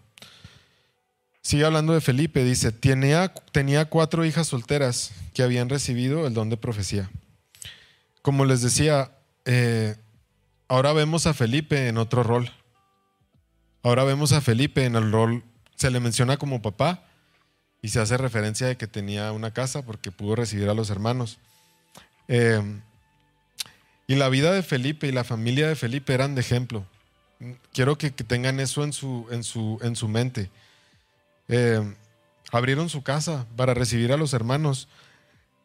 Sigue 1.47 1.64
hablando 1.64 1.92
de 1.92 2.01
Felipe, 2.01 2.42
dice, 2.42 2.72
tenía, 2.72 3.32
tenía 3.53 3.84
cuatro 3.84 4.24
hijas 4.24 4.49
solteras 4.49 5.12
que 5.32 5.44
habían 5.44 5.68
recibido 5.68 6.26
el 6.26 6.34
don 6.34 6.51
de 6.51 6.57
profecía. 6.57 7.09
Como 8.20 8.44
les 8.44 8.62
decía, 8.62 9.12
eh, 9.44 9.94
ahora 10.66 10.92
vemos 10.92 11.28
a 11.28 11.34
Felipe 11.34 11.86
en 11.86 11.99
otro 11.99 12.24
rol. 12.24 12.51
Ahora 13.84 14.03
vemos 14.03 14.32
a 14.32 14.40
Felipe 14.40 14.86
en 14.86 14.97
el 14.97 15.12
rol, 15.12 15.44
se 15.76 15.92
le 15.92 16.01
menciona 16.01 16.36
como 16.36 16.62
papá 16.62 17.05
y 17.80 17.90
se 17.90 18.01
hace 18.01 18.16
referencia 18.16 18.66
de 18.66 18.76
que 18.76 18.88
tenía 18.88 19.30
una 19.30 19.53
casa 19.53 19.82
porque 19.82 20.11
pudo 20.11 20.34
recibir 20.34 20.68
a 20.68 20.74
los 20.74 20.90
hermanos. 20.90 21.38
Eh, 22.26 22.61
y 24.09 24.16
la 24.16 24.28
vida 24.30 24.51
de 24.51 24.64
Felipe 24.64 25.07
y 25.07 25.12
la 25.12 25.22
familia 25.22 25.68
de 25.68 25.76
Felipe 25.76 26.12
eran 26.12 26.34
de 26.34 26.40
ejemplo. 26.40 26.84
Quiero 27.72 27.97
que, 27.99 28.11
tengan 28.11 28.59
eso 28.59 28.82
en 28.82 28.92
su, 28.92 29.28
en 29.30 29.44
su, 29.44 29.78
en 29.82 29.94
su 29.94 30.09
mente. 30.09 30.51
Eh, 31.49 31.80
abrieron 32.53 32.88
su 32.88 33.03
casa 33.03 33.47
para 33.57 33.74
recibir 33.74 34.12
a 34.12 34.16
los 34.16 34.32
hermanos. 34.32 34.88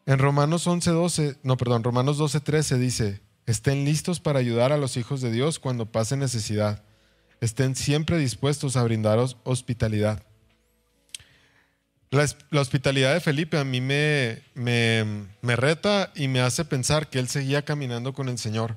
En 0.06 0.18
Romanos 0.18 0.66
11, 0.66 1.38
no, 1.42 1.56
perdón, 1.56 1.84
Romanos 1.84 2.18
12, 2.18 2.40
13 2.40 2.78
dice, 2.78 3.20
estén 3.46 3.84
listos 3.84 4.20
para 4.20 4.38
ayudar 4.38 4.72
a 4.72 4.76
los 4.76 4.96
hijos 4.96 5.20
de 5.20 5.30
Dios 5.30 5.58
cuando 5.58 5.86
pase 5.86 6.16
necesidad 6.16 6.82
estén 7.42 7.74
siempre 7.74 8.18
dispuestos 8.18 8.76
a 8.76 8.84
brindaros 8.84 9.36
hospitalidad. 9.42 10.22
La, 12.10 12.60
hospitalidad 12.60 13.14
de 13.14 13.20
Felipe 13.20 13.58
a 13.58 13.64
mí 13.64 13.80
me, 13.80 14.42
me, 14.54 15.56
reta 15.56 16.12
y 16.14 16.28
me 16.28 16.40
hace 16.40 16.64
pensar 16.64 17.10
que 17.10 17.18
él 17.18 17.28
seguía 17.28 17.64
caminando 17.64 18.12
con 18.12 18.28
el 18.28 18.38
Señor. 18.38 18.76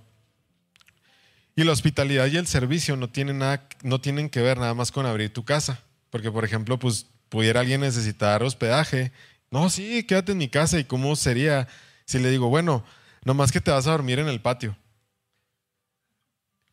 Y 1.55 1.63
la 1.63 1.73
hospitalidad 1.73 2.25
y 2.27 2.37
el 2.37 2.47
servicio 2.47 2.95
no 2.95 3.09
tienen, 3.09 3.39
nada, 3.39 3.67
no 3.83 4.01
tienen 4.01 4.29
que 4.29 4.41
ver 4.41 4.57
nada 4.57 4.73
más 4.73 4.91
con 4.91 5.05
abrir 5.05 5.31
tu 5.31 5.45
casa. 5.45 5.81
Porque, 6.15 6.31
por 6.31 6.45
ejemplo, 6.45 6.79
pues 6.79 7.07
pudiera 7.27 7.59
alguien 7.59 7.81
necesitar 7.81 8.41
hospedaje. 8.41 9.11
No, 9.51 9.69
sí, 9.69 10.05
quédate 10.05 10.31
en 10.31 10.37
mi 10.37 10.47
casa. 10.47 10.79
¿Y 10.79 10.85
cómo 10.85 11.13
sería 11.17 11.67
si 12.05 12.19
le 12.19 12.29
digo, 12.29 12.47
bueno, 12.47 12.85
nomás 13.25 13.51
que 13.51 13.59
te 13.59 13.69
vas 13.69 13.85
a 13.85 13.91
dormir 13.91 14.19
en 14.19 14.29
el 14.29 14.39
patio? 14.39 14.77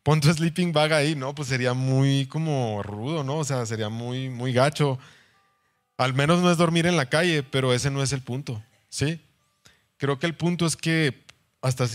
pon 0.01 0.21
tu 0.21 0.31
sleeping 0.31 0.71
bag 0.71 0.93
ahí, 0.93 1.13
¿no? 1.13 1.35
Pues 1.35 1.49
sería 1.49 1.73
muy 1.73 2.25
como 2.27 2.81
rudo, 2.83 3.25
¿no? 3.25 3.39
O 3.39 3.43
sea, 3.43 3.65
sería 3.65 3.89
muy, 3.89 4.29
muy 4.29 4.53
gacho. 4.53 4.97
Al 5.97 6.13
menos 6.13 6.41
no 6.41 6.49
es 6.49 6.57
dormir 6.57 6.85
en 6.85 6.95
la 6.95 7.09
calle, 7.09 7.43
pero 7.43 7.73
ese 7.73 7.91
no 7.91 8.01
es 8.01 8.13
el 8.13 8.21
punto, 8.21 8.63
¿sí? 8.87 9.19
Creo 9.97 10.19
que 10.19 10.25
el 10.25 10.35
punto 10.35 10.65
es 10.65 10.77
que 10.77 11.25
hasta, 11.61 11.85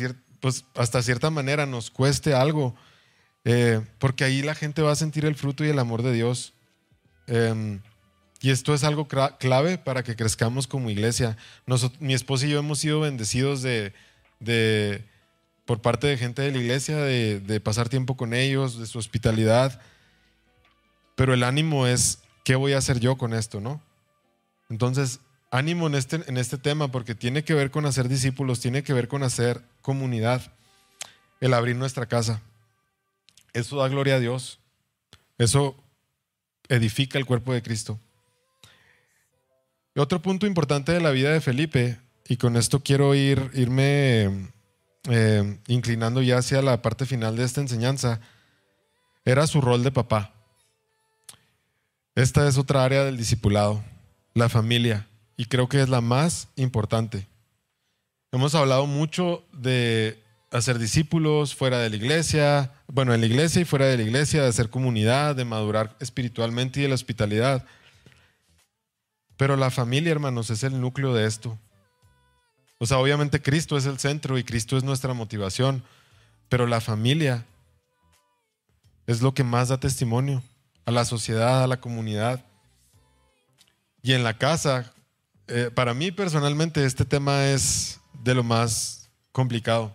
pues, 0.41 0.67
hasta 0.75 1.01
cierta 1.01 1.31
manera 1.31 1.65
nos 1.65 1.91
cueste 1.91 2.35
algo, 2.35 2.77
eh, 3.45 3.81
porque 3.99 4.25
ahí 4.25 4.43
la 4.43 4.55
gente 4.55 4.83
va 4.83 4.93
a 4.93 4.97
sentir 4.97 5.25
el 5.25 5.35
fruto 5.35 5.65
y 5.65 5.71
el 5.71 5.79
amor 5.79 6.03
de 6.03 6.13
Dios. 6.13 6.53
Em, 7.29 7.81
y 8.41 8.51
esto 8.51 8.74
es 8.74 8.85
algo 8.85 9.07
clave 9.07 9.79
para 9.79 10.03
que 10.03 10.16
crezcamos 10.16 10.66
como 10.66 10.91
iglesia. 10.91 11.37
mi 12.01 12.14
esposa 12.14 12.47
y 12.47 12.51
yo 12.51 12.59
hemos 12.59 12.79
sido 12.79 13.01
bendecidos 13.01 13.62
de, 13.62 13.93
de 14.41 15.05
por 15.68 15.83
parte 15.83 16.07
de 16.07 16.16
gente 16.16 16.41
de 16.41 16.51
la 16.51 16.59
iglesia, 16.59 16.97
de, 16.97 17.61
pasar 17.62 17.91
tiempo 17.91 18.16
con 18.16 18.33
ellos, 18.33 18.79
de 18.79 18.87
su 18.87 18.99
hospitalidad. 18.99 19.83
Pero 21.14 21.35
el 21.35 21.43
ánimo 21.43 21.87
es, 21.87 22.20
¿qué 22.43 22.57
voy 22.57 22.72
a 22.72 22.79
hacer 22.79 23.01
yo 23.01 23.18
con 23.18 23.35
esto, 23.35 23.61
no? 23.61 23.83
Entonces, 24.70 25.20
ánimo 25.51 25.87
en 25.87 25.95
este, 25.95 26.22
en 26.26 26.39
este 26.39 26.57
tema 26.57 26.91
porque 26.91 27.14
tiene 27.14 27.45
que 27.45 27.53
ver 27.53 27.70
con 27.70 27.85
hacer 27.85 28.09
discípulos, 28.09 28.61
tiene 28.61 28.83
que 28.83 28.95
ver 28.95 29.09
con 29.09 29.22
hacer 29.22 29.62
comunidad, 29.83 30.55
el 31.41 31.53
abrir 31.53 31.76
nuestra 31.76 32.07
casa. 32.07 32.41
Eso 33.53 33.76
da 33.76 33.89
gloria 33.89 34.14
a 34.14 34.20
Dios. 34.20 34.61
Eso 35.37 35.76
edifica 36.69 37.19
el 37.19 37.27
cuerpo 37.27 37.53
de 37.53 37.62
Cristo. 37.62 37.99
otro 39.97 40.23
punto 40.23 40.47
importante 40.47 40.93
de 40.93 41.01
la 41.01 41.11
vida 41.11 41.33
de 41.33 41.41
Felipe, 41.41 41.99
y 42.29 42.37
con 42.37 42.57
esto 42.57 42.81
quiero 42.81 43.14
ir, 43.14 43.51
irme 43.55 44.51
eh, 45.09 45.59
inclinando 45.66 46.23
ya 46.23 46.39
hacia 46.39 46.62
la 46.62 46.83
parte 46.83 47.07
final 47.07 47.37
de 47.37 47.45
esta 47.45 47.61
enseñanza, 47.61 48.21
era 49.25 49.47
su 49.47 49.61
rol 49.61 49.83
de 49.83 49.91
papá. 49.91 50.35
Esta 52.14 52.47
es 52.47 52.59
otra 52.59 52.85
área 52.85 53.05
del 53.05 53.16
discipulado, 53.16 53.83
la 54.35 54.49
familia, 54.49 55.09
y 55.37 55.47
creo 55.47 55.69
que 55.69 55.81
es 55.81 55.89
la 55.89 56.01
más 56.01 56.49
importante. 56.57 57.27
Hemos 58.31 58.55
hablado 58.55 58.87
mucho 58.87 59.45
de 59.53 60.23
hacer 60.51 60.79
discípulos 60.79 61.55
fuera 61.55 61.79
de 61.79 61.91
la 61.91 61.97
iglesia, 61.97 62.73
bueno, 62.89 63.12
en 63.14 63.20
la 63.20 63.26
iglesia 63.26 63.61
y 63.61 63.64
fuera 63.64 63.86
de 63.86 63.99
la 63.99 64.03
iglesia, 64.03 64.43
de 64.43 64.49
hacer 64.49 64.70
comunidad, 64.70 65.36
de 65.36 65.45
madurar 65.45 65.95
espiritualmente 66.01 66.80
y 66.80 66.82
de 66.84 66.89
la 66.89 66.95
hospitalidad. 66.95 67.64
Pero 69.36 69.57
la 69.57 69.70
familia, 69.70 70.11
hermanos, 70.11 70.51
es 70.51 70.64
el 70.64 70.80
núcleo 70.80 71.14
de 71.14 71.26
esto. 71.26 71.59
O 72.78 72.86
sea, 72.86 72.99
obviamente 72.99 73.43
Cristo 73.43 73.76
es 73.76 73.86
el 73.86 73.99
centro 73.99 74.39
y 74.39 74.45
Cristo 74.45 74.76
es 74.76 74.84
nuestra 74.84 75.12
motivación, 75.12 75.82
pero 76.49 76.66
la 76.66 76.80
familia 76.80 77.45
es 79.07 79.20
lo 79.20 79.34
que 79.34 79.45
más 79.45 79.68
da 79.68 79.78
testimonio 79.78 80.43
a 80.86 80.91
la 80.91 81.05
sociedad, 81.05 81.62
a 81.62 81.66
la 81.66 81.80
comunidad. 81.80 82.45
Y 84.03 84.12
en 84.12 84.24
la 84.24 84.39
casa, 84.39 84.93
eh, 85.47 85.70
para 85.74 85.93
mí 85.93 86.11
personalmente 86.11 86.84
este 86.84 87.05
tema 87.05 87.47
es 87.47 88.01
de 88.22 88.34
lo 88.34 88.43
más 88.43 89.11
complicado, 89.32 89.95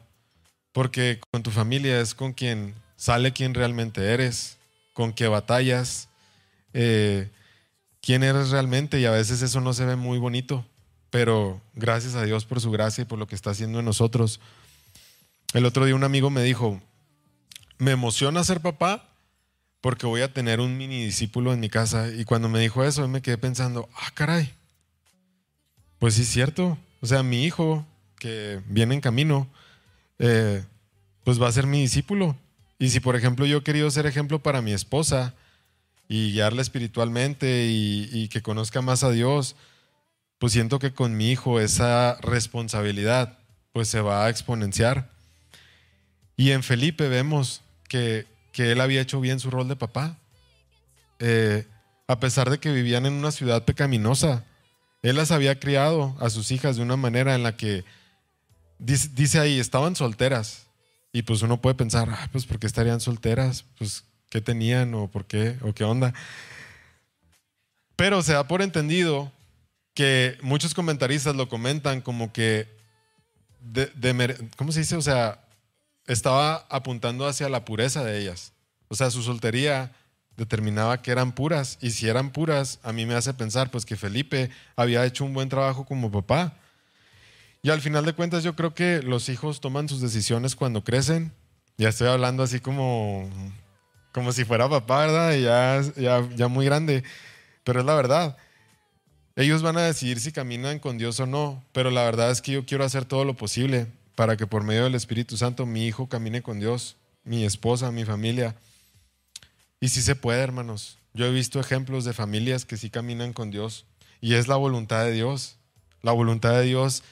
porque 0.73 1.21
con 1.31 1.41
tu 1.43 1.51
familia 1.51 2.01
es 2.01 2.13
con 2.13 2.33
quien 2.33 2.75
sale 2.97 3.31
quien 3.31 3.53
realmente 3.53 4.13
eres, 4.13 4.57
con 4.91 5.13
qué 5.13 5.27
batallas, 5.27 6.09
eh, 6.73 7.29
quién 8.01 8.23
eres 8.23 8.49
realmente 8.49 8.99
y 8.99 9.05
a 9.05 9.11
veces 9.11 9.41
eso 9.41 9.61
no 9.61 9.71
se 9.73 9.85
ve 9.85 9.95
muy 9.95 10.19
bonito 10.19 10.65
pero 11.13 11.61
gracias 11.75 12.15
a 12.15 12.23
Dios 12.23 12.43
por 12.43 12.59
su 12.59 12.71
gracia 12.71 13.03
y 13.03 13.05
por 13.05 13.19
lo 13.19 13.27
que 13.27 13.35
está 13.35 13.51
haciendo 13.51 13.77
en 13.77 13.85
nosotros. 13.85 14.39
El 15.53 15.63
otro 15.67 15.85
día 15.85 15.93
un 15.93 16.03
amigo 16.03 16.31
me 16.31 16.41
dijo, 16.41 16.81
me 17.77 17.91
emociona 17.91 18.43
ser 18.43 18.61
papá 18.61 19.07
porque 19.79 20.07
voy 20.07 20.21
a 20.21 20.33
tener 20.33 20.59
un 20.59 20.75
mini 20.75 21.05
discípulo 21.05 21.53
en 21.53 21.59
mi 21.59 21.69
casa. 21.69 22.07
Y 22.09 22.25
cuando 22.25 22.49
me 22.49 22.59
dijo 22.59 22.83
eso, 22.83 23.07
me 23.07 23.21
quedé 23.21 23.37
pensando, 23.37 23.87
ah, 23.95 24.09
caray, 24.15 24.51
pues 25.99 26.15
sí 26.15 26.23
es 26.23 26.29
cierto. 26.29 26.79
O 26.99 27.05
sea, 27.05 27.21
mi 27.21 27.43
hijo 27.43 27.85
que 28.17 28.61
viene 28.65 28.95
en 28.95 29.01
camino, 29.01 29.47
eh, 30.23 30.63
pues 31.23 31.41
va 31.41 31.47
a 31.47 31.51
ser 31.51 31.67
mi 31.67 31.81
discípulo. 31.81 32.37
Y 32.79 32.89
si, 32.89 32.99
por 32.99 33.15
ejemplo, 33.15 33.45
yo 33.45 33.57
he 33.57 33.63
querido 33.63 33.89
ser 33.91 34.05
ejemplo 34.05 34.39
para 34.39 34.61
mi 34.61 34.73
esposa 34.73 35.33
y 36.07 36.31
guiarla 36.31 36.61
espiritualmente 36.61 37.67
y 37.69 38.27
que 38.29 38.41
conozca 38.41 38.81
más 38.81 39.03
a 39.03 39.11
Dios, 39.11 39.55
pues 40.39 40.53
siento 40.53 40.79
que 40.79 40.93
con 40.93 41.15
mi 41.15 41.31
hijo 41.31 41.59
esa 41.59 42.17
responsabilidad 42.21 43.37
pues 43.71 43.87
se 43.87 44.01
va 44.01 44.25
a 44.25 44.29
exponenciar. 44.29 45.09
Y 46.37 46.51
en 46.51 46.63
Felipe 46.63 47.09
vemos 47.09 47.61
que, 47.89 48.25
él 48.55 48.81
había 48.81 49.01
hecho 49.01 49.19
bien 49.19 49.39
su 49.39 49.49
rol 49.49 49.67
de 49.67 49.75
papá. 49.75 50.17
Eh, 51.19 51.65
a 52.07 52.19
pesar 52.19 52.49
de 52.49 52.59
que 52.59 52.71
vivían 52.71 53.05
en 53.05 53.13
una 53.13 53.31
ciudad 53.31 53.65
pecaminosa, 53.65 54.45
él 55.01 55.15
las 55.15 55.31
había 55.31 55.59
criado 55.59 56.15
a 56.19 56.29
sus 56.29 56.51
hijas 56.51 56.75
de 56.75 56.83
una 56.83 56.97
manera 56.97 57.35
en 57.35 57.43
la 57.43 57.57
que, 57.57 57.83
dice, 58.83 59.39
ahí, 59.39 59.59
estaban 59.59 59.95
solteras. 59.95 60.65
Y 61.11 61.21
pues 61.21 61.41
uno 61.41 61.61
puede 61.61 61.75
pensar, 61.75 62.09
ah, 62.09 62.29
pues 62.31 62.45
¿por 62.45 62.59
qué 62.59 62.67
estarían 62.67 62.99
solteras? 62.99 63.65
Pues 63.77 64.03
¿qué 64.29 64.41
tenían 64.41 64.93
o 64.95 65.07
por 65.07 65.25
qué 65.25 65.57
o 65.61 65.73
qué 65.73 65.83
onda? 65.83 66.13
Pero 67.95 68.21
se 68.21 68.33
da 68.33 68.47
por 68.47 68.61
entendido 68.61 69.31
que 69.93 70.37
muchos 70.41 70.73
comentaristas 70.73 71.35
lo 71.35 71.47
comentan 71.49 72.01
como 72.01 72.33
que, 72.33 72.67
de, 73.61 74.49
¿cómo 74.57 74.71
se 74.71 74.79
dice? 74.79 74.95
O 74.95 75.01
sea, 75.01 75.39
estaba 76.07 76.65
apuntando 76.69 77.27
hacia 77.27 77.47
la 77.49 77.63
pureza 77.63 78.03
de 78.03 78.19
ellas. 78.19 78.53
O 78.87 78.95
sea, 78.95 79.11
su 79.11 79.21
soltería 79.21 79.91
determinaba 80.35 81.01
que 81.01 81.11
eran 81.11 81.31
puras. 81.31 81.77
Y 81.79 81.91
si 81.91 82.09
eran 82.09 82.31
puras, 82.31 82.79
a 82.83 82.91
mí 82.91 83.05
me 83.05 83.13
hace 83.13 83.33
pensar 83.33 83.69
pues 83.69 83.85
que 83.85 83.95
Felipe 83.95 84.49
había 84.75 85.05
hecho 85.05 85.25
un 85.25 85.33
buen 85.33 85.49
trabajo 85.49 85.85
como 85.85 86.11
papá. 86.11 86.57
Y 87.65 87.69
al 87.69 87.79
final 87.79 88.03
de 88.03 88.11
cuentas 88.11 88.43
yo 88.43 88.57
creo 88.57 88.73
que 88.73 89.01
los 89.01 89.29
hijos 89.29 89.61
toman 89.61 89.87
sus 89.87 90.01
decisiones 90.01 90.53
cuando 90.53 90.83
crecen. 90.83 91.31
Ya 91.77 91.87
estoy 91.87 92.09
hablando 92.09 92.43
así 92.43 92.59
como, 92.59 93.29
como 94.11 94.33
si 94.33 94.43
fuera 94.43 94.67
papá, 94.67 95.05
¿verdad? 95.05 95.33
ya, 95.37 95.81
ya, 95.95 96.29
ya 96.35 96.49
muy 96.49 96.65
grande. 96.65 97.05
Pero 97.63 97.79
es 97.79 97.85
la 97.85 97.95
verdad. 97.95 98.37
Ellos 99.37 99.61
van 99.61 99.77
a 99.77 99.83
decidir 99.83 100.19
si 100.19 100.33
caminan 100.33 100.79
con 100.79 100.97
Dios 100.97 101.21
o 101.21 101.25
no, 101.25 101.63
pero 101.71 101.89
la 101.89 102.03
verdad 102.03 102.31
es 102.31 102.41
que 102.41 102.51
yo 102.51 102.65
quiero 102.65 102.83
hacer 102.83 103.05
todo 103.05 103.23
lo 103.23 103.33
posible 103.35 103.87
para 104.15 104.35
que 104.35 104.45
por 104.45 104.63
medio 104.63 104.83
del 104.83 104.95
Espíritu 104.95 105.37
Santo 105.37 105.65
mi 105.65 105.87
hijo 105.87 106.09
camine 106.09 106.41
con 106.41 106.59
Dios, 106.59 106.97
mi 107.23 107.45
esposa, 107.45 107.91
mi 107.91 108.03
familia. 108.03 108.55
Y 109.79 109.87
sí 109.87 110.01
se 110.01 110.17
puede, 110.17 110.41
hermanos. 110.41 110.97
Yo 111.13 111.27
he 111.27 111.31
visto 111.31 111.61
ejemplos 111.61 112.03
de 112.03 112.11
familias 112.11 112.65
que 112.65 112.75
sí 112.75 112.89
caminan 112.89 113.31
con 113.31 113.51
Dios 113.51 113.85
y 114.19 114.33
es 114.33 114.49
la 114.49 114.57
voluntad 114.57 115.05
de 115.05 115.13
Dios. 115.13 115.55
La 116.01 116.11
voluntad 116.11 116.51
de 116.51 116.63
Dios 116.63 117.03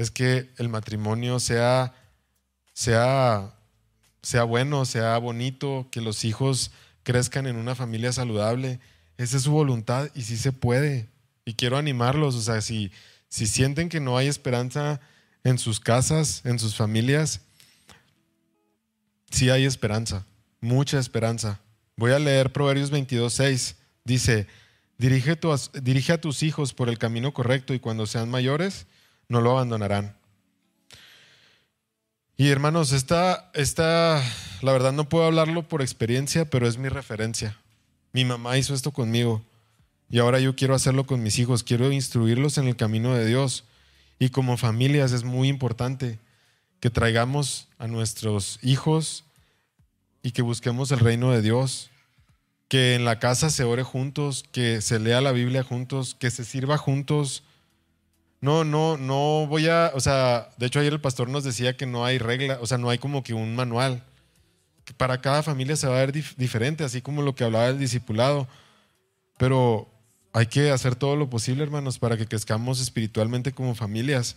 es 0.00 0.10
que 0.10 0.48
el 0.56 0.70
matrimonio 0.70 1.40
sea, 1.40 1.92
sea, 2.72 3.54
sea 4.22 4.44
bueno, 4.44 4.86
sea 4.86 5.18
bonito, 5.18 5.88
que 5.90 6.00
los 6.00 6.24
hijos 6.24 6.70
crezcan 7.02 7.46
en 7.46 7.56
una 7.56 7.74
familia 7.74 8.10
saludable. 8.10 8.80
Esa 9.18 9.36
es 9.36 9.42
su 9.42 9.50
voluntad 9.50 10.08
y 10.14 10.22
sí 10.22 10.38
se 10.38 10.52
puede. 10.52 11.08
Y 11.44 11.52
quiero 11.52 11.76
animarlos, 11.76 12.34
o 12.34 12.40
sea, 12.40 12.62
si, 12.62 12.90
si 13.28 13.46
sienten 13.46 13.90
que 13.90 14.00
no 14.00 14.16
hay 14.16 14.28
esperanza 14.28 15.00
en 15.44 15.58
sus 15.58 15.80
casas, 15.80 16.40
en 16.44 16.58
sus 16.58 16.76
familias, 16.76 17.42
sí 19.30 19.50
hay 19.50 19.66
esperanza, 19.66 20.24
mucha 20.62 20.98
esperanza. 20.98 21.60
Voy 21.96 22.12
a 22.12 22.18
leer 22.18 22.52
Proverbios 22.52 22.90
22, 22.90 23.34
6. 23.34 23.76
Dice, 24.04 24.46
dirige, 24.96 25.38
dirige 25.82 26.12
a 26.14 26.20
tus 26.22 26.42
hijos 26.42 26.72
por 26.72 26.88
el 26.88 26.96
camino 26.96 27.34
correcto 27.34 27.74
y 27.74 27.80
cuando 27.80 28.06
sean 28.06 28.30
mayores, 28.30 28.86
no 29.30 29.40
lo 29.40 29.52
abandonarán. 29.52 30.14
Y 32.36 32.48
hermanos, 32.48 32.92
esta, 32.92 33.50
esta, 33.54 34.22
la 34.60 34.72
verdad 34.72 34.92
no 34.92 35.08
puedo 35.08 35.24
hablarlo 35.24 35.66
por 35.66 35.80
experiencia, 35.80 36.44
pero 36.44 36.66
es 36.66 36.76
mi 36.76 36.88
referencia. 36.88 37.56
Mi 38.12 38.24
mamá 38.24 38.58
hizo 38.58 38.74
esto 38.74 38.90
conmigo 38.90 39.42
y 40.10 40.18
ahora 40.18 40.40
yo 40.40 40.56
quiero 40.56 40.74
hacerlo 40.74 41.06
con 41.06 41.22
mis 41.22 41.38
hijos, 41.38 41.62
quiero 41.62 41.92
instruirlos 41.92 42.58
en 42.58 42.66
el 42.66 42.76
camino 42.76 43.14
de 43.14 43.24
Dios. 43.24 43.64
Y 44.18 44.30
como 44.30 44.56
familias 44.56 45.12
es 45.12 45.22
muy 45.22 45.48
importante 45.48 46.18
que 46.80 46.90
traigamos 46.90 47.68
a 47.78 47.86
nuestros 47.86 48.58
hijos 48.62 49.24
y 50.22 50.32
que 50.32 50.42
busquemos 50.42 50.90
el 50.90 50.98
reino 50.98 51.30
de 51.30 51.40
Dios, 51.40 51.90
que 52.68 52.94
en 52.94 53.04
la 53.04 53.20
casa 53.20 53.50
se 53.50 53.64
ore 53.64 53.84
juntos, 53.84 54.44
que 54.50 54.80
se 54.80 54.98
lea 54.98 55.20
la 55.20 55.32
Biblia 55.32 55.62
juntos, 55.62 56.16
que 56.18 56.30
se 56.30 56.44
sirva 56.44 56.76
juntos. 56.78 57.44
No, 58.40 58.64
no, 58.64 58.96
no 58.96 59.46
voy 59.46 59.68
a, 59.68 59.92
o 59.94 60.00
sea, 60.00 60.48
de 60.56 60.66
hecho 60.66 60.80
ayer 60.80 60.92
el 60.92 61.00
pastor 61.00 61.28
nos 61.28 61.44
decía 61.44 61.76
que 61.76 61.84
no 61.84 62.04
hay 62.04 62.18
regla, 62.18 62.58
o 62.60 62.66
sea, 62.66 62.78
no 62.78 62.88
hay 62.88 62.98
como 62.98 63.22
que 63.22 63.34
un 63.34 63.54
manual. 63.54 64.02
Para 64.96 65.20
cada 65.20 65.42
familia 65.42 65.76
se 65.76 65.86
va 65.86 65.96
a 65.96 66.06
ver 66.06 66.12
diferente, 66.12 66.82
así 66.82 67.02
como 67.02 67.22
lo 67.22 67.34
que 67.34 67.44
hablaba 67.44 67.68
el 67.68 67.78
discipulado. 67.78 68.48
Pero 69.36 69.88
hay 70.32 70.46
que 70.46 70.70
hacer 70.70 70.96
todo 70.96 71.16
lo 71.16 71.28
posible, 71.28 71.62
hermanos, 71.62 71.98
para 71.98 72.16
que 72.16 72.26
crezcamos 72.26 72.80
espiritualmente 72.80 73.52
como 73.52 73.74
familias. 73.74 74.36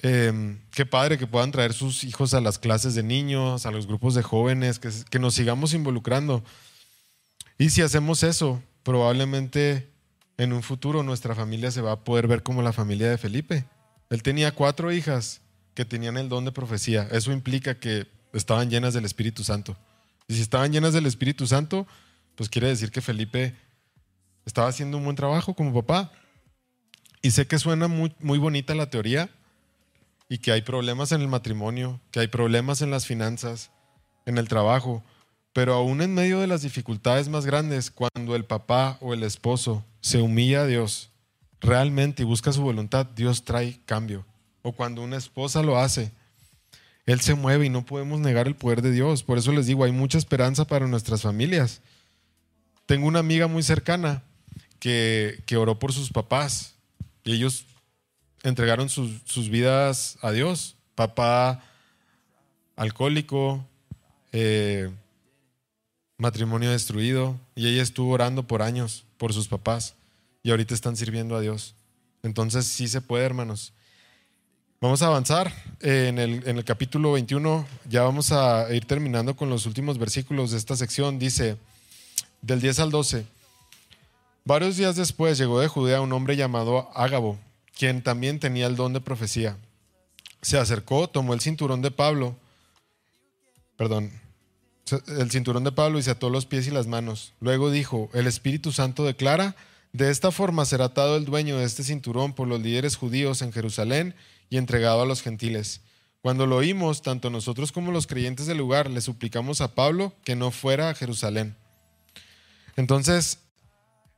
Em, 0.00 0.58
qué 0.70 0.84
padre 0.84 1.18
que 1.18 1.26
puedan 1.26 1.50
traer 1.50 1.72
sus 1.72 2.04
hijos 2.04 2.34
a 2.34 2.40
las 2.40 2.58
clases 2.58 2.94
de 2.94 3.02
niños, 3.02 3.66
a 3.66 3.70
los 3.70 3.86
grupos 3.86 4.14
de 4.14 4.22
jóvenes, 4.22 4.78
que 4.78 5.18
nos 5.18 5.34
sigamos 5.34 5.74
involucrando. 5.74 6.42
Y 7.56 7.70
si 7.70 7.82
hacemos 7.82 8.22
eso, 8.22 8.62
probablemente 8.82 9.88
en 10.38 10.52
un 10.52 10.62
futuro 10.62 11.02
nuestra 11.02 11.34
familia 11.34 11.70
se 11.70 11.82
va 11.82 11.92
a 11.92 12.04
poder 12.04 12.28
ver 12.28 12.42
como 12.42 12.62
la 12.62 12.72
familia 12.72 13.10
de 13.10 13.18
Felipe. 13.18 13.64
Él 14.08 14.22
tenía 14.22 14.54
cuatro 14.54 14.92
hijas 14.92 15.42
que 15.74 15.84
tenían 15.84 16.16
el 16.16 16.28
don 16.28 16.44
de 16.44 16.52
profecía. 16.52 17.08
Eso 17.10 17.32
implica 17.32 17.78
que 17.78 18.06
estaban 18.32 18.70
llenas 18.70 18.94
del 18.94 19.04
Espíritu 19.04 19.42
Santo. 19.44 19.76
Y 20.28 20.34
si 20.34 20.40
estaban 20.40 20.72
llenas 20.72 20.94
del 20.94 21.06
Espíritu 21.06 21.46
Santo, 21.46 21.86
pues 22.36 22.48
quiere 22.48 22.68
decir 22.68 22.92
que 22.92 23.00
Felipe 23.00 23.54
estaba 24.46 24.68
haciendo 24.68 24.96
un 24.96 25.04
buen 25.04 25.16
trabajo 25.16 25.54
como 25.54 25.74
papá. 25.74 26.12
Y 27.20 27.32
sé 27.32 27.48
que 27.48 27.58
suena 27.58 27.88
muy, 27.88 28.38
bonita 28.38 28.76
la 28.76 28.90
teoría, 28.90 29.28
y 30.28 30.38
que 30.38 30.52
hay 30.52 30.62
problemas 30.62 31.10
en 31.10 31.20
el 31.20 31.28
matrimonio, 31.28 32.00
que 32.12 32.20
hay 32.20 32.28
problemas 32.28 32.80
en 32.80 32.90
las 32.90 33.06
finanzas, 33.06 33.70
en 34.26 34.38
el 34.38 34.46
trabajo, 34.46 35.02
pero 35.52 35.74
aún 35.74 36.02
en 36.02 36.14
medio 36.14 36.40
de 36.40 36.46
las 36.46 36.62
dificultades 36.62 37.28
más 37.28 37.46
grandes, 37.46 37.90
cuando 37.90 38.36
el 38.36 38.44
papá 38.44 38.98
o 39.00 39.14
el 39.14 39.22
esposo 39.22 39.84
se 40.00 40.20
humilla 40.20 40.62
a 40.62 40.66
Dios 40.66 41.10
realmente 41.60 42.22
y 42.22 42.26
busca 42.26 42.52
su 42.52 42.62
voluntad, 42.62 43.06
Dios 43.06 43.44
trae 43.44 43.80
cambio. 43.84 44.24
O 44.62 44.72
cuando 44.72 45.02
una 45.02 45.16
esposa 45.16 45.62
lo 45.62 45.78
hace, 45.78 46.12
Él 47.06 47.20
se 47.20 47.34
mueve 47.34 47.66
y 47.66 47.70
no 47.70 47.84
podemos 47.84 48.20
negar 48.20 48.46
el 48.46 48.56
poder 48.56 48.82
de 48.82 48.92
Dios. 48.92 49.22
Por 49.22 49.38
eso 49.38 49.52
les 49.52 49.66
digo, 49.66 49.84
hay 49.84 49.92
mucha 49.92 50.18
esperanza 50.18 50.66
para 50.66 50.86
nuestras 50.86 51.22
familias. 51.22 51.80
Tengo 52.86 53.06
una 53.06 53.18
amiga 53.18 53.46
muy 53.46 53.62
cercana 53.62 54.22
que, 54.78 55.42
que 55.46 55.56
oró 55.56 55.78
por 55.78 55.92
sus 55.92 56.10
papás 56.10 56.74
y 57.24 57.32
ellos 57.32 57.66
entregaron 58.42 58.88
sus, 58.88 59.48
vidas 59.50 60.18
a 60.22 60.30
Dios. 60.30 60.76
Papá 60.94 61.62
alcohólico, 62.76 63.66
eh, 64.32 64.90
matrimonio 66.18 66.70
destruido, 66.70 67.38
y 67.54 67.68
ella 67.68 67.82
estuvo 67.82 68.12
orando 68.12 68.42
por 68.42 68.62
años 68.62 69.04
por 69.16 69.32
sus 69.32 69.48
papás 69.48 69.94
y 70.42 70.50
ahorita 70.50 70.74
están 70.74 70.96
sirviendo 70.96 71.36
a 71.36 71.40
Dios. 71.40 71.74
Entonces 72.22 72.66
sí 72.66 72.88
se 72.88 73.00
puede, 73.00 73.24
hermanos. 73.24 73.72
Vamos 74.80 75.02
a 75.02 75.06
avanzar 75.06 75.52
eh, 75.80 76.06
en, 76.08 76.18
el, 76.18 76.46
en 76.46 76.58
el 76.58 76.64
capítulo 76.64 77.12
21, 77.12 77.66
ya 77.88 78.02
vamos 78.02 78.30
a 78.32 78.72
ir 78.72 78.84
terminando 78.84 79.34
con 79.34 79.50
los 79.50 79.66
últimos 79.66 79.98
versículos 79.98 80.50
de 80.50 80.58
esta 80.58 80.76
sección. 80.76 81.18
Dice, 81.18 81.56
del 82.42 82.60
10 82.60 82.80
al 82.80 82.90
12, 82.90 83.24
varios 84.44 84.76
días 84.76 84.94
después 84.96 85.38
llegó 85.38 85.60
de 85.60 85.68
Judea 85.68 86.00
un 86.00 86.12
hombre 86.12 86.36
llamado 86.36 86.90
Ágabo 86.94 87.38
quien 87.78 88.02
también 88.02 88.40
tenía 88.40 88.66
el 88.66 88.74
don 88.74 88.92
de 88.92 89.00
profecía. 89.00 89.56
Se 90.42 90.58
acercó, 90.58 91.08
tomó 91.08 91.32
el 91.32 91.40
cinturón 91.40 91.80
de 91.80 91.92
Pablo, 91.92 92.36
perdón, 93.76 94.10
el 94.92 95.30
cinturón 95.30 95.64
de 95.64 95.72
Pablo 95.72 95.98
y 95.98 96.02
se 96.02 96.10
ató 96.10 96.30
los 96.30 96.46
pies 96.46 96.66
y 96.66 96.70
las 96.70 96.86
manos. 96.86 97.34
Luego 97.40 97.70
dijo, 97.70 98.10
el 98.14 98.26
Espíritu 98.26 98.72
Santo 98.72 99.04
declara, 99.04 99.56
de 99.92 100.10
esta 100.10 100.30
forma 100.30 100.64
será 100.64 100.86
atado 100.86 101.16
el 101.16 101.24
dueño 101.24 101.58
de 101.58 101.64
este 101.64 101.82
cinturón 101.82 102.34
por 102.34 102.48
los 102.48 102.60
líderes 102.60 102.96
judíos 102.96 103.42
en 103.42 103.52
Jerusalén 103.52 104.14
y 104.50 104.56
entregado 104.56 105.02
a 105.02 105.06
los 105.06 105.22
gentiles. 105.22 105.80
Cuando 106.20 106.46
lo 106.46 106.56
oímos, 106.56 107.02
tanto 107.02 107.30
nosotros 107.30 107.72
como 107.72 107.92
los 107.92 108.06
creyentes 108.06 108.46
del 108.46 108.58
lugar 108.58 108.90
le 108.90 109.00
suplicamos 109.00 109.60
a 109.60 109.74
Pablo 109.74 110.14
que 110.24 110.36
no 110.36 110.50
fuera 110.50 110.90
a 110.90 110.94
Jerusalén. 110.94 111.56
Entonces, 112.76 113.38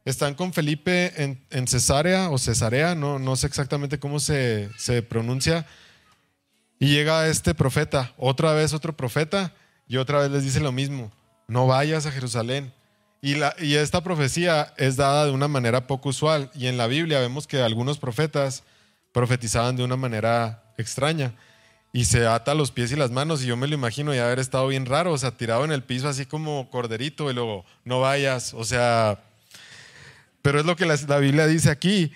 están 0.05 0.35
con 0.35 0.53
Felipe 0.53 1.13
en, 1.23 1.69
Cesarea 1.69 2.31
o 2.31 2.39
Cesarea, 2.39 2.95
no, 2.95 3.19
no 3.19 3.37
sé 3.37 3.47
exactamente 3.47 3.99
cómo 3.99 4.19
se, 4.19 4.71
pronuncia. 5.09 5.67
Y 6.79 6.89
llega 6.89 7.29
este 7.29 7.55
profeta, 7.55 8.15
otra 8.17 8.55
vez 8.55 8.73
otro 8.73 8.97
profeta, 8.97 9.55
y 9.91 9.97
otra 9.97 10.21
vez 10.21 10.31
les 10.31 10.45
dice 10.45 10.61
lo 10.61 10.71
mismo, 10.71 11.11
no 11.49 11.67
vayas 11.67 12.07
a 12.07 12.13
Jerusalén. 12.13 12.73
Y, 13.21 13.35
esta 13.75 14.05
profecía 14.05 14.73
es 14.77 14.95
dada 14.95 15.27
de 15.27 15.33
una 15.33 15.49
manera 15.49 15.89
poco 15.89 16.11
usual. 16.11 16.49
Y 16.55 16.69
en 16.69 16.77
la 16.77 16.87
Biblia 16.87 17.19
vemos 17.19 17.49
que 17.49 17.61
algunos 17.61 17.99
profetas 17.99 18.63
profetizaban 19.11 19.75
de 19.75 19.83
una 19.83 19.97
manera 19.97 20.63
extraña. 20.79 21.35
Y 21.93 22.05
se 22.05 22.25
ata 22.25 22.55
los 22.55 22.71
pies 22.71 22.93
y 22.93 22.97
las 22.97 23.11
manos. 23.11 23.43
Y 23.43 23.47
yo 23.47 23.57
me 23.57 23.67
lo 23.67 23.75
imagino 23.75 24.15
ya 24.15 24.27
haber 24.27 24.39
estado 24.39 24.69
bien 24.69 24.87
raro, 24.87 25.13
o 25.13 25.19
sea, 25.19 25.37
tirado 25.37 25.65
en 25.65 25.73
el 25.73 25.83
piso 25.83 26.09
así 26.09 26.25
como 26.25 26.71
corderito 26.71 27.29
y 27.29 27.35
luego, 27.35 27.65
no 27.85 27.99
vayas. 27.99 28.55
O 28.55 28.63
sea, 28.63 29.21
pero 30.41 30.61
es 30.61 30.67
lo 30.67 30.77
que 30.77 30.87
la, 30.87 31.19
Biblia 31.19 31.49
dice 31.49 31.69
aquí. 31.69 32.13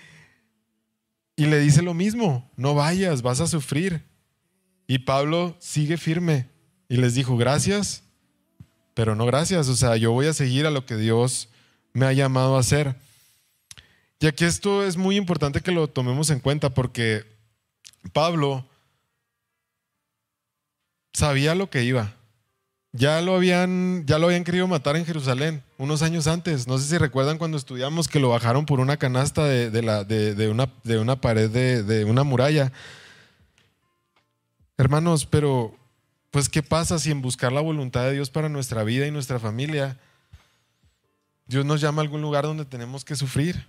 Y 1.34 1.46
le 1.46 1.58
dice 1.58 1.82
lo 1.82 1.92
mismo, 1.92 2.48
no 2.54 2.76
vayas, 2.76 3.22
vas 3.22 3.40
a 3.40 3.48
sufrir. 3.48 4.04
Y 4.86 4.98
Pablo 4.98 5.56
sigue 5.58 5.96
firme 5.96 6.53
y 6.94 6.96
les 6.96 7.14
dijo, 7.14 7.36
gracias, 7.36 8.04
pero 8.94 9.16
no 9.16 9.26
gracias. 9.26 9.66
O 9.66 9.74
sea, 9.74 9.96
yo 9.96 10.12
voy 10.12 10.28
a 10.28 10.32
seguir 10.32 10.64
a 10.64 10.70
lo 10.70 10.86
que 10.86 10.96
Dios 10.96 11.48
me 11.92 12.06
ha 12.06 12.12
llamado 12.12 12.56
a 12.56 12.60
hacer. 12.60 12.94
Y 14.20 14.28
aquí 14.28 14.44
esto 14.44 14.84
es 14.84 14.96
muy 14.96 15.16
importante 15.16 15.60
que 15.60 15.72
lo 15.72 15.88
tomemos 15.88 16.30
en 16.30 16.38
cuenta 16.38 16.70
porque 16.70 17.24
Pablo 18.12 18.64
sabía 21.12 21.56
lo 21.56 21.68
que 21.68 21.82
iba. 21.82 22.14
Ya 22.92 23.20
lo 23.22 23.34
habían, 23.34 24.04
ya 24.06 24.20
lo 24.20 24.26
habían 24.26 24.44
querido 24.44 24.68
matar 24.68 24.94
en 24.94 25.04
Jerusalén 25.04 25.64
unos 25.78 26.00
años 26.02 26.28
antes. 26.28 26.68
No 26.68 26.78
sé 26.78 26.88
si 26.88 26.96
recuerdan 26.96 27.38
cuando 27.38 27.56
estudiamos 27.56 28.06
que 28.06 28.20
lo 28.20 28.28
bajaron 28.28 28.66
por 28.66 28.78
una 28.78 28.98
canasta 28.98 29.44
de, 29.46 29.68
de, 29.72 30.34
de 30.84 30.98
una 31.00 31.20
pared 31.20 31.50
de, 31.50 32.04
una 32.04 32.22
muralla. 32.22 32.70
Hermanos, 34.78 35.26
pero 35.26 35.76
pues 36.34 36.50
¿qué 36.50 36.62
pasa 36.62 36.98
si 36.98 37.10
en 37.10 37.22
buscar 37.22 37.52
la 37.52 37.62
voluntad 37.62 38.02
de 38.02 38.12
Dios 38.12 38.28
para 38.28 38.50
nuestra 38.50 38.82
vida 38.82 39.06
y 39.06 39.10
nuestra 39.10 39.38
familia, 39.38 39.98
Dios 41.46 41.64
nos 41.64 41.80
llama 41.80 42.02
a 42.02 42.04
algún 42.04 42.20
lugar 42.20 42.44
donde 42.44 42.64
tenemos 42.64 43.04
que 43.04 43.14
sufrir? 43.14 43.66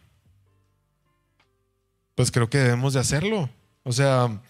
Pues 2.16 2.32
creo 2.32 2.49
que 2.49 2.57
debemos 2.57 2.93
de 2.93 3.01
hacerlo. 3.01 3.49
O 3.84 3.91
sea, 3.91 4.41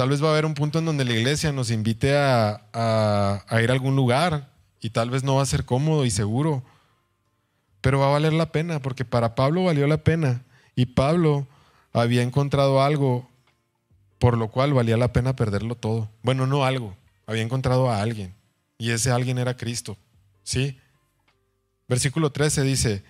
Tal 0.00 0.08
vez 0.08 0.24
va 0.24 0.28
a 0.28 0.30
haber 0.30 0.46
un 0.46 0.54
punto 0.54 0.78
en 0.78 0.86
donde 0.86 1.04
la 1.04 1.12
iglesia 1.12 1.52
nos 1.52 1.70
invite 1.70 2.16
a, 2.16 3.44
ir 3.62 3.70
a 3.70 3.72
algún 3.74 3.96
lugar 3.96 4.48
y 4.80 4.88
tal 4.88 5.10
vez 5.10 5.24
no 5.24 5.34
va 5.34 5.42
a 5.42 5.44
ser 5.44 5.66
cómodo 5.66 6.06
y 6.06 6.10
seguro, 6.10 6.62
pero 7.82 7.98
va 7.98 8.06
a 8.06 8.12
valer 8.12 8.32
la 8.32 8.50
pena 8.50 8.80
porque 8.80 9.04
para 9.04 9.34
Pablo 9.34 9.64
valió 9.64 9.86
la 9.86 10.02
pena 10.02 10.42
y 10.74 10.86
Pablo 10.86 11.46
había 11.92 12.22
encontrado 12.22 12.82
algo 12.82 13.28
por 14.18 14.38
lo 14.38 14.48
cual 14.48 14.72
valía 14.72 14.96
la 14.96 15.12
pena 15.12 15.36
perderlo 15.36 15.74
todo. 15.74 16.08
Bueno, 16.22 16.46
no 16.46 16.64
algo, 16.64 16.96
había 17.30 17.42
encontrado 17.42 17.88
a 17.88 18.02
alguien 18.02 18.34
y 18.76 18.90
ese 18.90 19.12
alguien 19.12 19.38
era 19.38 19.56
Cristo, 19.56 19.96
¿sí? 20.42 20.78
Versículo 21.86 22.32
13 22.32 22.62
dice, 22.62 23.04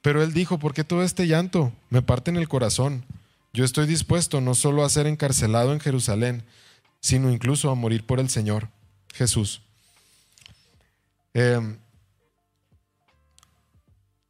pero 0.00 0.22
él 0.22 0.32
dijo, 0.32 0.58
¿por 0.58 0.72
qué 0.72 0.84
todo 0.84 1.02
este 1.02 1.26
llanto? 1.26 1.72
Me 1.90 2.00
parte 2.00 2.30
en 2.30 2.38
el 2.38 2.48
corazón. 2.48 3.04
Yo 3.52 3.64
estoy 3.64 3.86
dispuesto 3.86 4.40
no 4.40 4.54
solo 4.54 4.84
a 4.84 4.88
ser 4.88 5.06
encarcelado 5.06 5.74
en 5.74 5.80
Jerusalén, 5.80 6.44
sino 7.00 7.30
incluso 7.30 7.70
a 7.70 7.74
morir 7.74 8.06
por 8.06 8.20
el 8.20 8.30
Señor 8.30 8.70
Jesús. 9.12 9.60
Em, 11.34 11.76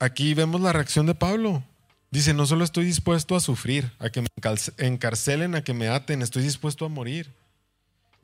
aquí 0.01 0.35
vemos 0.35 0.61
la 0.61 0.73
reacción 0.73 1.07
de 1.07 1.15
Pablo. 1.15 1.63
Dice, 2.11 2.35
no 2.35 2.45
solo 2.45 2.65
estoy 2.65 2.87
dispuesto 2.87 3.37
a 3.37 3.41
sufrir, 3.41 3.93
a 4.01 4.11
que 4.11 4.23
me 4.23 4.29
encarcelen, 4.79 5.55
a 5.55 5.63
que 5.63 5.75
me 5.75 5.89
aten, 5.89 6.23
estoy 6.23 6.43
dispuesto 6.43 6.85
a 6.85 6.89
morir. 6.89 7.31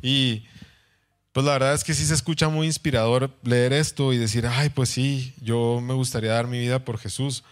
Y 0.03 0.45
pues 1.39 1.47
la 1.47 1.53
verdad 1.53 1.75
es 1.75 1.85
que 1.85 1.95
sí 1.95 2.05
se 2.05 2.15
escucha 2.15 2.49
muy 2.49 2.67
inspirador 2.67 3.31
leer 3.45 3.73
esto 3.73 4.13
y 4.13 4.19
decir, 4.19 4.45
ay, 4.45 4.71
pues 4.71 4.89
sí, 4.89 5.37
yo 5.41 5.81
me 5.81 5.95
gustaría 5.95 6.33
dar 6.33 6.49
mi 6.49 6.59
vida 6.59 6.85
por 6.85 6.99
Jesús. 6.99 7.45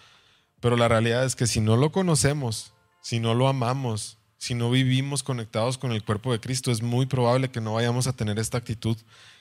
Pero 0.58 0.76
la 0.76 0.88
realidad 0.88 1.24
es 1.24 1.36
que 1.36 1.46
si 1.46 1.60
no 1.60 1.76
lo 1.76 1.92
conocemos, 1.92 2.72
si 3.00 3.20
no 3.20 3.32
lo 3.32 3.46
amamos, 3.46 4.18
si 4.38 4.54
no 4.54 4.72
vivimos 4.72 5.22
conectados 5.22 5.78
con 5.78 5.92
el 5.92 6.02
cuerpo 6.02 6.32
de 6.32 6.40
Cristo, 6.40 6.72
es 6.72 6.82
muy 6.82 7.06
probable 7.06 7.48
que 7.48 7.60
no 7.60 7.74
vayamos 7.74 8.08
a 8.08 8.12
tener 8.12 8.40
esta 8.40 8.58
actitud 8.58 8.96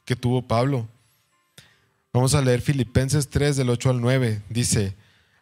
que 0.05 0.15
tuvo 0.15 0.43
Pablo. 0.43 0.87
Vamos 2.13 2.35
a 2.35 2.41
leer 2.43 2.61
Filipenses 2.61 3.27
3 3.27 3.55
del 3.55 3.71
8 3.71 3.89
al 3.89 3.99
9. 3.99 4.43
Dice, 4.49 4.93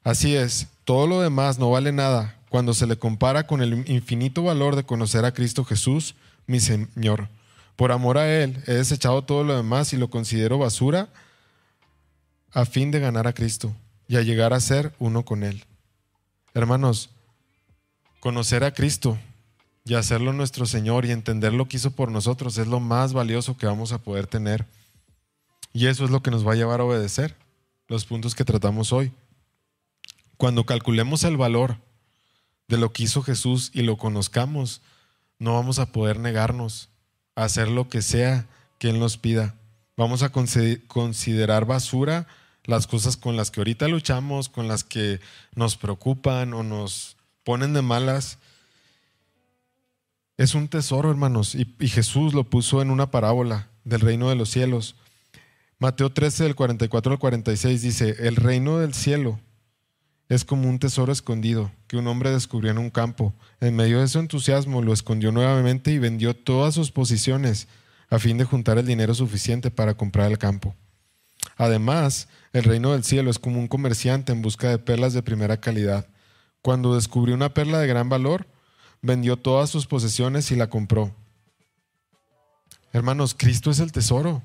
así 0.05 0.33
es, 0.33 0.67
todo 0.85 1.07
lo 1.07 1.19
demás 1.19 1.59
no 1.59 1.69
vale 1.69 1.91
nada 1.91 2.39
cuando 2.47 2.73
se 2.73 2.87
le 2.87 2.95
compara 2.95 3.47
con 3.47 3.61
el 3.61 3.83
infinito 3.91 4.43
valor 4.43 4.77
de 4.77 4.85
conocer 4.85 5.25
a 5.25 5.33
Cristo 5.33 5.65
Jesús, 5.65 6.15
mi 6.47 6.61
Señor. 6.61 7.27
Por 7.75 7.91
amor 7.91 8.17
a 8.17 8.31
Él 8.31 8.61
he 8.67 8.73
desechado 8.73 9.23
todo 9.23 9.43
lo 9.43 9.55
demás 9.55 9.93
y 9.93 9.97
lo 9.97 10.09
considero 10.09 10.57
basura 10.57 11.09
a 12.51 12.65
fin 12.65 12.91
de 12.91 12.99
ganar 12.99 13.27
a 13.27 13.33
Cristo 13.33 13.73
y 14.07 14.17
a 14.17 14.21
llegar 14.21 14.53
a 14.53 14.59
ser 14.59 14.93
uno 14.99 15.25
con 15.25 15.43
Él. 15.43 15.65
Hermanos, 16.53 17.09
conocer 18.19 18.63
a 18.63 18.73
Cristo 18.73 19.17
y 19.85 19.95
hacerlo 19.95 20.33
nuestro 20.33 20.65
Señor 20.65 21.05
y 21.05 21.11
entender 21.11 21.51
lo 21.51 21.67
que 21.67 21.77
hizo 21.77 21.91
por 21.91 22.11
nosotros 22.11 22.57
es 22.57 22.67
lo 22.67 22.79
más 22.79 23.13
valioso 23.13 23.57
que 23.57 23.65
vamos 23.65 23.91
a 23.91 23.97
poder 23.97 24.27
tener. 24.27 24.65
Y 25.73 25.87
eso 25.87 26.05
es 26.05 26.11
lo 26.11 26.21
que 26.21 26.31
nos 26.31 26.47
va 26.47 26.53
a 26.53 26.55
llevar 26.55 26.79
a 26.79 26.85
obedecer 26.85 27.35
los 27.87 28.05
puntos 28.05 28.35
que 28.35 28.45
tratamos 28.45 28.93
hoy. 28.93 29.11
Cuando 30.37 30.65
calculemos 30.65 31.23
el 31.23 31.37
valor 31.37 31.77
de 32.67 32.77
lo 32.77 32.93
que 32.93 33.03
hizo 33.03 33.23
Jesús 33.23 33.71
y 33.73 33.81
lo 33.81 33.97
conozcamos, 33.97 34.81
no 35.39 35.53
vamos 35.53 35.79
a 35.79 35.91
poder 35.91 36.19
negarnos 36.19 36.89
hacer 37.35 37.67
lo 37.67 37.89
que 37.89 38.01
sea 38.01 38.47
que 38.79 38.89
Él 38.89 38.99
nos 38.99 39.17
pida. 39.17 39.55
Vamos 39.95 40.23
a 40.23 40.31
considerar 40.31 41.65
basura 41.65 42.27
las 42.65 42.87
cosas 42.87 43.17
con 43.17 43.35
las 43.35 43.51
que 43.51 43.59
ahorita 43.59 43.87
luchamos, 43.87 44.49
con 44.49 44.67
las 44.67 44.83
que 44.83 45.19
nos 45.55 45.77
preocupan 45.77 46.53
o 46.53 46.63
nos 46.63 47.17
ponen 47.43 47.73
de 47.73 47.81
malas. 47.81 48.39
Es 50.37 50.55
un 50.55 50.67
tesoro, 50.67 51.11
hermanos, 51.11 51.55
y, 51.55 51.65
Jesús 51.87 52.33
lo 52.33 52.45
puso 52.45 52.81
en 52.81 52.89
una 52.89 53.11
parábola 53.11 53.69
del 53.83 54.01
reino 54.01 54.29
de 54.29 54.35
los 54.35 54.49
cielos. 54.49 54.95
Mateo 55.77 56.11
13, 56.11 56.45
del 56.45 56.55
44 56.55 57.11
al 57.11 57.19
46 57.19 57.81
dice, 57.81 58.15
el 58.19 58.37
reino 58.37 58.79
del 58.79 58.93
cielo 58.93 59.39
es 60.29 60.45
como 60.45 60.69
un 60.69 60.79
tesoro 60.79 61.11
escondido 61.11 61.71
que 61.87 61.97
un 61.97 62.07
hombre 62.07 62.31
descubrió 62.31 62.71
en 62.71 62.77
un 62.77 62.89
campo. 62.89 63.33
En 63.59 63.75
medio 63.75 63.99
de 63.99 64.07
su 64.07 64.19
entusiasmo 64.19 64.81
lo 64.81 64.93
escondió 64.93 65.31
nuevamente 65.31 65.91
y 65.91 65.99
vendió 65.99 66.35
todas 66.35 66.73
sus 66.73 66.91
posiciones 66.91 67.67
a 68.09 68.19
fin 68.19 68.37
de 68.37 68.45
juntar 68.45 68.77
el 68.77 68.85
dinero 68.85 69.13
suficiente 69.13 69.71
para 69.71 69.95
comprar 69.95 70.31
el 70.31 70.37
campo. 70.37 70.75
Además, 71.57 72.27
el 72.53 72.63
reino 72.63 72.93
del 72.93 73.03
cielo 73.03 73.29
es 73.29 73.39
como 73.39 73.59
un 73.59 73.67
comerciante 73.67 74.31
en 74.31 74.41
busca 74.41 74.69
de 74.69 74.79
perlas 74.79 75.13
de 75.13 75.23
primera 75.23 75.57
calidad. 75.57 76.07
Cuando 76.61 76.95
descubrió 76.95 77.35
una 77.35 77.53
perla 77.53 77.79
de 77.79 77.87
gran 77.87 78.09
valor, 78.09 78.47
vendió 79.01 79.37
todas 79.37 79.69
sus 79.69 79.85
posesiones 79.85 80.51
y 80.51 80.55
la 80.55 80.69
compró. 80.69 81.13
Hermanos, 82.93 83.35
Cristo 83.37 83.71
es 83.71 83.79
el 83.79 83.91
tesoro 83.91 84.41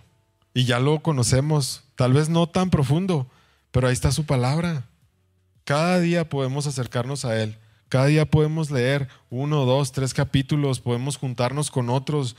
y 0.54 0.64
ya 0.64 0.80
lo 0.80 1.00
conocemos, 1.00 1.84
tal 1.94 2.14
vez 2.14 2.28
no 2.28 2.48
tan 2.48 2.70
profundo, 2.70 3.30
pero 3.70 3.86
ahí 3.86 3.92
está 3.92 4.10
su 4.10 4.24
palabra. 4.24 4.86
Cada 5.68 6.00
día 6.00 6.30
podemos 6.30 6.66
acercarnos 6.66 7.26
a 7.26 7.42
Él. 7.42 7.58
Cada 7.90 8.06
día 8.06 8.24
podemos 8.24 8.70
leer 8.70 9.06
uno, 9.28 9.66
dos, 9.66 9.92
tres 9.92 10.14
capítulos, 10.14 10.80
podemos 10.80 11.18
juntarnos 11.18 11.70
con 11.70 11.90
otros. 11.90 12.36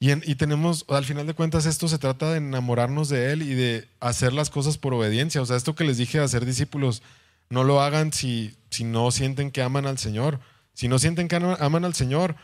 Y, 0.00 0.36
tenemos, 0.36 0.86
al 0.88 1.04
final 1.04 1.26
de 1.26 1.34
cuentas, 1.34 1.66
esto 1.66 1.86
se 1.86 1.98
trata 1.98 2.30
de 2.30 2.38
enamorarnos 2.38 3.10
de 3.10 3.30
Él 3.30 3.42
y 3.42 3.52
de 3.52 3.86
hacer 4.00 4.32
las 4.32 4.48
cosas 4.48 4.78
por 4.78 4.94
obediencia. 4.94 5.42
O 5.42 5.44
sea, 5.44 5.58
esto 5.58 5.74
que 5.74 5.84
les 5.84 5.98
dije 5.98 6.16
de 6.16 6.24
hacer 6.24 6.46
discípulos, 6.46 7.02
no 7.50 7.62
lo 7.62 7.82
hagan 7.82 8.10
si, 8.10 8.56
si 8.70 8.84
no 8.84 9.10
sienten 9.10 9.50
que 9.50 9.60
aman 9.60 9.84
al 9.84 9.98
Señor. 9.98 10.40
Si 10.72 10.88
no 10.88 10.98
sienten 10.98 11.28
que 11.28 11.36
aman 11.36 11.84
al 11.84 11.92
Señor, 11.92 12.36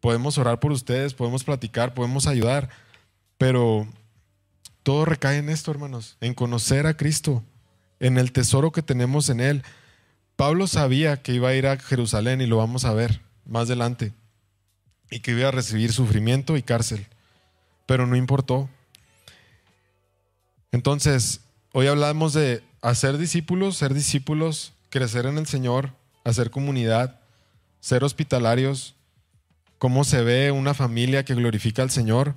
podemos 0.00 0.38
orar 0.38 0.60
por 0.60 0.72
ustedes, 0.72 1.12
podemos 1.12 1.44
platicar, 1.44 1.92
podemos 1.92 2.26
ayudar. 2.26 2.70
Pero 3.36 3.86
todo 4.82 5.04
recae 5.04 5.36
en 5.36 5.50
esto, 5.50 5.70
hermanos, 5.70 6.16
en 6.22 6.32
conocer 6.32 6.86
a 6.86 6.96
Cristo, 6.96 7.44
en 8.00 8.18
el 8.18 8.32
tesoro 8.32 8.72
que 8.72 8.82
tenemos 8.82 9.28
en 9.28 9.40
Él. 9.40 9.62
Pablo 10.36 10.66
sabía 10.66 11.22
que 11.22 11.32
iba 11.32 11.48
a 11.48 11.54
ir 11.54 11.66
a 11.66 11.78
Jerusalén 11.78 12.40
y 12.40 12.46
lo 12.46 12.58
vamos 12.58 12.84
a 12.84 12.92
ver 12.92 13.20
más 13.44 13.62
adelante, 13.62 14.12
y 15.10 15.20
que 15.20 15.32
iba 15.32 15.48
a 15.48 15.52
recibir 15.52 15.92
sufrimiento 15.92 16.56
y 16.56 16.62
cárcel, 16.62 17.06
pero 17.86 18.06
no 18.06 18.14
importó. 18.14 18.68
Entonces, 20.70 21.40
hoy 21.72 21.86
hablamos 21.86 22.34
de 22.34 22.62
hacer 22.82 23.16
discípulos, 23.16 23.78
ser 23.78 23.94
discípulos, 23.94 24.74
crecer 24.90 25.24
en 25.26 25.38
el 25.38 25.46
Señor, 25.46 25.92
hacer 26.24 26.50
comunidad, 26.50 27.20
ser 27.80 28.04
hospitalarios, 28.04 28.94
cómo 29.78 30.04
se 30.04 30.22
ve 30.22 30.50
una 30.50 30.74
familia 30.74 31.24
que 31.24 31.34
glorifica 31.34 31.82
al 31.82 31.90
Señor. 31.90 32.34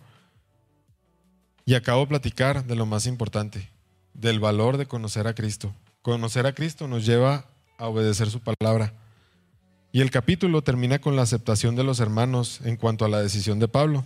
Y 1.66 1.74
acabo 1.76 2.02
de 2.02 2.08
platicar 2.08 2.66
de 2.66 2.76
lo 2.76 2.86
más 2.86 3.06
importante, 3.06 3.70
del 4.14 4.40
valor 4.40 4.78
de 4.78 4.86
conocer 4.86 5.28
a 5.28 5.34
Cristo. 5.34 5.74
Conocer 6.02 6.46
a 6.46 6.54
Cristo 6.54 6.88
nos 6.88 7.06
lleva 7.06 7.46
a 7.78 7.88
obedecer 7.88 8.30
su 8.30 8.40
palabra. 8.40 8.94
Y 9.92 10.02
el 10.02 10.12
capítulo 10.12 10.62
termina 10.62 11.00
con 11.00 11.16
la 11.16 11.22
aceptación 11.24 11.76
de 11.76 11.84
los 11.84 12.00
hermanos 12.00 12.62
en 12.64 12.78
cuanto 12.78 13.06
a 13.06 13.10
la 13.10 13.22
decisión 13.22 13.60
de 13.60 13.68
Pablo. 13.68 14.06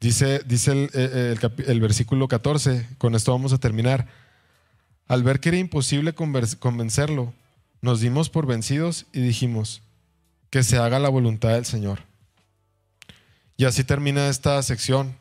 Dice, 0.00 0.40
dice 0.44 0.72
el, 0.72 0.90
eh, 0.94 1.36
el, 1.66 1.80
versículo 1.80 2.28
14, 2.28 2.86
con 2.98 3.14
esto 3.14 3.32
vamos 3.32 3.52
a 3.52 3.58
terminar. 3.58 4.08
Al 5.08 5.22
ver 5.22 5.40
que 5.40 5.50
era 5.50 5.58
imposible 5.58 6.12
convencerlo, 6.12 7.32
nos 7.80 8.00
dimos 8.00 8.28
por 8.28 8.46
vencidos 8.46 9.06
y 9.12 9.20
dijimos, 9.20 9.82
que 10.52 10.62
se 10.62 10.76
haga 10.76 10.98
la 10.98 11.08
voluntad 11.08 11.54
del 11.54 11.64
Señor. 11.64 12.00
Y 13.56 13.64
así 13.64 13.84
termina 13.84 14.28
esta 14.28 14.62
sección. 14.62 15.16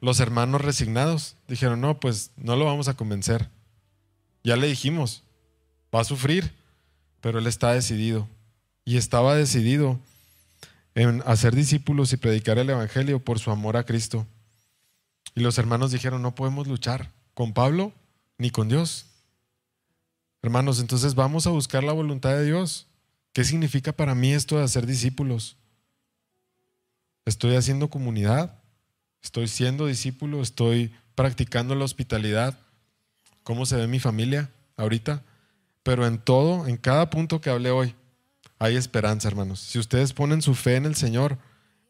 Los 0.00 0.20
hermanos 0.20 0.60
resignados 0.60 1.36
dijeron, 1.48 1.80
no, 1.80 2.00
pues 2.00 2.30
no 2.36 2.56
lo 2.56 2.64
vamos 2.64 2.88
a 2.88 2.94
convencer. 2.94 3.48
Ya 4.44 4.56
le 4.56 4.66
dijimos, 4.66 5.22
va 5.94 6.00
a 6.00 6.04
sufrir, 6.04 6.52
pero 7.20 7.38
él 7.38 7.46
está 7.46 7.72
decidido. 7.72 8.28
Y 8.84 8.98
estaba 8.98 9.34
decidido 9.34 9.98
en 10.94 11.22
hacer 11.26 11.54
discípulos 11.54 12.12
y 12.12 12.16
predicar 12.16 12.58
el 12.58 12.70
Evangelio 12.70 13.18
por 13.18 13.38
su 13.38 13.50
amor 13.50 13.76
a 13.76 13.84
Cristo. 13.84 14.26
Y 15.34 15.40
los 15.40 15.58
hermanos 15.58 15.90
dijeron, 15.90 16.22
no 16.22 16.34
podemos 16.34 16.66
luchar 16.66 17.10
con 17.34 17.52
Pablo 17.52 17.92
ni 18.38 18.50
con 18.50 18.68
Dios. 18.68 19.06
Hermanos, 20.42 20.80
entonces 20.80 21.14
vamos 21.14 21.46
a 21.46 21.50
buscar 21.50 21.82
la 21.82 21.92
voluntad 21.92 22.30
de 22.30 22.44
Dios. 22.44 22.86
¿Qué 23.32 23.44
significa 23.44 23.92
para 23.92 24.14
mí 24.14 24.32
esto 24.32 24.56
de 24.56 24.64
hacer 24.64 24.86
discípulos? 24.86 25.56
¿Estoy 27.24 27.56
haciendo 27.56 27.90
comunidad? 27.90 28.58
Estoy 29.26 29.48
siendo 29.48 29.86
discípulo, 29.86 30.40
estoy 30.40 30.94
practicando 31.16 31.74
la 31.74 31.84
hospitalidad. 31.84 32.56
¿Cómo 33.42 33.66
se 33.66 33.74
ve 33.74 33.88
mi 33.88 33.98
familia 33.98 34.52
ahorita? 34.76 35.24
Pero 35.82 36.06
en 36.06 36.18
todo, 36.18 36.68
en 36.68 36.76
cada 36.76 37.10
punto 37.10 37.40
que 37.40 37.50
hablé 37.50 37.72
hoy, 37.72 37.96
hay 38.60 38.76
esperanza, 38.76 39.26
hermanos. 39.26 39.58
Si 39.58 39.80
ustedes 39.80 40.12
ponen 40.12 40.42
su 40.42 40.54
fe 40.54 40.76
en 40.76 40.84
el 40.84 40.94
Señor, 40.94 41.38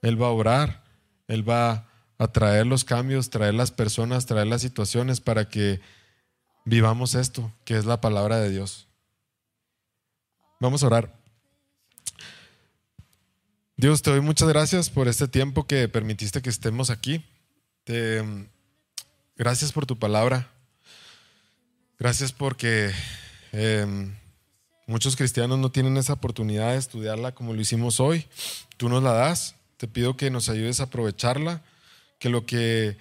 Él 0.00 0.20
va 0.20 0.28
a 0.28 0.30
orar, 0.30 0.82
Él 1.28 1.46
va 1.46 1.86
a 2.16 2.28
traer 2.28 2.66
los 2.66 2.84
cambios, 2.84 3.28
traer 3.28 3.52
las 3.52 3.70
personas, 3.70 4.24
traer 4.24 4.46
las 4.46 4.62
situaciones 4.62 5.20
para 5.20 5.46
que 5.46 5.82
vivamos 6.64 7.14
esto, 7.14 7.52
que 7.66 7.76
es 7.76 7.84
la 7.84 8.00
palabra 8.00 8.40
de 8.40 8.48
Dios. 8.48 8.88
Vamos 10.58 10.82
a 10.82 10.86
orar. 10.86 11.20
Dios, 13.78 14.00
te 14.00 14.10
doy 14.10 14.22
muchas 14.22 14.48
gracias 14.48 14.88
por 14.88 15.06
este 15.06 15.28
tiempo 15.28 15.66
que 15.66 15.86
permitiste 15.86 16.40
que 16.40 16.48
estemos 16.48 16.88
aquí. 16.88 17.22
gracias 19.36 19.70
por 19.70 19.84
tu 19.84 19.98
palabra. 19.98 20.50
Gracias 21.98 22.32
porque 22.32 22.90
em, 23.52 24.14
muchos 24.86 25.14
cristianos 25.14 25.58
no 25.58 25.70
tienen 25.70 25.98
esa 25.98 26.14
oportunidad 26.14 26.72
de 26.72 26.78
estudiarla 26.78 27.32
como 27.32 27.52
lo 27.52 27.60
hicimos 27.60 28.00
hoy. 28.00 28.26
Tú 28.78 28.88
nos 28.88 29.02
la 29.02 29.12
das. 29.12 29.56
Te 29.76 29.86
pido 29.86 30.16
que 30.16 30.30
nos 30.30 30.48
ayudes 30.48 30.80
a 30.80 30.84
aprovecharla, 30.84 31.62
que 32.18 32.30
lo 32.30 32.46
que, 32.46 32.96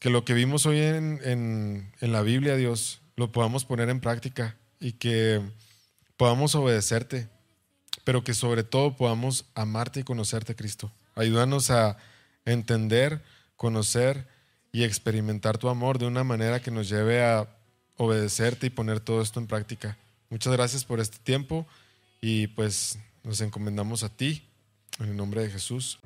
que, 0.00 0.10
lo 0.10 0.24
que 0.24 0.34
vimos 0.34 0.66
hoy 0.66 0.80
en, 0.80 1.92
en 2.00 2.12
la 2.12 2.22
Biblia, 2.22 2.56
Dios, 2.56 3.00
lo 3.14 3.30
podamos 3.30 3.64
poner 3.64 3.88
en 3.90 4.00
práctica 4.00 4.56
y 4.80 4.94
que 4.94 5.40
podamos 6.16 6.56
obedecerte, 6.56 7.28
pero 8.04 8.24
que 8.24 8.34
sobre 8.34 8.64
todo 8.64 8.96
podamos 8.96 9.46
amarte 9.54 10.00
y 10.00 10.04
conocerte, 10.04 10.54
Cristo. 10.54 10.90
Ayúdanos 11.14 11.70
a 11.70 11.96
entender, 12.44 13.22
conocer 13.56 14.26
y 14.72 14.84
experimentar 14.84 15.58
tu 15.58 15.68
amor 15.68 15.98
de 15.98 16.06
una 16.06 16.24
manera 16.24 16.60
que 16.60 16.70
nos 16.70 16.88
lleve 16.88 17.22
a 17.22 17.48
obedecerte 17.96 18.68
y 18.68 18.70
poner 18.70 19.00
todo 19.00 19.20
esto 19.20 19.40
en 19.40 19.46
práctica. 19.46 19.98
Muchas 20.30 20.52
gracias 20.52 20.84
por 20.84 21.00
este 21.00 21.18
tiempo 21.18 21.66
y 22.20 22.46
pues 22.48 22.98
nos 23.24 23.40
encomendamos 23.40 24.02
a 24.02 24.08
ti 24.08 24.42
en 24.98 25.10
el 25.10 25.16
nombre 25.16 25.42
de 25.42 25.50
Jesús. 25.50 25.98